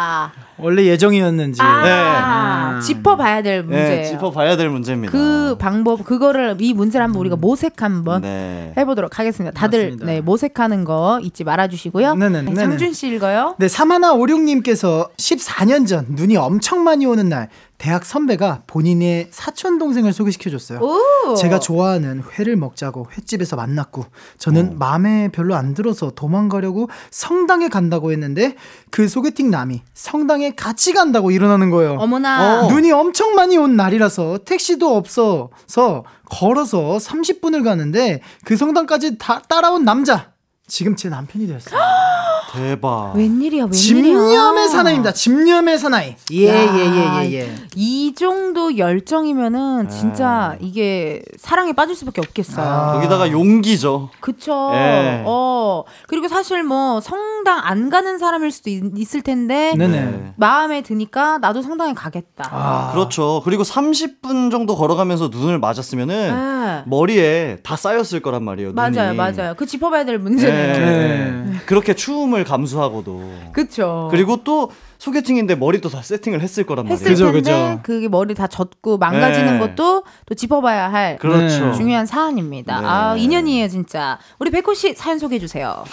원래 0.58 0.84
예정이었는지 0.84 1.60
아 1.62 2.74
네. 2.74 2.80
짚어봐야 2.86 3.42
될 3.42 3.62
문제예요 3.62 4.00
예, 4.00 4.04
짚어봐야 4.04 4.56
될 4.56 4.68
문제입니다. 4.70 5.12
그 5.12 5.56
방법 5.58 6.04
그거를 6.04 6.56
이 6.60 6.74
문제를 6.74 7.04
한번 7.04 7.20
우리가 7.20 7.36
모색 7.36 7.82
한번 7.82 8.22
네. 8.22 8.72
해보도록 8.76 9.18
하겠습니다 9.18 9.58
다들 9.58 9.82
맞습니다. 9.84 10.06
네 10.06 10.20
모색하는 10.20 10.84
거 10.84 11.20
잊지 11.22 11.44
말아주시고요 11.44 12.14
네네, 12.14 12.42
네, 12.42 12.50
네네. 12.50 12.54
장준 12.56 12.92
씨 12.92 13.08
읽어요 13.08 13.54
네, 13.58 13.68
사마나 13.68 14.12
오륙님께서 14.12 15.08
14년 15.16 15.86
전 15.86 16.06
눈이 16.10 16.36
엄청 16.36 16.82
많이 16.84 17.06
오는 17.06 17.28
날 17.28 17.48
대학 17.78 18.04
선배가 18.04 18.62
본인의 18.66 19.28
사촌 19.30 19.78
동생을 19.78 20.12
소개시켜 20.12 20.50
줬어요. 20.50 20.80
오 20.80 21.34
제가 21.36 21.60
좋아하는 21.60 22.22
회를 22.32 22.56
먹자고 22.56 23.06
횟집에서 23.16 23.54
만났고 23.54 24.04
저는 24.36 24.78
마음에 24.78 25.28
별로 25.28 25.54
안 25.54 25.74
들어서 25.74 26.10
도망가려고 26.10 26.88
성당에 27.10 27.68
간다고 27.68 28.10
했는데 28.10 28.56
그 28.90 29.06
소개팅 29.06 29.50
남이 29.50 29.82
성당에 29.94 30.54
같이 30.56 30.92
간다고 30.92 31.30
일어나는 31.30 31.70
거예요. 31.70 31.96
어머나 32.00 32.64
어. 32.64 32.68
눈이 32.68 32.90
엄청 32.90 33.36
많이 33.36 33.56
온 33.56 33.76
날이라서 33.76 34.40
택시도 34.44 34.96
없어서 34.96 36.04
걸어서 36.24 36.98
30분을 37.00 37.62
가는데 37.62 38.20
그 38.44 38.56
성당까지 38.56 39.18
다 39.18 39.40
따라온 39.48 39.84
남자 39.84 40.32
지금 40.68 40.94
제 40.94 41.08
남편이 41.08 41.46
되었어요. 41.46 41.80
대박. 42.52 43.12
웬일이야 43.14 43.64
웬일이야 43.64 43.70
집념의 43.72 44.68
사나이입니다. 44.68 45.12
집념의 45.12 45.78
사나이. 45.78 46.16
예, 46.32 46.48
야, 46.48 46.54
예, 46.54 46.78
예, 46.78 47.24
예, 47.24 47.32
예. 47.34 47.54
이 47.74 48.14
정도 48.14 48.78
열정이면은 48.78 49.88
진짜 49.90 50.56
이게 50.60 51.22
사랑에 51.36 51.72
빠질 51.74 51.94
수밖에 51.94 52.22
없겠어요. 52.22 52.66
아. 52.66 52.92
거기다가 52.94 53.30
용기죠. 53.30 54.10
그쵸. 54.20 54.70
예. 54.74 55.22
어. 55.26 55.84
그리고 56.06 56.28
사실 56.28 56.62
뭐 56.62 57.00
성당 57.00 57.60
안 57.62 57.90
가는 57.90 58.18
사람일 58.18 58.50
수도 58.50 58.70
있, 58.70 59.14
을 59.14 59.22
텐데 59.22 59.74
네네. 59.76 60.34
마음에 60.36 60.82
드니까 60.82 61.38
나도 61.38 61.62
성당에 61.62 61.94
가겠다. 61.94 62.48
아, 62.50 62.90
그렇죠. 62.92 63.42
그리고 63.44 63.62
30분 63.62 64.50
정도 64.50 64.74
걸어가면서 64.74 65.28
눈을 65.28 65.58
맞았으면은 65.58 66.84
예. 66.84 66.88
머리에 66.88 67.58
다 67.62 67.76
쌓였을 67.76 68.20
거란 68.20 68.42
말이에요. 68.44 68.72
맞아요, 68.72 69.14
눈이. 69.14 69.16
맞아요. 69.16 69.54
그 69.56 69.66
짚어봐야 69.66 70.04
될 70.04 70.18
문제 70.18 70.46
네요. 70.58 70.78
네. 70.78 71.30
네. 71.30 71.52
그렇게 71.66 71.94
추움을 71.94 72.44
감수하고도. 72.44 73.32
그쵸. 73.52 74.08
그리고 74.10 74.42
또 74.44 74.70
소개팅인데 74.98 75.54
머리도 75.54 75.88
다 75.88 76.02
세팅을 76.02 76.40
했을 76.40 76.64
거란 76.64 76.86
말이에요. 76.86 76.94
했을 76.94 77.12
그죠, 77.12 77.24
텐데 77.26 77.38
그죠. 77.38 77.80
그게 77.82 78.08
머리 78.08 78.34
다 78.34 78.46
젖고 78.46 78.98
망가지는 78.98 79.54
네. 79.54 79.60
것도 79.60 80.02
또 80.26 80.34
짚어봐야 80.34 80.92
할 80.92 81.16
그렇죠. 81.18 81.66
네. 81.66 81.72
중요한 81.74 82.06
사안입니다. 82.06 82.80
네. 82.80 82.86
아 82.86 83.16
인연이에요 83.16 83.68
진짜. 83.68 84.18
우리 84.38 84.50
백호 84.50 84.74
씨 84.74 84.94
사연 84.94 85.18
소개해 85.18 85.38
주세요. 85.38 85.84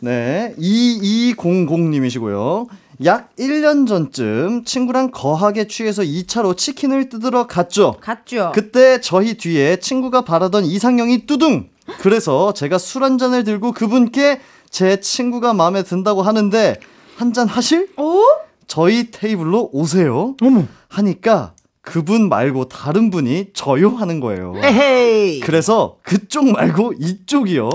네, 0.00 0.54
2200님이시고요. 0.58 2.66
약 3.04 3.34
1년 3.36 3.88
전쯤 3.88 4.64
친구랑 4.64 5.10
거하게 5.10 5.66
취해서 5.66 6.02
2차로 6.02 6.56
치킨을 6.56 7.08
뜯으러 7.08 7.46
갔죠. 7.46 7.96
갔죠. 8.00 8.52
그때 8.54 9.00
저희 9.00 9.34
뒤에 9.34 9.76
친구가 9.76 10.22
바라던 10.22 10.64
이상형이 10.66 11.26
뚜둥. 11.26 11.68
그래서 11.98 12.52
제가 12.52 12.78
술 12.78 13.02
한 13.02 13.18
잔을 13.18 13.44
들고 13.44 13.72
그분께 13.72 14.40
제 14.70 15.00
친구가 15.00 15.52
마음에 15.54 15.82
든다고 15.82 16.22
하는데 16.22 16.78
한 17.16 17.32
잔 17.32 17.48
하실? 17.48 17.88
오? 17.98 18.22
저희 18.66 19.10
테이블로 19.10 19.70
오세요. 19.72 20.36
어머. 20.42 20.64
하니까 20.88 21.52
그분 21.82 22.28
말고 22.28 22.68
다른 22.68 23.10
분이 23.10 23.48
저요 23.54 23.90
하는 23.90 24.20
거예요. 24.20 24.52
에헤이. 24.56 25.40
그래서 25.40 25.96
그쪽 26.02 26.50
말고 26.52 26.94
이쪽이요. 26.98 27.68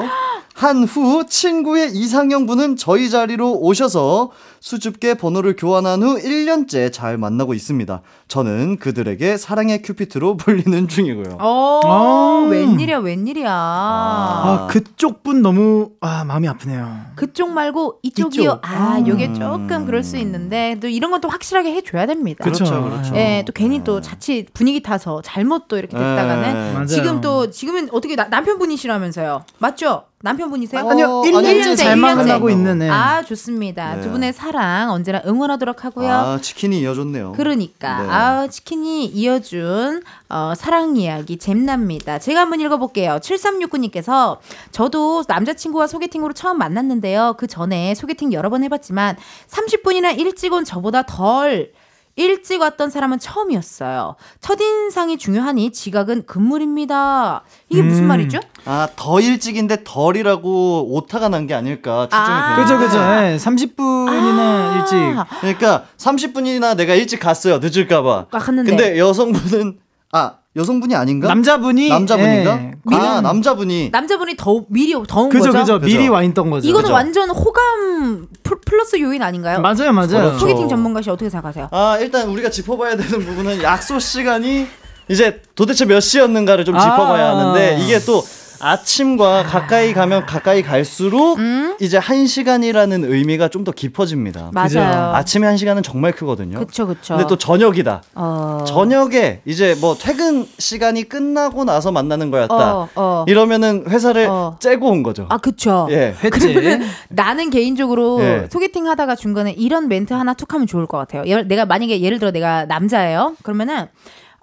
한 0.58 0.86
후 0.86 1.26
친구의 1.28 1.92
이상형 1.94 2.46
분은 2.46 2.78
저희 2.78 3.10
자리로 3.10 3.60
오셔서 3.60 4.32
수줍게 4.62 5.16
번호를 5.16 5.58
교환한 5.58 6.02
후 6.02 6.18
1년째 6.18 6.94
잘 6.94 7.18
만나고 7.18 7.54
있습니다. 7.54 8.02
저는 8.30 8.78
그들에게 8.80 9.36
사랑의 9.36 9.82
큐피트로 9.82 10.38
불리는 10.66 10.88
중이고요. 10.88 11.38
어, 11.42 11.82
아. 11.84 12.48
웬일이야, 12.50 13.00
웬일이야. 13.00 13.52
아, 13.52 14.68
그쪽 14.72 15.24
분 15.24 15.42
너무 15.42 15.90
아, 16.00 16.24
마음이 16.24 16.48
아프네요. 16.48 17.00
그쪽 17.16 17.50
말고 17.52 18.00
이쪽이요. 18.04 18.42
이쪽. 18.42 18.60
아, 18.66 18.94
아. 18.96 19.04
요게 19.06 19.34
조금 19.34 19.86
그럴 19.86 20.04
수 20.04 20.16
있는데 20.18 20.78
또 20.82 20.88
이런 20.88 21.12
건 21.12 21.20
또 21.20 21.28
확실하게 21.30 21.74
해줘야 21.74 22.06
됩니다. 22.06 22.44
그렇죠. 22.44 22.66
그렇죠. 22.66 23.16
예, 23.16 23.44
또 23.48 23.52
괜히 23.54 23.84
또 23.84 24.00
자칫 24.02 24.48
분위기 24.54 24.82
타서 24.84 25.22
잘못 25.24 25.68
또 25.68 25.78
이렇게 25.78 25.96
됐다가는 25.98 26.42
네. 26.54 26.74
맞아요. 26.74 26.86
지금 26.88 27.20
또 27.22 27.50
지금은 27.50 27.90
어떻게 27.92 28.16
나- 28.16 28.28
남편분이시라면서요? 28.30 29.44
맞죠? 29.60 30.04
남편분이세요? 30.22 30.84
어, 30.84 30.90
아니요, 30.90 31.22
아니, 31.24 31.32
1년째 31.32 31.52
일년째, 31.52 31.84
잘. 31.84 31.96
만나고 31.98 32.50
있는 32.50 32.82
애. 32.82 32.90
아, 32.90 33.22
좋습니다. 33.22 33.96
네. 33.96 34.02
두 34.02 34.10
분의 34.10 34.34
사랑 34.34 34.92
언제나 34.92 35.22
응원하도록 35.26 35.86
하고요. 35.86 36.10
아, 36.10 36.40
치킨이 36.42 36.80
이어졌네요. 36.80 37.34
그러니까 37.34 38.02
네. 38.02 38.10
아 38.10 38.48
치킨이 38.48 39.06
이어준 39.06 40.02
어, 40.30 40.54
사랑 40.56 40.96
이야기 40.98 41.38
잼납니다. 41.38 42.18
제가 42.18 42.40
한번 42.42 42.60
읽어볼게요. 42.62 43.20
7369님께서 43.22 44.38
저도 44.72 45.24
남자친구와 45.28 45.88
소개팅으로 45.88 46.34
처음 46.34 46.58
만났는데요. 46.58 47.36
그 47.38 47.46
전에 47.48 47.94
소개팅 47.94 48.34
여러 48.34 48.50
번 48.50 48.64
해봤지만 48.64 49.18
30분이나 49.50 50.18
일찍 50.18 50.54
온 50.54 50.64
저보다 50.64 51.04
덜 51.04 51.72
일찍 52.18 52.62
왔던 52.62 52.90
사람은 52.90 53.20
처음이었어요. 53.20 54.16
첫인상이 54.40 55.18
중요하니 55.18 55.72
지각은 55.72 56.26
금물입니다. 56.26 57.44
이게 57.70 57.82
무슨 57.82 58.04
음. 58.04 58.08
말이죠? 58.08 58.40
아, 58.66 58.88
더 58.96 59.20
일찍인데 59.20 59.84
덜이라고 59.84 60.94
오타가 60.96 61.28
난 61.30 61.46
게 61.46 61.54
아닐까 61.54 62.08
추정이 62.10 62.24
아. 62.24 62.56
됩니다. 62.56 62.78
그죠, 62.78 62.78
그죠. 62.80 62.98
예, 63.04 63.36
30분이나 63.38 64.40
아, 64.40 64.76
일찍. 64.78 65.40
그러니까 65.42 65.86
30분이나 65.98 66.76
내가 66.78 66.96
일찍 66.96 67.20
갔어요. 67.20 67.60
늦을까봐. 67.60 68.28
아, 68.32 68.38
갔는데. 68.40 68.70
근데 68.72 68.98
여성분은 68.98 69.78
아 70.14 70.38
여성분이 70.56 70.96
아닌가? 70.96 71.28
남자분이 71.28 71.90
남자분인가? 71.90 72.60
예, 72.92 72.96
아 72.96 73.20
남자분이 73.22 73.90
남자분이 73.92 74.36
더 74.38 74.64
미리 74.70 74.94
더운 75.08 75.30
그죠, 75.30 75.52
거죠? 75.52 75.80
그죠. 75.80 75.86
미리. 75.86 76.08
와 76.08 76.24
있던 76.24 76.50
거죠. 76.50 76.68
이거는 76.68 76.84
그죠. 76.84 76.94
완전 76.94 77.30
호감 77.30 78.28
플- 78.42 78.62
플러스 78.66 79.00
요인 79.02 79.22
아닌가요? 79.22 79.60
맞아요, 79.60 79.92
맞아요. 79.92 80.08
그렇죠. 80.08 80.40
소개팅 80.40 80.70
전문가 80.70 81.02
씨 81.02 81.10
어떻게 81.10 81.30
생각하세요? 81.30 81.68
아 81.72 81.98
일단 82.00 82.30
우리가 82.30 82.50
짚어봐야 82.50 82.96
되는 82.96 83.26
부분은 83.26 83.64
약속 83.64 84.00
시간이 84.00 84.68
이제 85.10 85.42
도대체 85.56 85.84
몇 85.86 86.00
시였는가를 86.00 86.64
좀 86.64 86.80
짚어봐야 86.80 87.32
아. 87.32 87.38
하는데 87.38 87.78
이게 87.84 88.00
또 88.00 88.24
아침과 88.60 89.44
가까이 89.44 89.94
가면 89.94 90.26
가까이 90.26 90.62
갈수록 90.64 91.38
이제 91.80 91.98
한 91.98 92.26
시간이라는 92.28 93.04
의미가 93.12 93.50
좀 93.50 93.66
더 93.66 93.72
깊어집니다. 93.72 94.52
맞아요. 94.54 95.16
아침에 95.16 95.48
한 95.48 95.58
시간은 95.58 95.82
정말 95.82 96.12
크거든요. 96.12 96.60
그쵸, 96.60 96.86
그쵸. 96.86 97.16
근데 97.16 97.28
또 97.28 97.36
저녁이다. 97.36 98.04
어. 98.14 98.64
저녁에 98.68 99.42
이제 99.46 99.76
뭐 99.82 99.96
퇴근 100.00 100.46
시간이 100.60 101.06
끝나고 101.10 101.64
나서 101.66 101.92
만나는 101.92 102.30
거였다. 102.30 102.76
어, 102.76 102.90
어. 102.96 103.26
이러면은 103.28 103.86
회사를 103.90 104.28
어. 104.30 104.58
째고 104.60 104.90
온 104.92 105.02
거죠. 105.02 105.26
아, 105.30 105.38
그쵸. 105.40 105.88
예. 105.90 106.14
그러면은 106.30 106.86
나는 107.10 107.50
개인적으로 107.50 108.22
예. 108.22 108.48
소개팅 108.52 108.86
하다가 108.88 109.16
중간에 109.16 109.52
이런 109.54 109.88
멘트 109.88 110.14
하나 110.14 110.36
툭 110.36 110.54
하면 110.54 110.68
좋을 110.68 110.86
것 110.86 111.00
같아요. 111.00 111.24
예- 111.26 111.42
내가 111.42 111.66
만약에 111.66 112.02
예를 112.02 112.20
들어 112.20 112.30
내가 112.30 112.66
남자예요. 112.66 113.36
그러면은 113.42 113.88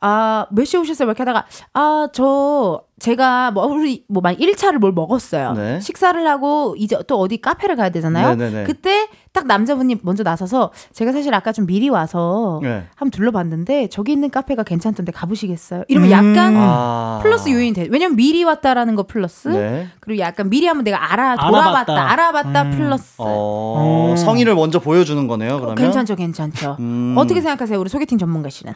아, 0.05 0.47
몇 0.51 0.65
시에 0.65 0.81
오셨어요? 0.81 1.07
이렇게 1.07 1.23
하다가 1.23 1.47
아, 1.75 2.09
저 2.13 2.83
제가 2.99 3.51
뭐 3.53 3.67
우리 3.67 4.05
뭐 4.09 4.21
만 4.23 4.37
1차를 4.37 4.79
뭘 4.79 4.93
먹었어요. 4.93 5.53
네. 5.55 5.81
식사를 5.81 6.25
하고 6.29 6.75
이제 6.79 6.97
또 7.09 7.19
어디 7.19 7.41
카페를 7.41 7.75
가야 7.77 7.91
되잖아요. 7.91 8.35
네네네. 8.37 8.65
그때 8.65 9.09
딱 9.33 9.47
남자분이 9.47 9.99
먼저 10.03 10.23
나서서 10.23 10.71
제가 10.93 11.11
사실 11.13 11.33
아까 11.35 11.51
좀 11.53 11.67
미리 11.67 11.89
와서 11.89 12.61
네. 12.63 12.85
한번 12.95 13.11
둘러봤는데 13.11 13.89
저기 13.89 14.13
있는 14.13 14.31
카페가 14.31 14.63
괜찮던데 14.65 15.11
가보시겠어요? 15.13 15.85
이러면 15.89 16.11
약간 16.11 16.55
아. 16.57 17.19
플러스 17.23 17.49
요인이 17.49 17.73
돼. 17.75 17.89
왜냐면 17.91 18.15
미리 18.17 18.45
왔다라는 18.45 18.95
거 18.95 19.05
플러스 19.05 19.49
네. 19.49 19.89
그리고 20.01 20.21
약간 20.21 20.49
미리 20.51 20.67
한번 20.67 20.85
내가 20.85 21.13
알아 21.13 21.33
알아봤다. 21.33 21.49
돌아봤다 21.51 22.11
알아봤다 22.13 22.71
플러스 22.71 23.15
어, 23.19 24.11
음. 24.13 24.17
성의를 24.17 24.55
먼저 24.55 24.79
보여주는 24.79 25.27
거네요. 25.27 25.57
그러면 25.59 25.75
괜찮죠 25.77 26.15
괜찮죠 26.17 26.77
음. 26.81 27.15
어떻게 27.19 27.41
생각하세요 27.41 27.79
우리 27.81 27.89
소개팅 27.89 28.19
전문가 28.19 28.49
씨는 28.49 28.75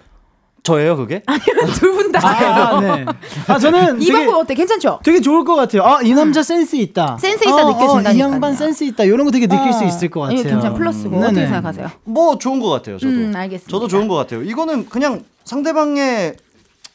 저예요, 0.67 0.97
그게? 0.97 1.23
두분다 1.79 2.21
아, 2.27 2.81
네. 2.81 3.05
아, 3.47 3.57
저는 3.59 4.03
이 4.03 4.07
되게, 4.07 4.19
방법 4.25 4.41
어때 4.41 4.55
괜찮죠 4.55 4.99
되게 5.05 5.21
좋을 5.21 5.45
것 5.45 5.55
같아요. 5.55 5.85
아, 5.85 6.03
이 6.03 6.13
남자 6.13 6.43
센스 6.43 6.75
있다. 6.75 7.19
센스 7.21 7.45
있다 7.45 7.65
느껴진다니까요. 7.65 8.15
이 8.15 8.19
양반 8.19 8.55
센스 8.57 8.83
있다. 8.83 9.05
이런 9.05 9.25
거 9.25 9.31
되게 9.31 9.47
느낄 9.47 9.73
수 9.73 9.85
어. 9.85 9.87
있을 9.87 10.11
것 10.11 10.23
같아요. 10.23 10.43
괜찮 10.43 10.75
플러스고 10.75 11.17
어떻게 11.19 11.35
네네. 11.35 11.47
생각하세요 11.47 11.91
뭐 12.05 12.37
좋은 12.39 12.59
것 12.59 12.69
같아요. 12.71 12.99
저도. 12.99 13.13
음, 13.13 13.33
알겠습니다. 13.37 13.71
저도 13.71 13.87
좋은 13.87 14.09
것 14.09 14.17
같아요. 14.17 14.43
이거는 14.43 14.89
그냥 14.89 15.23
상대방의 15.45 16.35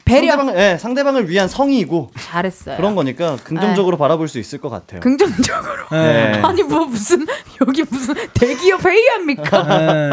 배려 0.04 0.36
상대방, 0.36 0.58
예, 0.60 0.78
상대방을 0.78 1.28
위한 1.28 1.48
성의이고 1.48 2.10
잘했어요 2.18 2.76
그런 2.76 2.94
거니까 2.94 3.36
긍정적으로 3.44 3.96
바라볼 3.96 4.28
수 4.28 4.38
있을 4.38 4.60
것 4.60 4.68
같아요. 4.68 5.00
긍정적으로 5.00 5.86
네. 5.92 6.40
아니 6.44 6.62
뭐 6.62 6.84
무슨 6.86 7.26
여기 7.60 7.84
무슨 7.88 8.14
대기업 8.34 8.84
회의합니까 8.84 9.62
네. 9.78 10.10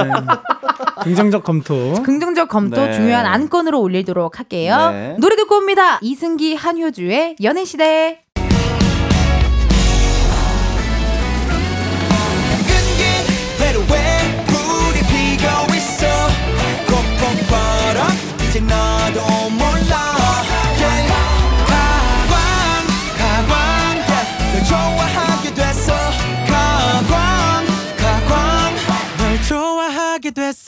긍정적 1.03 1.43
검토. 1.43 1.93
긍정적 2.03 2.49
검토 2.49 2.85
네. 2.85 2.93
중요한 2.93 3.25
안건으로 3.25 3.79
올리도록 3.81 4.39
할게요 4.39 4.89
네. 4.91 5.15
노래 5.19 5.35
듣고 5.35 5.57
옵니다 5.57 5.97
이승기 6.01 6.55
한효주의 6.55 7.35
연애 7.43 7.65
시대 7.65 8.21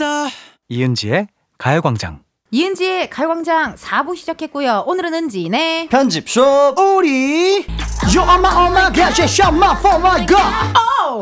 됐어 0.02 0.28
이은지의 0.70 1.28
가요광장. 1.60 2.22
이은지의 2.54 3.10
가요광장 3.12 3.76
4부 3.76 4.18
시작했고요 4.18 4.84
오늘은 4.88 5.14
은지네 5.14 5.88
편집숍 5.90 6.78
우리 6.78 7.66
You 8.04 8.20
are 8.28 8.40
my, 8.40 8.52
oh 8.58 8.72
my 8.72 8.92
God, 8.92 9.14
shot 9.22 9.56
my 9.56 9.78
for 9.78 10.00
my 10.00 10.26
God. 10.26 10.42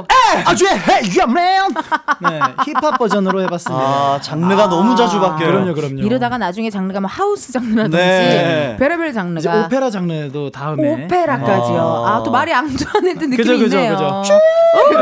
에, 0.07 0.43
아주 0.45 0.65
해, 0.65 0.71
yeah 1.03 1.23
man. 1.27 1.73
네, 2.21 2.39
힙합 2.65 2.97
버전으로 2.97 3.41
해봤습니다. 3.41 3.83
아 3.85 4.19
장르가 4.21 4.67
너무 4.69 4.95
자주 4.95 5.19
바뀌어요. 5.19 5.51
그럼요, 5.51 5.73
그럼요. 5.73 5.99
이러다가 6.01 6.37
나중에 6.37 6.69
장르가 6.69 7.01
뭐 7.01 7.09
하우스 7.09 7.51
장르라든지 7.51 7.97
네. 7.97 8.75
별의별 8.79 9.11
장르가 9.13 9.65
오페라 9.65 9.89
장르도 9.89 10.51
다음에. 10.51 11.03
오페라까지요. 11.05 12.03
아. 12.07 12.15
아 12.15 12.23
또 12.23 12.31
말이 12.31 12.53
앙투아네트 12.53 13.25
느낌이 13.25 13.37
그죠, 13.37 13.57
그죠, 13.57 13.77
있네요. 13.77 13.97
그죠. 14.21 14.35
오! 14.35 14.93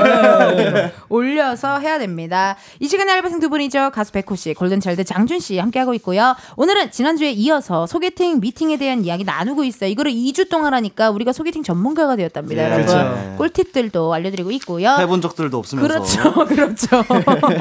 올려서 1.10 1.80
해야 1.80 2.00
됩니다. 2.00 2.56
이 2.80 2.88
시간에 2.88 3.12
알바생 3.14 3.40
두 3.40 3.50
분이죠. 3.50 3.92
가수 3.92 4.12
백호 4.12 4.36
씨, 4.36 4.54
골든차일드 4.54 5.04
장준 5.04 5.40
씨 5.40 5.58
함께하고 5.58 5.94
있고요. 5.96 6.36
오늘은 6.56 6.92
지난주에 6.92 7.32
이어서 7.32 7.88
소개팅 7.88 8.40
미팅에 8.40 8.78
대한 8.78 9.04
이야기 9.06 9.24
나누고 9.24 9.64
있어요. 9.64 9.90
이거를 9.90 10.12
2주 10.12 10.50
동안 10.50 10.74
하니까 10.74 11.10
우리가 11.12 11.32
소개팅 11.34 11.64
전문가가 11.64 12.16
되었답니다, 12.16 12.62
네. 12.62 12.72
여러분. 12.74 12.86
그렇죠. 12.86 13.36
꿀팁들도 13.38 14.14
알려드리고 14.14 14.52
있고요. 14.52 14.96
해본 15.00 15.22
적들도 15.22 15.58
없으면서 15.58 15.88
그렇죠, 15.88 16.46
그렇죠. 16.46 17.04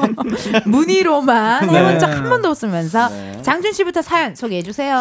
문의로만 0.66 1.66
네. 1.66 1.78
해본 1.78 1.98
적한 1.98 2.28
번도 2.28 2.48
없으면서 2.50 3.08
장준 3.42 3.72
씨부터 3.72 4.02
사연 4.02 4.34
소개해 4.34 4.62
주세요. 4.62 4.96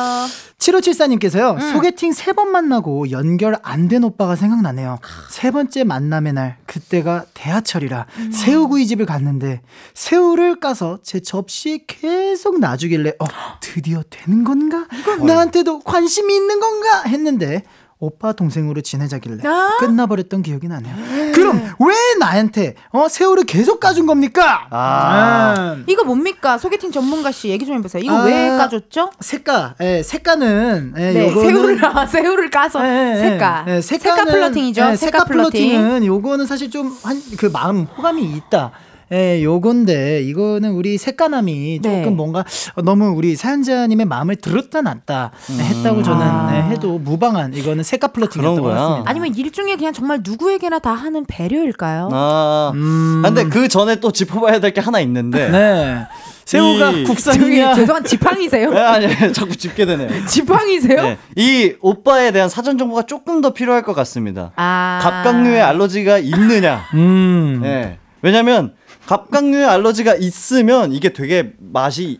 7574님께서요, 0.59 1.55
음. 1.55 1.71
소개팅 1.73 2.11
세 2.13 2.35
번 2.35 2.51
만나고 2.51 3.11
연결 3.11 3.55
안 3.63 3.87
된 3.87 4.03
오빠가 4.03 4.35
생각나네요. 4.35 4.97
세 5.29 5.51
번째 5.51 5.83
만남의 5.85 6.33
날, 6.33 6.57
그때가 6.65 7.25
대하철이라 7.35 7.94
음. 8.17 8.31
새우구이 8.31 8.87
집을 8.87 9.05
갔는데, 9.05 9.61
새우를 9.93 10.59
까서 10.59 10.99
제 11.03 11.19
접시에 11.19 11.79
계속 11.87 12.59
놔주길래, 12.59 13.13
어, 13.19 13.25
드디어 13.61 14.03
되는 14.09 14.43
건가? 14.43 14.87
나한테도 15.25 15.79
관심이 15.79 16.35
있는 16.35 16.59
건가? 16.59 17.03
했는데, 17.03 17.63
오빠 17.97 18.33
동생으로 18.33 18.81
지내자길래 18.81 19.47
아? 19.47 19.77
끝나버렸던 19.79 20.41
기억이 20.43 20.67
나네요. 20.67 20.93
그럼 21.33 21.61
왜 21.79 21.95
나한테 22.19 22.75
어 22.91 23.07
새우를 23.07 23.45
계속 23.45 23.79
까준 23.79 24.05
겁니까? 24.05 24.67
아. 24.69 25.77
이거 25.87 26.03
뭡니까? 26.03 26.57
소개팅 26.57 26.91
전문가 26.91 27.31
씨 27.31 27.47
얘기 27.49 27.65
좀 27.65 27.77
해보세요. 27.77 28.03
이거 28.03 28.13
아, 28.17 28.23
왜 28.25 28.49
까줬죠? 28.49 29.11
새까, 29.21 29.75
예, 29.79 30.03
새까는 30.03 30.93
예, 30.97 31.11
네, 31.13 31.33
요거는- 31.33 31.41
새우를 31.41 31.85
아, 31.85 32.05
새우를 32.05 32.49
까서 32.49 32.85
예, 32.85 33.11
예, 33.15 33.29
새까 33.29 33.65
예, 33.69 33.81
새까 33.81 34.15
새까는- 34.15 34.31
flirting이죠. 34.31 34.81
예, 34.91 34.95
새까 34.97 35.23
flirting. 35.23 35.69
flirting은 35.69 36.05
요거는 36.05 36.45
사실 36.45 36.69
좀 36.69 36.93
한 37.03 37.21
그 37.37 37.45
마음 37.47 37.83
호감이 37.97 38.21
있다. 38.23 38.71
예, 39.11 39.43
요건데 39.43 40.21
이거는 40.23 40.71
우리 40.71 40.97
색가남이 40.97 41.79
네. 41.81 42.01
조금 42.03 42.15
뭔가 42.17 42.43
너무 42.83 43.09
우리 43.15 43.35
사연자님의 43.35 44.05
마음을 44.07 44.35
들었다 44.35 44.81
놨다 44.81 45.31
했다고 45.59 46.03
저는 46.03 46.21
아. 46.25 46.51
예, 46.55 46.71
해도 46.71 46.97
무방한 46.99 47.53
이거는 47.53 47.83
색가 47.83 48.07
플러팅이었던 48.09 48.55
것 48.61 48.69
거야. 48.69 48.75
같습니다. 48.75 49.09
아니면 49.09 49.35
일종의 49.35 49.77
그냥 49.77 49.93
정말 49.93 50.21
누구에게나 50.23 50.79
다 50.79 50.91
하는 50.93 51.25
배려일까요? 51.27 52.09
아. 52.11 52.71
음. 52.73 53.21
아, 53.25 53.29
근데 53.29 53.47
그 53.49 53.67
전에 53.67 53.99
또 53.99 54.11
짚어봐야 54.11 54.59
될 54.59 54.73
게 54.75 54.81
하나 54.81 54.99
있는데. 55.01 55.49
네. 55.49 56.05
새우가 56.43 56.91
국산이냐? 57.07 57.73
죄송한 57.73 58.03
지팡이세요? 58.03 58.69
네, 58.71 58.79
아니, 58.79 59.05
아니, 59.07 59.33
자꾸 59.33 59.55
짚게 59.55 59.85
되네요. 59.85 60.09
지팡이세요? 60.27 61.01
네, 61.01 61.17
이 61.35 61.73
오빠에 61.81 62.31
대한 62.31 62.49
사전 62.49 62.77
정보가 62.77 63.03
조금 63.03 63.41
더 63.41 63.51
필요할 63.53 63.81
것 63.83 63.93
같습니다. 63.95 64.51
아 64.55 64.99
갑각류에 65.01 65.59
알러지가 65.61 66.19
있느냐? 66.19 66.81
음. 66.93 67.61
네. 67.63 67.97
왜냐면 68.21 68.73
갑각류에 69.07 69.63
알러지가 69.65 70.15
있으면 70.15 70.91
이게 70.93 71.09
되게 71.13 71.53
맛이 71.59 72.19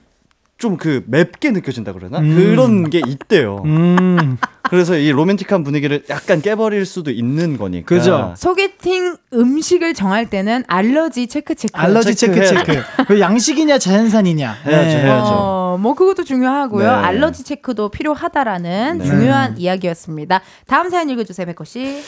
좀 0.58 0.78
그 0.78 1.04
맵게 1.08 1.52
느껴진다 1.52 1.92
그러나 1.94 2.20
음. 2.20 2.34
그런 2.36 2.90
게 2.90 3.02
있대요. 3.06 3.62
음. 3.66 4.38
그래서 4.70 4.98
이 4.98 5.12
로맨틱한 5.12 5.64
분위기를 5.64 6.04
약간 6.10 6.42
깨버릴 6.42 6.86
수도 6.86 7.12
있는 7.12 7.58
거니까. 7.58 7.86
그죠. 7.86 8.34
소개팅 8.38 9.16
음식을 9.34 9.94
정할 9.94 10.30
때는 10.30 10.64
알러지 10.68 11.28
체크 11.28 11.54
체크. 11.56 11.74
알러지 11.78 12.16
체크 12.16 12.46
체크. 12.46 12.82
그 13.08 13.20
양식이냐 13.20 13.78
자연산이냐. 13.78 14.52
해야죠, 14.66 14.88
네. 14.88 15.04
해야죠. 15.04 15.28
어, 15.30 15.78
뭐 15.80 15.94
그것도 15.94 16.24
중요하고요. 16.24 16.88
네. 16.88 16.94
알러지 16.94 17.44
체크도 17.44 17.90
필요하다라는 17.90 18.98
네. 19.00 19.06
중요한 19.06 19.58
이야기였습니다. 19.58 20.42
다음 20.68 20.90
사연 20.90 21.10
읽어주세요, 21.10 21.46
백호 21.46 21.64
씨. 21.64 22.02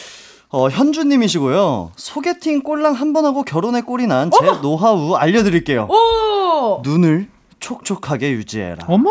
어, 0.50 0.70
현주님이시고요. 0.70 1.92
소개팅 1.96 2.62
꼴랑 2.62 2.94
한 2.94 3.14
번 3.14 3.26
하고 3.26 3.44
결혼에 3.44 3.82
꼴이 3.82 4.08
난 4.08 4.30
제 4.32 4.46
노하우 4.62 5.16
알려드릴게요. 5.16 5.88
오, 5.90 6.82
눈을 6.84 7.28
촉촉하게 7.60 8.32
유지해라. 8.32 8.86
어머. 8.88 9.10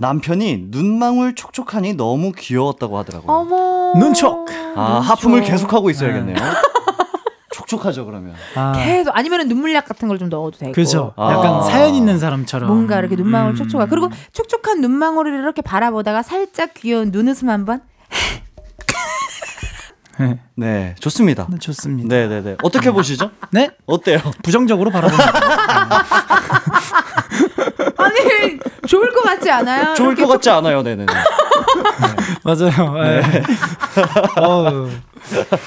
남편이 0.00 0.66
눈망울 0.68 1.34
촉촉하니 1.34 1.94
너무 1.94 2.32
귀여웠다고 2.36 2.98
하더라고요. 2.98 3.30
어머. 3.34 3.92
눈촉. 3.98 4.46
아, 4.76 5.00
하품을 5.00 5.42
계속하고 5.42 5.90
있어야겠네요. 5.90 6.36
촉촉하죠, 7.52 8.04
그러면. 8.04 8.34
아. 8.56 8.72
계속 8.84 9.16
아니면 9.16 9.46
눈물약 9.48 9.84
같은 9.86 10.08
걸 10.08 10.18
좀 10.18 10.28
넣어도 10.28 10.58
되고. 10.58 10.72
그죠. 10.72 11.12
아. 11.16 11.32
약간 11.32 11.62
사연 11.62 11.94
있는 11.94 12.18
사람처럼. 12.18 12.66
뭔가 12.68 12.98
이렇게 12.98 13.14
눈망울 13.16 13.52
음. 13.52 13.56
촉촉하. 13.56 13.86
그리고 13.86 14.10
촉촉한 14.32 14.80
눈망울을 14.80 15.32
이렇게 15.38 15.62
바라보다가 15.62 16.22
살짝 16.22 16.74
귀여운 16.74 17.10
눈웃음 17.12 17.48
한 17.48 17.64
번. 17.64 17.80
네. 20.18 20.38
네, 20.56 20.94
좋습니다. 21.00 21.46
네, 21.50 21.58
좋습니다. 21.58 22.08
네 22.14 22.28
네 22.28 22.42
네. 22.42 22.56
어떻게 22.62 22.90
보시죠? 22.90 23.30
네? 23.50 23.70
어때요? 23.86 24.18
부정적으로 24.42 24.90
바라봅니다. 24.90 25.32
아니 27.96 28.58
좋을 28.86 29.12
것 29.12 29.22
같지 29.22 29.50
않아요? 29.50 29.94
좋을 29.94 30.14
것 30.14 30.26
같지 30.26 30.50
않아요, 30.50 30.82
네네. 30.82 31.06
맞아요. 32.44 33.02
네. 33.02 33.22
어우. 34.40 34.90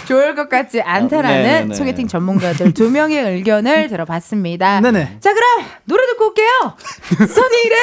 좋을 0.07 0.35
것 0.35 0.49
같지 0.49 0.81
않다라는 0.81 1.43
네네네. 1.43 1.75
소개팅 1.75 2.07
전문가들 2.07 2.73
두 2.73 2.89
명의 2.91 3.19
의견을 3.23 3.87
들어봤습니다. 3.87 4.81
네네. 4.81 5.17
자 5.19 5.33
그럼 5.33 5.65
노래 5.85 6.05
듣고 6.07 6.27
올게요. 6.27 6.75
써니힐의 7.17 7.77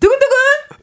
두근두근. 0.00 0.81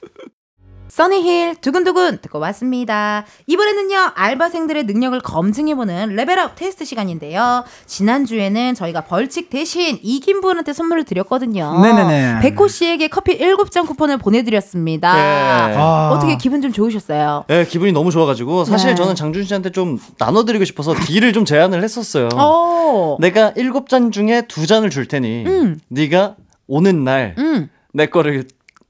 써니힐 1.00 1.56
두근두근 1.62 2.18
듣고 2.18 2.40
왔습니다. 2.40 3.24
이번에는요 3.48 4.12
알바생들의 4.16 4.84
능력을 4.84 5.18
검증해보는 5.22 6.18
레벨업 6.18 6.58
테스트 6.58 6.84
시간인데요. 6.84 7.64
지난주에는 7.86 8.76
저희가 8.76 9.06
벌칙 9.06 9.50
대신 9.50 9.98
이긴 10.04 10.42
분한테 10.42 10.74
선물을 10.74 11.06
드렸거든요. 11.06 11.80
네네네. 11.80 12.40
백호 12.42 12.68
씨에게 12.68 13.08
커피 13.08 13.40
7잔 13.40 13.88
쿠폰을 13.88 14.18
보내드렸습니다. 14.18 15.16
네. 15.16 15.76
아. 15.78 16.12
어떻게 16.12 16.36
기분 16.36 16.62
좀 16.62 16.74
좋으셨어요? 16.74 17.46
네, 17.48 17.66
기분이 17.66 17.94
너무 17.94 18.12
좋아가지고 18.12 18.66
사실 18.66 18.90
네. 18.90 18.96
저는 18.96 19.16
장준 19.16 19.46
씨한테 19.46 19.72
좀 19.72 20.00
나눠드리고 20.18 20.66
싶어서 20.66 20.94
deal을 20.94 21.32
좀 21.32 21.46
제안을 21.46 21.82
했었어요. 21.82 22.28
오. 22.36 23.18
내가 23.22 23.54
일곱 23.56 23.88
잔 23.88 24.12
중에 24.12 24.42
두 24.50 24.68
잔을 24.68 24.90
줄 24.90 25.08
테니 25.08 25.46
음. 25.46 25.80
네가 25.88 26.36
오는 26.68 27.06
날내 27.06 27.36
음. 27.38 27.70
거를 28.12 28.44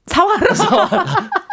사와라. 0.08 1.06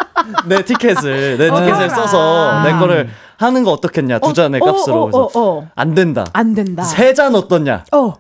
내 0.47 0.63
티켓을 0.63 1.37
내 1.37 1.49
어, 1.49 1.55
티켓을. 1.65 1.89
써서 1.89 2.61
내 2.63 2.71
음. 2.71 2.79
거를 2.79 3.09
하는 3.37 3.63
거 3.63 3.71
어떻겠냐 3.71 4.19
두 4.19 4.33
잔의 4.33 4.59
어, 4.61 4.65
값으로 4.65 5.03
어, 5.03 5.07
어, 5.07 5.11
그래서 5.11 5.29
어. 5.35 5.67
안 5.75 5.93
된다. 5.93 6.25
안 6.33 6.53
된다. 6.53 6.83
세 6.83 7.13
잔 7.13 7.35
어떻냐? 7.35 7.83
어. 7.93 8.13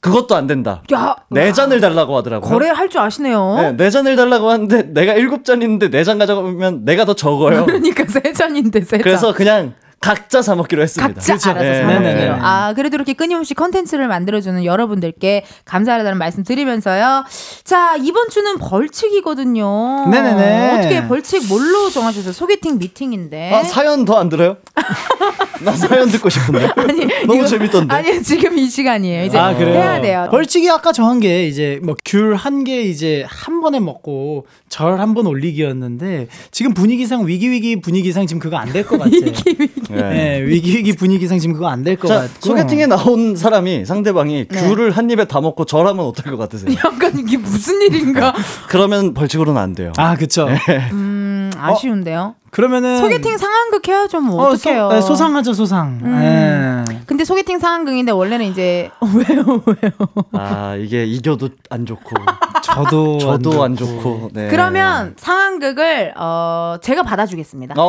그것도 0.00 0.36
안 0.36 0.46
된다. 0.46 0.82
야. 0.92 1.16
네 1.30 1.52
잔을 1.52 1.80
달라고 1.80 2.16
하더라고요. 2.18 2.50
거래할 2.50 2.88
줄 2.90 3.00
아시네요. 3.00 3.54
네, 3.56 3.72
네 3.76 3.90
잔을 3.90 4.16
달라고 4.16 4.50
하는데 4.50 4.82
내가 4.92 5.14
일곱 5.14 5.44
잔 5.46 5.62
있는데 5.62 5.88
네 5.88 6.04
잔 6.04 6.18
가져가면 6.18 6.84
내가 6.84 7.04
더 7.06 7.14
적어요. 7.14 7.64
그러니까 7.64 8.04
세 8.06 8.32
잔인데 8.32 8.82
세 8.82 8.98
잔. 8.98 9.02
그래서 9.02 9.32
그냥 9.32 9.72
각자 10.04 10.42
사 10.42 10.54
먹기로 10.54 10.82
했습니다. 10.82 11.20
각자 11.20 11.50
알아서 11.50 11.64
네, 11.66 11.80
사 11.80 11.86
네, 11.86 11.94
먹기로. 11.94 12.34
네. 12.34 12.38
아, 12.42 12.74
그래도 12.74 12.96
이렇게 12.96 13.14
끊임없이 13.14 13.54
컨텐츠를 13.54 14.06
만들어주는 14.06 14.64
여러분들께 14.64 15.44
감사하다는 15.64 16.18
말씀 16.18 16.44
드리면서요. 16.44 17.24
자, 17.64 17.96
이번 17.96 18.28
주는 18.28 18.58
벌칙이거든요. 18.58 20.08
네네네. 20.10 20.78
어떻게 20.78 21.08
벌칙 21.08 21.48
뭘로 21.48 21.88
정하셨어요? 21.88 22.32
소개팅 22.34 22.78
미팅인데. 22.78 23.54
아, 23.54 23.62
사연 23.64 24.04
더 24.04 24.18
안 24.18 24.28
들어요? 24.28 24.58
나 25.62 25.72
사연 25.72 26.08
듣고 26.08 26.28
싶은데. 26.28 26.68
아니, 26.76 27.06
너무 27.26 27.38
이거- 27.40 27.46
재밌던데. 27.46 27.94
아니, 27.94 28.22
지금 28.22 28.58
이 28.58 28.68
시간이에요. 28.68 29.24
이제 29.24 29.38
아, 29.38 29.54
그래요? 29.56 29.74
해야 29.74 30.00
돼요. 30.00 30.28
벌칙이 30.30 30.68
아까 30.70 30.92
정한 30.92 31.20
게 31.20 31.46
이제 31.46 31.78
뭐 31.82 31.94
귤 32.04 32.34
한 32.36 32.64
개 32.64 32.82
이제 32.82 33.24
한 33.28 33.60
번에 33.60 33.78
먹고 33.80 34.46
절 34.68 34.98
한 34.98 35.14
번 35.14 35.26
올리기였는데 35.26 36.28
지금 36.50 36.74
분위기상 36.74 37.26
위기 37.26 37.50
위기 37.50 37.80
분위기상 37.80 38.26
지금 38.26 38.40
그거 38.40 38.56
안 38.56 38.72
될 38.72 38.84
것 38.84 38.98
같아요. 38.98 39.20
위기 39.20 39.56
위기. 39.58 39.92
네, 39.92 40.40
위기 40.42 40.76
위기 40.78 40.92
분위기상 40.96 41.38
지금 41.38 41.54
그거 41.54 41.68
안 41.68 41.82
될것 41.84 42.08
자, 42.08 42.14
같고. 42.22 42.40
소개팅에 42.40 42.86
나온 42.86 43.36
사람이 43.36 43.84
상대방이 43.84 44.46
네. 44.48 44.60
귤을 44.68 44.90
한 44.92 45.10
입에 45.10 45.26
다 45.26 45.40
먹고 45.40 45.64
절하면 45.66 46.04
어떨 46.06 46.32
것 46.32 46.38
같으세요? 46.38 46.74
약간 46.84 47.18
이게 47.18 47.36
무슨 47.36 47.80
일인가? 47.82 48.34
그러면 48.68 49.14
벌칙으로는 49.14 49.60
안 49.60 49.74
돼요. 49.74 49.92
아, 49.96 50.16
그쵸. 50.16 50.48
음, 50.92 51.50
아쉬운데요. 51.56 52.34
그러면은 52.50 52.98
소개팅 52.98 53.36
상황극 53.36 53.86
해야죠, 53.88 54.20
뭐. 54.20 54.40
어, 54.42 54.48
어떡해요. 54.52 54.88
소, 54.90 54.94
네, 54.94 55.00
소상하죠, 55.00 55.43
소상. 55.52 55.98
음. 56.02 56.84
네. 56.88 57.00
근데 57.06 57.24
소개팅 57.24 57.58
상황극인데 57.58 58.12
원래는 58.12 58.46
이제 58.46 58.90
왜요 59.02 59.62
왜요? 59.66 59.92
아, 60.32 60.74
이게 60.76 61.04
이겨도 61.04 61.50
안 61.70 61.84
좋고 61.84 62.14
저도 62.62 63.18
저도 63.20 63.62
안 63.62 63.72
안 63.72 63.76
좋고. 63.76 64.30
네. 64.32 64.48
그러면 64.48 65.14
상황극을 65.16 66.14
어 66.16 66.76
제가 66.80 67.02
받아주겠습니다. 67.02 67.74
어, 67.76 67.82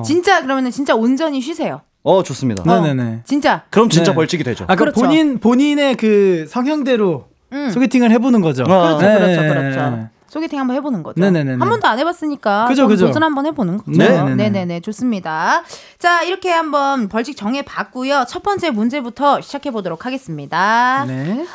어. 0.00 0.02
진짜 0.02 0.40
그러면은 0.42 0.70
진짜 0.70 0.94
온전히 0.94 1.40
쉬세요. 1.40 1.80
어 2.04 2.22
좋습니다. 2.22 2.62
어, 2.66 2.80
네네네. 2.80 3.20
진짜. 3.24 3.62
그럼 3.70 3.88
진짜 3.90 4.12
네. 4.12 4.14
벌칙이 4.16 4.44
되죠. 4.44 4.64
아까 4.64 4.76
그렇죠. 4.76 5.00
본인 5.00 5.38
본인의 5.40 5.96
그 5.96 6.46
성향대로 6.48 7.26
음. 7.52 7.70
소개팅을 7.70 8.10
해보는 8.12 8.40
거죠. 8.40 8.62
아, 8.64 8.96
그렇죠, 8.96 8.98
네, 9.06 9.14
그렇죠, 9.18 9.40
네, 9.42 9.48
그렇죠. 9.48 10.08
네. 10.28 10.32
소개팅 10.32 10.60
한번 10.60 10.76
해보는 10.76 11.02
거죠. 11.02 11.18
네네네네. 11.20 11.58
한 11.58 11.68
번도 11.68 11.86
안 11.88 11.98
해봤으니까 11.98 12.66
그죠, 12.66 12.82
좀 12.82 12.88
그죠. 12.88 13.06
도전 13.06 13.22
한번 13.22 13.46
해보는 13.46 13.78
거죠. 13.78 13.90
네네네. 13.90 14.34
네네네 14.34 14.80
좋습니다. 14.80 15.62
자 15.98 16.22
이렇게 16.22 16.50
한번 16.50 17.08
벌칙 17.08 17.34
정해봤고요. 17.36 18.26
첫 18.28 18.42
번째 18.42 18.70
문제부터 18.70 19.40
시작해 19.40 19.70
보도록 19.70 20.04
하겠습니다. 20.06 21.04
네. 21.06 21.46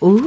오. 0.00 0.18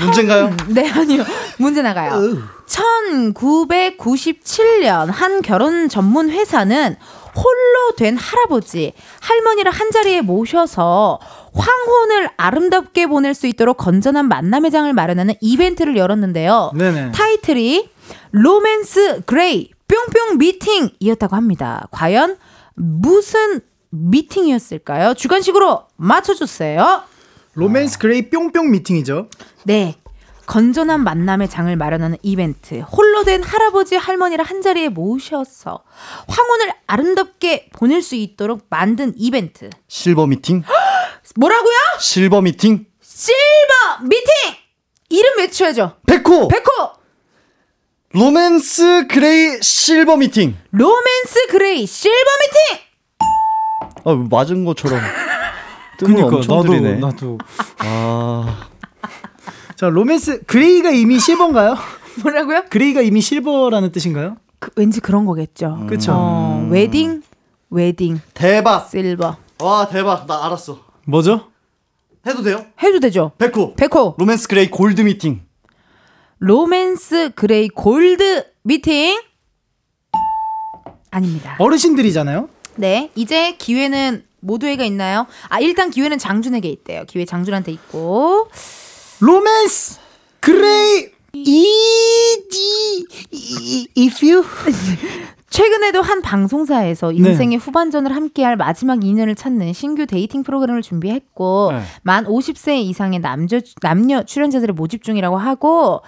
문제인가요? 0.00 0.54
네, 0.68 0.88
아니요. 0.88 1.24
문제 1.58 1.82
나가요. 1.82 2.38
1997년 2.66 5.10
한 5.10 5.42
결혼 5.42 5.88
전문 5.88 6.30
회사는 6.30 6.94
홀로 7.34 7.96
된 7.96 8.16
할아버지, 8.16 8.92
할머니를 9.20 9.72
한 9.72 9.90
자리에 9.90 10.20
모셔서 10.20 11.18
황혼을 11.52 12.30
아름답게 12.36 13.06
보낼 13.06 13.34
수 13.34 13.46
있도록 13.46 13.76
건전한 13.76 14.28
만남의 14.28 14.70
장을 14.70 14.92
마련하는 14.92 15.34
이벤트를 15.40 15.96
열었는데요. 15.96 16.72
네네. 16.76 17.12
타이틀이 17.12 17.90
로맨스 18.32 19.22
그레이 19.26 19.70
뿅뿅 19.88 20.38
미팅이었다고 20.38 21.36
합니다. 21.36 21.88
과연 21.90 22.36
무슨 22.74 23.60
미팅이었을까요? 23.90 25.14
주관식으로 25.14 25.84
맞춰주세요. 25.96 27.02
로맨스 27.54 27.98
그레이 27.98 28.30
뿅뿅 28.30 28.70
미팅이죠. 28.70 29.28
네. 29.64 29.96
건전한 30.46 31.04
만남의 31.04 31.48
장을 31.48 31.74
마련하는 31.76 32.16
이벤트. 32.22 32.80
홀로 32.80 33.22
된 33.22 33.40
할아버지, 33.40 33.94
할머니를 33.94 34.44
한 34.44 34.62
자리에 34.62 34.88
모셔서 34.88 35.84
황혼을 36.26 36.72
아름답게 36.88 37.68
보낼 37.72 38.02
수 38.02 38.16
있도록 38.16 38.66
만든 38.68 39.12
이벤트. 39.16 39.70
실버 39.86 40.26
미팅? 40.26 40.64
뭐라고요? 41.36 41.74
실버 42.00 42.40
미팅? 42.40 42.86
실버 43.02 44.02
미팅! 44.02 44.24
이름 45.08 45.38
외쳐야죠. 45.38 45.96
백호! 46.06 46.48
백호! 46.48 46.92
로맨스 48.12 49.06
그레이 49.06 49.62
실버 49.62 50.16
미팅! 50.16 50.56
로맨스 50.72 51.46
그레이 51.50 51.86
실버 51.86 52.30
미팅! 52.42 52.84
아, 54.04 54.14
맞은 54.30 54.64
것처럼. 54.64 55.00
그니까 55.98 56.30
나도 56.30 56.62
들이네. 56.62 56.94
나도. 56.96 57.38
아, 57.78 58.66
자 59.76 59.88
로맨스 59.88 60.44
그레이가 60.46 60.90
이미 60.90 61.18
실버인가요? 61.20 61.76
뭐라고요? 62.22 62.64
그레이가 62.70 63.02
이미 63.02 63.20
실버라는 63.20 63.92
뜻인가요? 63.92 64.36
그, 64.58 64.70
왠지 64.76 65.00
그런 65.00 65.26
거겠죠. 65.26 65.86
그쵸. 65.88 66.12
어, 66.14 66.66
웨딩, 66.70 67.22
웨딩, 67.70 68.20
대박! 68.34 68.88
실버. 68.90 69.36
와, 69.60 69.88
대박. 69.88 70.26
나 70.26 70.46
알았어. 70.46 70.89
뭐죠? 71.10 71.50
해도 72.26 72.42
돼요? 72.42 72.64
해도 72.82 73.00
되죠. 73.00 73.32
백호! 73.38 73.74
백호. 73.74 74.14
로맨스 74.18 74.46
그레이 74.48 74.70
골드 74.70 75.00
미팅. 75.02 75.42
로맨스 76.38 77.32
그레이 77.34 77.68
골드 77.68 78.46
미팅. 78.62 79.20
아닙니다. 81.10 81.56
어르신들이잖아요. 81.58 82.48
네, 82.76 83.10
이제 83.16 83.56
기회는 83.56 84.24
모두에게 84.38 84.86
있나요? 84.86 85.26
아, 85.48 85.58
일단 85.60 85.90
기회는 85.90 86.18
장준에게 86.18 86.68
있대요. 86.68 87.04
기회 87.08 87.24
장준한테 87.24 87.72
있고. 87.72 88.48
로맨스 89.18 89.98
그레이 90.38 91.10
이지 91.34 93.06
if 93.98 94.24
you 94.24 94.44
최근에도 95.50 96.00
한 96.00 96.22
방송사에서 96.22 97.10
인생의 97.12 97.58
후반전을 97.58 98.14
함께할 98.14 98.56
마지막 98.56 99.04
인연을 99.04 99.34
찾는 99.34 99.72
신규 99.72 100.06
데이팅 100.06 100.44
프로그램을 100.44 100.80
준비했고 100.80 101.72
네. 101.72 101.82
만 102.02 102.24
50세 102.24 102.76
이상의 102.82 103.18
남녀 103.18 103.58
남녀 103.82 104.22
출연자들을 104.22 104.74
모집 104.74 105.02
중이라고 105.02 105.36
하고 105.36 106.02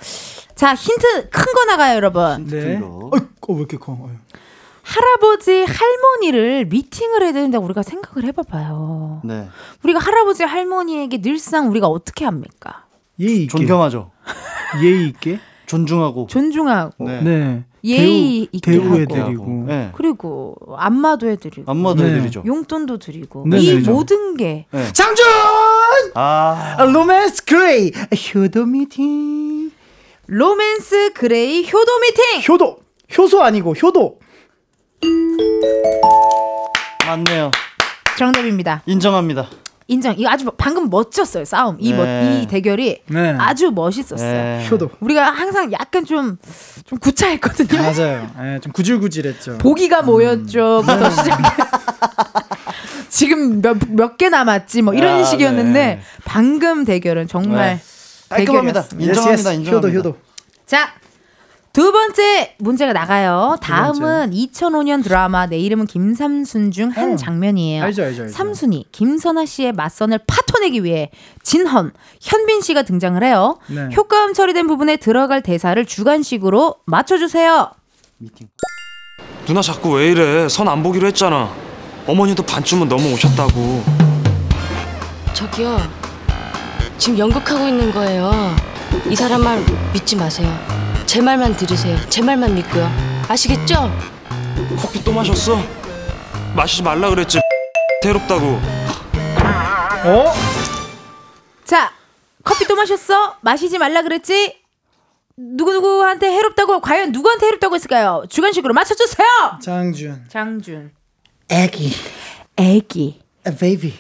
자 0.55 0.75
힌트 0.75 1.29
큰 1.31 1.53
거 1.55 1.65
나가요 1.67 1.97
여러분 1.97 2.47
네. 2.47 2.81
어, 2.83 3.11
왜 3.13 3.57
이렇게 3.57 3.77
커? 3.77 3.93
어이. 4.01 4.11
할아버지 4.85 5.65
할머니를 5.65 6.65
미팅을 6.67 7.23
해야 7.23 7.33
되는데 7.33 7.59
우리가 7.59 7.83
생각을 7.83 8.25
해봐봐요 8.29 9.23
네. 9.25 9.49
우리가 9.83 9.99
할아버지 9.99 10.45
할머니에게 10.45 11.21
늘상 11.21 11.69
우리가 11.69 11.89
어떻게 11.89 12.25
합니까 12.25 12.85
예의 13.19 13.43
있게. 13.43 13.49
존경하죠. 13.59 14.11
예의 14.83 15.09
있게. 15.09 15.39
존중하고. 15.67 16.27
존중하고 16.29 17.05
네. 17.09 17.65
네. 17.85 17.91
예의 17.91 18.49
있게 18.53 18.71
대우, 18.73 18.85
하고. 18.85 19.07
대우해드리고. 19.07 19.65
네. 19.67 19.91
그리고 19.95 20.55
안마도 20.77 21.29
해드리고 21.29 21.71
안마도 21.71 22.03
네. 22.05 22.15
해드리죠. 22.15 22.45
용돈도 22.47 22.99
드리고 22.99 23.45
네, 23.49 23.59
이 23.59 23.75
네, 23.75 23.81
네. 23.83 23.91
모든 23.91 24.37
게 24.37 24.67
장준 24.93 25.25
아, 26.15 26.77
로맨스 26.93 27.45
그레이 27.45 27.93
효도 28.35 28.67
미팅 28.67 29.71
로맨스 30.27 31.13
그레이 31.15 31.65
효도 31.73 31.99
미팅 31.99 32.43
효도 32.49 32.79
효소 33.17 33.43
아니고 33.43 33.75
효도 33.75 34.19
맞네요. 37.07 37.51
정답입니다. 38.17 38.83
인정합니다. 38.87 39.49
인정. 39.89 40.15
이거 40.17 40.31
아주 40.31 40.51
방금 40.57 40.89
멋졌어요. 40.91 41.45
싸움. 41.45 41.77
이, 41.81 41.93
멋, 41.93 42.05
네. 42.05 42.41
이 42.43 42.47
대결이 42.47 43.03
네. 43.07 43.37
아주 43.39 43.71
멋있었어요. 43.71 44.33
네. 44.33 44.69
효도. 44.71 44.91
우리가 45.01 45.31
항상 45.31 45.73
약간 45.73 46.05
좀, 46.05 46.39
좀 46.87 46.99
구차했거든요. 46.99 47.81
맞아요. 47.83 48.31
예, 48.43 48.61
좀 48.61 48.73
구질구질했죠. 48.73 49.59
보기가 49.59 50.03
뭐였죠? 50.03 50.83
부터 50.87 51.11
시작해. 51.11 51.43
지금 53.09 53.61
몇, 53.61 53.77
몇 53.89 54.17
개 54.17 54.29
남았지? 54.29 54.83
뭐 54.83 54.95
이런 54.95 55.21
아, 55.21 55.25
식이었는데 55.25 55.73
네. 55.73 56.01
방금 56.25 56.85
대결은 56.85 57.27
정말 57.29 57.77
네. 57.77 57.83
깔끔합니다. 58.29 58.83
대결이었습니다. 58.83 59.11
인정합니다. 59.13 59.53
인정합니다. 59.53 59.89
효도 59.99 60.09
효도. 60.11 60.19
자, 60.67 60.91
두 61.73 61.91
번째 61.91 62.55
문제가 62.59 62.93
나가요. 62.93 63.57
다음은 63.63 64.33
2005년 64.33 65.03
드라마 65.03 65.47
내 65.47 65.59
이름은 65.59 65.87
김삼순 65.87 66.71
중한 66.71 67.15
어. 67.15 67.17
장면이에요. 67.17 67.83
알죠, 67.83 68.03
알죠, 68.03 68.23
알죠. 68.25 68.35
삼순이 68.35 68.89
김선아 68.93 69.47
씨의 69.47 69.73
맞선을 69.73 70.21
파토내기 70.27 70.85
위해 70.85 71.11
진헌, 71.43 71.93
현빈 72.21 72.61
씨가 72.61 72.83
등장을 72.83 73.23
해요. 73.25 73.59
네. 73.69 73.89
효과음 73.97 74.35
처리된 74.35 74.67
부분에 74.67 74.97
들어갈 74.99 75.43
대사를 75.43 75.83
주관식으로 75.87 76.77
맞춰주세요. 76.85 77.71
누나 79.47 79.63
자꾸 79.63 79.93
왜 79.95 80.11
이래? 80.11 80.49
선 80.51 80.69
안 80.69 80.83
보기로 80.83 81.07
했잖아. 81.07 81.51
어머니도 82.07 82.43
반쯤은 82.43 82.89
넘어오셨다고. 82.89 83.83
저기요. 85.33 85.79
지금 86.99 87.19
연극하고 87.19 87.67
있는 87.67 87.91
거예요. 87.93 88.31
이 89.09 89.17
사람 89.17 89.43
말 89.43 89.65
믿지 89.95 90.15
마세요. 90.17 90.49
제 91.13 91.21
말만 91.21 91.55
들으세요. 91.59 91.99
제 92.09 92.23
말만 92.23 92.55
믿고요. 92.55 92.89
아시겠죠? 93.29 93.91
커피 94.81 95.05
또 95.05 95.13
마셨어? 95.13 95.59
마시지 96.57 96.83
말라 96.83 97.11
그랬지. 97.11 97.39
괴롭다고. 98.03 98.47
어? 100.07 100.33
자, 101.67 101.93
커피 102.43 102.65
또 102.67 102.77
마셨어? 102.77 103.37
마시지 103.43 103.77
말라 103.77 104.01
그랬지? 104.01 104.59
누구누구한테 105.37 106.33
해롭다고 106.33 106.81
과연 106.81 107.13
누구한테 107.13 107.45
해롭다고 107.45 107.75
했을까요? 107.75 108.25
주관식으로 108.31 108.73
맞춰주세요. 108.73 109.29
장준. 109.61 110.25
장준. 110.31 110.93
애기. 111.51 111.93
애기. 112.57 113.21
A 113.47 113.55
baby. 113.55 113.93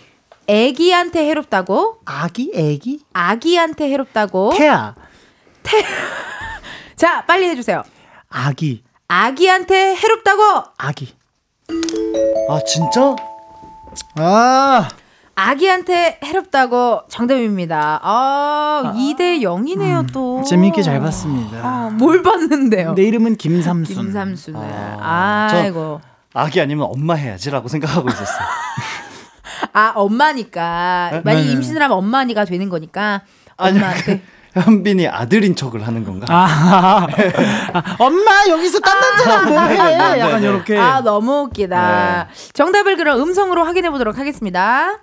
애기한테 0.46 1.28
해롭다고? 1.28 1.98
아기 2.06 2.52
애기? 2.54 3.00
아기한테 3.12 3.90
해롭다고? 3.90 4.54
태아. 4.56 4.94
자, 7.02 7.24
빨리 7.26 7.48
해주세요. 7.48 7.82
아기. 8.30 8.84
아기한테 9.08 9.96
해롭다고? 9.96 10.42
아기. 10.78 11.12
아 12.48 12.60
진짜? 12.64 13.16
아. 14.20 14.88
아기한테 15.34 16.20
해롭다고 16.22 17.00
정답입니다. 17.08 17.98
아, 18.04 18.94
2대 18.94 19.40
0이네요, 19.40 20.12
또. 20.12 20.38
음, 20.38 20.44
재미있게 20.44 20.82
잘 20.82 21.00
봤습니다. 21.00 21.58
아, 21.58 21.90
뭘 21.90 22.22
봤는데요? 22.22 22.94
내 22.94 23.02
이름은 23.02 23.34
김삼순. 23.34 23.96
김삼순을. 23.96 24.60
아, 24.62 25.48
저- 25.50 25.56
아이고. 25.56 26.00
아기 26.34 26.60
아니면 26.60 26.86
엄마 26.88 27.14
해야지라고 27.14 27.66
생각하고 27.66 28.10
있었어요. 28.10 28.46
아, 29.74 29.92
엄마니까. 29.96 31.08
네? 31.14 31.20
만약 31.24 31.40
네, 31.40 31.46
네. 31.46 31.52
임신을 31.52 31.82
하면 31.82 31.96
엄마니까 31.98 32.44
되는 32.44 32.68
거니까. 32.68 33.22
엄마한테. 33.56 34.22
현빈이 34.54 35.08
아들인 35.08 35.56
척을 35.56 35.86
하는 35.86 36.04
건가? 36.04 36.26
아, 36.28 37.06
아, 37.72 37.96
엄마 37.98 38.42
여기서 38.48 38.80
딴 38.80 39.00
남자랑 39.00 39.48
뭐해? 39.48 39.68
네, 39.76 39.96
네, 40.14 40.20
약간 40.20 40.40
네. 40.40 40.48
이렇게. 40.48 40.78
아, 40.78 41.00
너무 41.00 41.42
웃기다. 41.44 42.28
정답을 42.52 42.96
그럼 42.96 43.20
음성으로 43.20 43.64
확인해 43.64 43.90
보도록 43.90 44.18
하겠습니다. 44.18 44.98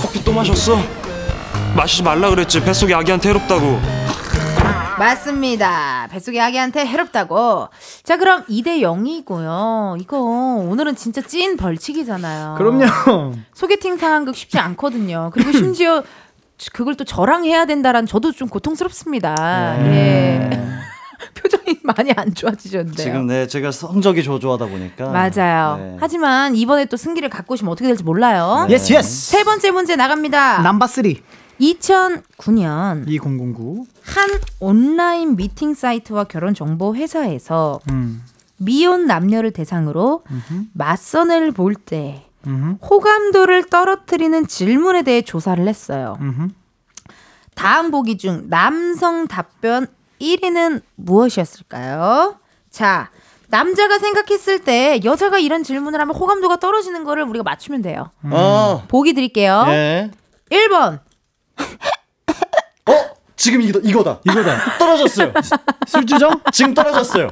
커피 0.00 0.22
또 0.24 0.32
마셨어? 0.32 0.76
마시지 1.74 2.02
말라 2.02 2.30
그랬지. 2.30 2.62
뱃속에 2.62 2.94
아기한테 2.94 3.30
해롭다고. 3.30 3.80
맞습니다. 4.98 6.08
뱃속의 6.10 6.40
아기한테 6.40 6.84
해롭다고. 6.84 7.68
자, 8.04 8.18
그럼 8.18 8.44
2대 8.44 8.80
0이고요. 8.82 9.98
이거 10.00 10.18
오늘은 10.20 10.94
진짜 10.94 11.22
찐 11.22 11.56
벌칙이잖아요. 11.56 12.56
그럼요. 12.58 13.32
소개팅 13.54 13.96
상황극 13.96 14.36
쉽지 14.36 14.58
않거든요. 14.58 15.30
그리고 15.32 15.52
심지어 15.52 16.02
그걸 16.72 16.94
또 16.96 17.04
저랑 17.04 17.44
해야 17.44 17.64
된다란 17.64 18.06
저도 18.06 18.32
좀 18.32 18.48
고통스럽습니다. 18.48 19.76
네. 19.78 20.50
예. 20.52 20.70
표정이 21.34 21.78
많이 21.82 22.12
안 22.16 22.34
좋아지셨는데요. 22.34 23.04
지금 23.04 23.26
네 23.26 23.46
제가 23.46 23.70
성적이 23.72 24.22
저조하다 24.22 24.66
보니까 24.66 25.10
맞아요. 25.10 25.76
네. 25.78 25.96
하지만 26.00 26.56
이번에 26.56 26.86
또 26.86 26.96
승기를 26.96 27.28
갖고 27.28 27.54
오시면 27.54 27.70
어떻게 27.72 27.86
될지 27.88 28.02
몰라요. 28.02 28.66
yes 28.70 28.92
yes. 28.94 29.30
세 29.30 29.44
번째 29.44 29.70
문제 29.70 29.96
나갑니다. 29.96 30.62
넘버 30.62 30.86
3. 30.86 31.04
2009년 31.60 33.06
2009. 33.08 33.84
한 34.02 34.30
온라인 34.60 35.36
미팅 35.36 35.74
사이트와 35.74 36.24
결혼 36.24 36.54
정보 36.54 36.94
회사에서 36.94 37.80
음. 37.90 38.22
미혼 38.56 39.06
남녀를 39.06 39.52
대상으로 39.52 40.22
맞선을 40.72 41.52
볼 41.52 41.74
때 41.74 42.24
음. 42.46 42.78
호감도를 42.82 43.64
떨어뜨리는 43.68 44.46
질문에 44.46 45.02
대해 45.02 45.22
조사를 45.22 45.66
했어요. 45.66 46.16
음. 46.20 46.50
다음 47.54 47.90
보기 47.90 48.16
중 48.18 48.48
남성 48.48 49.26
답변 49.26 49.86
1위는 50.20 50.82
무엇이었을까요? 50.96 52.36
자, 52.70 53.10
남자가 53.48 53.98
생각했을 53.98 54.60
때 54.60 55.00
여자가 55.04 55.38
이런 55.38 55.62
질문을 55.62 56.00
하면 56.00 56.14
호감도가 56.14 56.56
떨어지는 56.58 57.04
거를 57.04 57.24
우리가 57.24 57.42
맞추면 57.42 57.82
돼요. 57.82 58.10
어. 58.24 58.84
보기 58.88 59.12
드릴게요. 59.12 59.64
예. 59.68 60.10
1번. 60.50 61.00
어? 62.86 62.92
지금 63.36 63.62
이거 63.62 63.80
이거다. 63.80 64.20
이거다. 64.24 64.76
떨어졌어요. 64.78 65.32
술주정? 65.86 66.40
지금 66.52 66.74
떨어졌어요. 66.74 67.28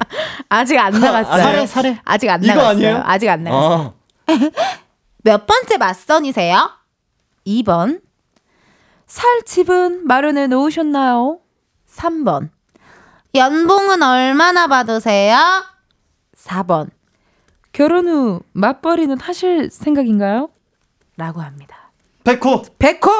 아직 0.49 0.79
안 0.79 0.93
나갔어요. 0.99 1.43
사례 1.43 1.67
사례. 1.67 2.01
아직 2.05 2.29
안 2.31 2.43
이거 2.43 2.55
나갔어요. 2.55 2.71
아니에요? 2.77 3.03
아직 3.05 3.29
안 3.29 3.45
나갔어요. 3.45 3.95
아, 4.27 4.33
몇 5.29 5.47
번째 5.47 5.77
맞선이세요? 5.77 6.71
2번. 7.47 8.01
살집은 9.07 10.07
마련해 10.07 10.47
놓으셨나요? 10.47 11.41
3번. 11.87 12.49
연봉은 13.35 14.03
얼마나 14.03 14.67
받으세요? 14.69 15.37
4번. 16.35 16.89
결혼 17.73 18.09
후 18.09 18.41
맞벌이는 18.53 19.21
하실 19.21 19.71
생각인가요? 19.71 20.49
라고 21.19 21.43
합니다. 21.43 21.93
백호 22.25 22.63
백호! 22.79 23.11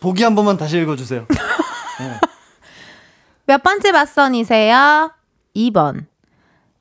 보기 0.00 0.24
한 0.24 0.34
번만 0.34 0.56
다시 0.56 0.78
읽어주세요. 0.78 1.28
몇 3.46 3.62
번째 3.62 3.92
맞선이세요? 3.92 5.12
2번. 5.54 6.06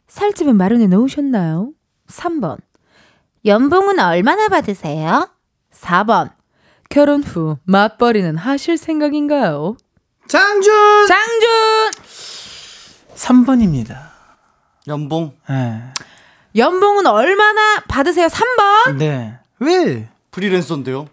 살집은 0.08 0.58
마련해 0.58 0.88
놓으셨나요? 0.88 1.70
3번. 2.08 2.58
연봉은 3.46 4.00
얼마나 4.00 4.48
받으세요? 4.48 5.30
4번. 5.74 6.32
결혼 6.90 7.24
후 7.24 7.58
맞벌이는 7.66 8.38
하실 8.38 8.78
생각인가요? 8.78 9.76
장준. 10.28 11.08
장준! 11.08 11.92
3번입니다. 13.16 13.98
연봉 14.88 15.34
네. 15.50 15.82
연봉은 16.56 17.06
얼마나 17.08 17.80
받으세요? 17.88 18.28
3번? 18.28 18.96
네. 18.98 19.38
왜? 19.60 20.10
프리랜서인데요. 20.32 21.08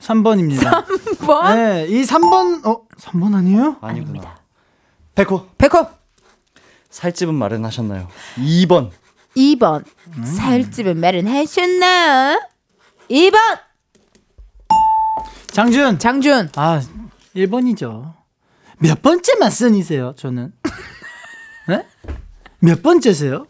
3번입니다. 0.00 0.84
3번? 0.86 1.54
네, 1.54 1.86
이 1.88 2.02
3번 2.02 2.66
어, 2.66 2.86
3번 2.98 3.34
아니에요? 3.34 3.76
아니구나. 3.80 4.36
백호 5.14 5.46
백호! 5.58 5.86
살집은 6.90 7.34
마련하셨나요? 7.34 8.08
2번 8.38 8.90
2번. 9.36 9.84
살집은 10.24 10.98
마련하셨나? 10.98 12.40
2번! 13.10 13.36
장준. 15.48 15.98
장준. 15.98 16.50
아, 16.56 16.80
1번이죠. 17.34 18.14
몇 18.78 19.00
번째 19.02 19.36
맞선이세요, 19.38 20.14
저는? 20.16 20.52
네? 21.68 21.86
몇 22.60 22.82
번째세요? 22.82 23.46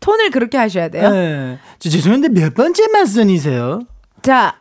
톤을 0.00 0.30
그렇게 0.30 0.56
하셔야 0.58 0.88
돼요. 0.88 1.10
네. 1.10 1.58
저 1.78 1.90
죄송한데 1.90 2.28
몇 2.28 2.54
번째 2.54 2.88
맞선이세요? 2.88 3.82
자, 4.22 4.60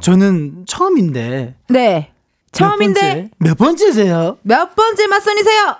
저는 0.00 0.64
처음인데. 0.66 1.54
네. 1.68 2.12
몇 2.52 2.58
처음인데 2.58 3.00
번째? 3.00 3.30
몇 3.38 3.58
번째세요? 3.58 4.38
몇 4.42 4.74
번째 4.74 5.06
맞선이세요? 5.06 5.76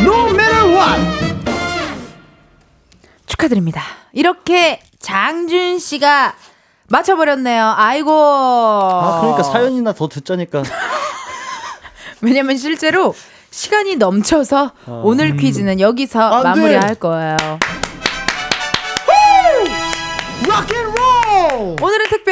No 0.00 0.28
matter 0.30 0.66
what. 0.74 1.00
축하드립니다. 3.26 3.82
이렇게 4.12 4.80
장준 4.98 5.78
씨가 5.78 6.34
맞춰버렸네요. 6.88 7.74
아이고. 7.76 8.10
아 8.12 9.18
그러니까 9.20 9.42
사연이나 9.42 9.92
더 9.92 10.08
듣자니까 10.08 10.62
왜냐면 12.20 12.56
실제로 12.56 13.14
시간이 13.50 13.96
넘쳐서 13.96 14.72
오늘 15.02 15.36
퀴즈는 15.36 15.80
여기서. 15.80 16.42
마무리할 16.42 16.94
거예요. 16.96 17.36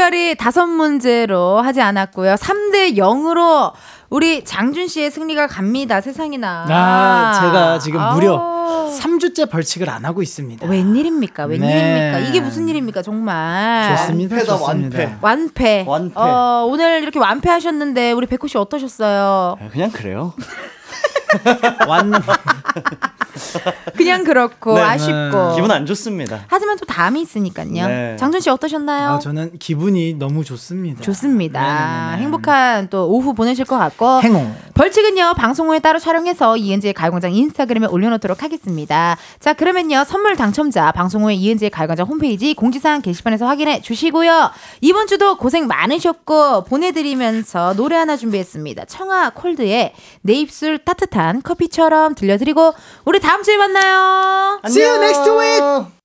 특별히 0.09 0.34
다섯 0.36 0.66
문제로 0.66 1.61
하지 1.61 1.80
않았고요. 1.80 2.34
3대 2.36 2.96
0으로 2.96 3.72
우리 4.11 4.42
장준 4.42 4.88
씨의 4.88 5.11
승리가 5.11 5.48
갑니다. 5.48 6.00
세상에나. 6.00 6.64
아, 6.68 7.40
제가 7.40 7.78
지금 7.78 8.00
무려 8.14 8.36
아우. 8.38 8.90
3주째 8.98 9.50
벌칙을 9.50 9.90
안 9.90 10.06
하고 10.06 10.22
있습니다. 10.22 10.66
웬일입니까? 10.66 11.44
웬일입니까? 11.44 12.20
네. 12.20 12.26
이게 12.28 12.40
무슨 12.40 12.68
일입니까? 12.68 13.02
정말. 13.02 13.96
좋습니다. 13.98 14.36
완패다, 14.36 14.56
좋습니다. 14.59 14.98
완패. 14.98 15.18
완패. 15.20 15.84
완패. 15.86 16.12
어, 16.18 16.66
오늘 16.70 17.02
이렇게 17.02 17.18
완패하셨는데 17.18 18.12
우리 18.12 18.26
백호 18.26 18.46
씨 18.46 18.56
어떠셨어요? 18.56 19.56
그냥 19.72 19.90
그래요. 19.90 20.32
완 21.88 22.12
그냥 23.96 24.24
그렇고 24.24 24.74
네. 24.74 24.80
아쉽고. 24.82 25.54
기분 25.54 25.70
안 25.70 25.86
좋습니다. 25.86 26.44
하지만 26.48 26.76
또 26.76 26.84
다음이 26.86 27.20
있으니까요. 27.22 27.86
네. 27.86 28.16
장준 28.18 28.40
씨 28.40 28.50
어떠셨나요? 28.50 29.10
아, 29.10 29.18
저는 29.18 29.58
기분이 29.58 30.14
너무 30.14 30.44
좋습니다. 30.44 31.02
좋습니다. 31.02 31.60
네네네. 31.60 32.22
행복한 32.22 32.88
또 32.90 33.08
오후 33.08 33.34
보내실 33.34 33.64
것 33.64 33.78
같고 33.78 34.22
행운. 34.22 34.54
벌칙은요 34.74 35.34
방송 35.36 35.68
후에 35.68 35.78
따로 35.80 35.98
촬영해서 35.98 36.56
이은지의 36.56 36.94
가요광장 36.94 37.32
인스타그램에 37.32 37.86
올려놓도록 37.86 38.42
하겠습니다. 38.42 39.16
자 39.40 39.52
그러면요 39.52 40.04
선물 40.04 40.36
당첨자 40.36 40.92
방송 40.92 41.24
후에 41.24 41.34
이은지의 41.34 41.70
가요광장 41.70 42.06
홈페이지 42.06 42.54
공지사항 42.54 43.02
게시판에서 43.02 43.46
확인해 43.46 43.80
주시고요. 43.82 44.50
이번 44.80 45.06
주도 45.06 45.36
고생 45.36 45.66
많으셨고 45.66 46.64
보내드리면서 46.64 47.74
노래 47.74 47.96
하나 47.96 48.16
준비했습니다. 48.16 48.86
청하 48.86 49.30
콜드의 49.30 49.92
내 50.22 50.32
입술 50.32 50.78
따뜻한 50.78 51.17
커피처럼 51.42 52.14
들려드리고 52.14 52.74
우리 53.04 53.20
다음 53.20 53.42
주에 53.42 53.56
만나요. 53.56 54.60
See 54.66 54.86
you 54.86 55.02
next 55.02 55.30
week. 55.30 55.98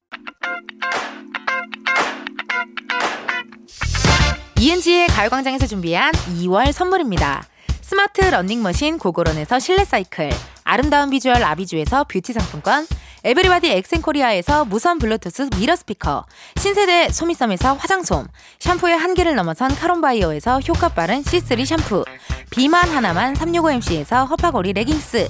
이은지의 4.60 5.08
가요광장에서 5.08 5.68
준비한 5.68 6.12
2월 6.40 6.72
선물입니다. 6.72 7.44
스마트 7.82 8.22
러닝머신 8.22 8.98
고고런에서 8.98 9.60
실내 9.60 9.86
사이클, 9.86 10.32
아름다운 10.64 11.10
비주얼 11.10 11.44
아비주에서 11.44 12.06
뷰티 12.06 12.34
상품권, 12.34 12.88
에브리바디 13.26 13.72
엑센코리아에서 13.72 14.66
무선 14.66 15.00
블루투스 15.00 15.50
미러 15.58 15.78
스피커, 15.78 16.26
신세대 16.58 17.08
소미섬에서 17.10 17.76
화장솜, 17.76 18.28
샴푸의 18.60 18.98
한계를 18.98 19.36
넘어선 19.36 19.74
카론바이어에서 19.74 20.60
효과 20.68 20.90
빠른 20.90 21.24
C3 21.24 21.66
샴푸, 21.66 22.04
비만 22.50 22.90
하나만 22.90 23.34
365MC에서 23.36 24.30
허파고리 24.30 24.74
레깅스, 24.74 25.30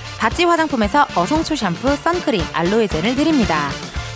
바찌 0.21 0.43
화장품에서 0.43 1.07
어성초 1.15 1.55
샴푸, 1.55 1.95
선크림, 1.95 2.43
알로에 2.53 2.85
젤을 2.85 3.15
드립니다. 3.15 3.71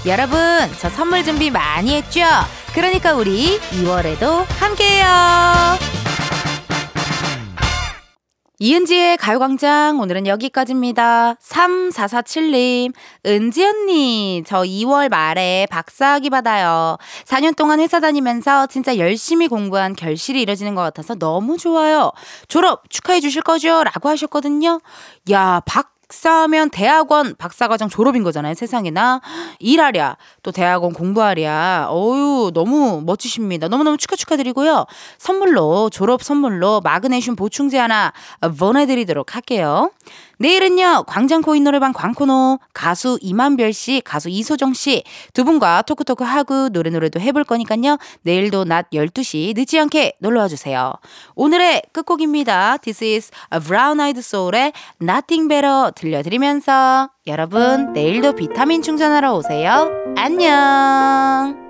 여러분, 0.06 0.38
저 0.78 0.88
선물 0.88 1.24
준비 1.24 1.50
많이 1.50 1.96
했죠? 1.96 2.22
그러니까 2.76 3.16
우리 3.16 3.60
2월에도 3.72 4.46
함께해요. 4.60 5.96
이은지의 8.60 9.18
가요광장 9.18 10.00
오늘은 10.00 10.28
여기까지입니다. 10.28 11.36
3447님, 11.42 12.94
은지 13.26 13.66
언니, 13.66 14.44
저 14.46 14.62
2월 14.62 15.10
말에 15.10 15.66
박사학위 15.72 16.30
받아요. 16.30 16.98
4년 17.26 17.56
동안 17.56 17.80
회사 17.80 18.00
다니면서 18.00 18.68
진짜 18.68 18.98
열심히 18.98 19.48
공부한 19.48 19.96
결실이 19.96 20.44
이뤄지는 20.44 20.76
것 20.76 20.84
같아서 20.84 21.16
너무 21.16 21.58
좋아요. 21.58 22.12
졸업 22.48 22.90
축하해 22.92 23.20
주실 23.22 23.42
거죠? 23.42 23.84
라고 23.84 24.08
하셨거든요. 24.08 24.80
야, 25.32 25.62
박 25.66 25.95
박사면 26.08 26.70
대학원 26.70 27.36
박사과정 27.36 27.90
졸업인 27.90 28.24
거잖아요, 28.24 28.54
세상에나. 28.54 29.22
일하랴, 29.60 30.18
또 30.44 30.52
대학원 30.52 30.94
공부하랴. 30.94 31.88
어유 31.90 32.52
너무 32.54 33.02
멋지십니다. 33.04 33.68
너무너무 33.68 33.98
축하 33.98 34.16
축하드리고요. 34.16 34.86
선물로, 35.18 35.90
졸업 35.90 36.24
선물로 36.24 36.82
마그네슘 36.82 37.36
보충제 37.36 37.78
하나 37.78 38.14
보내드리도록 38.58 39.36
할게요. 39.36 39.92
내일은요, 40.40 41.04
광장 41.08 41.42
코인 41.42 41.64
노래방 41.64 41.94
광코노, 41.94 42.60
가수 42.74 43.18
이만별 43.22 43.74
씨, 43.74 44.02
가수 44.04 44.30
이소정 44.30 44.74
씨 44.74 45.04
두 45.34 45.44
분과 45.44 45.84
토크토크 45.84 46.24
하고 46.24 46.70
노래 46.70 46.90
노래도 46.90 47.20
해볼 47.20 47.44
거니까요. 47.44 47.98
내일도 48.22 48.64
낮 48.64 48.90
12시 48.92 49.54
늦지 49.56 49.80
않게 49.80 50.14
놀러와 50.20 50.48
주세요. 50.48 50.94
오늘의 51.36 51.84
끝곡입니다. 51.92 52.78
This 52.78 53.04
is 53.04 53.32
a 53.54 53.60
Brown 53.60 54.00
Eyed 54.00 54.20
Soul의 54.20 54.74
Nothing 55.02 55.48
Better 55.48 55.92
들려드리면서 55.96 57.10
여러분, 57.28 57.94
내일도 57.94 58.34
비타민 58.34 58.82
충전하러 58.82 59.34
오세요. 59.36 59.90
안녕! 60.18 61.65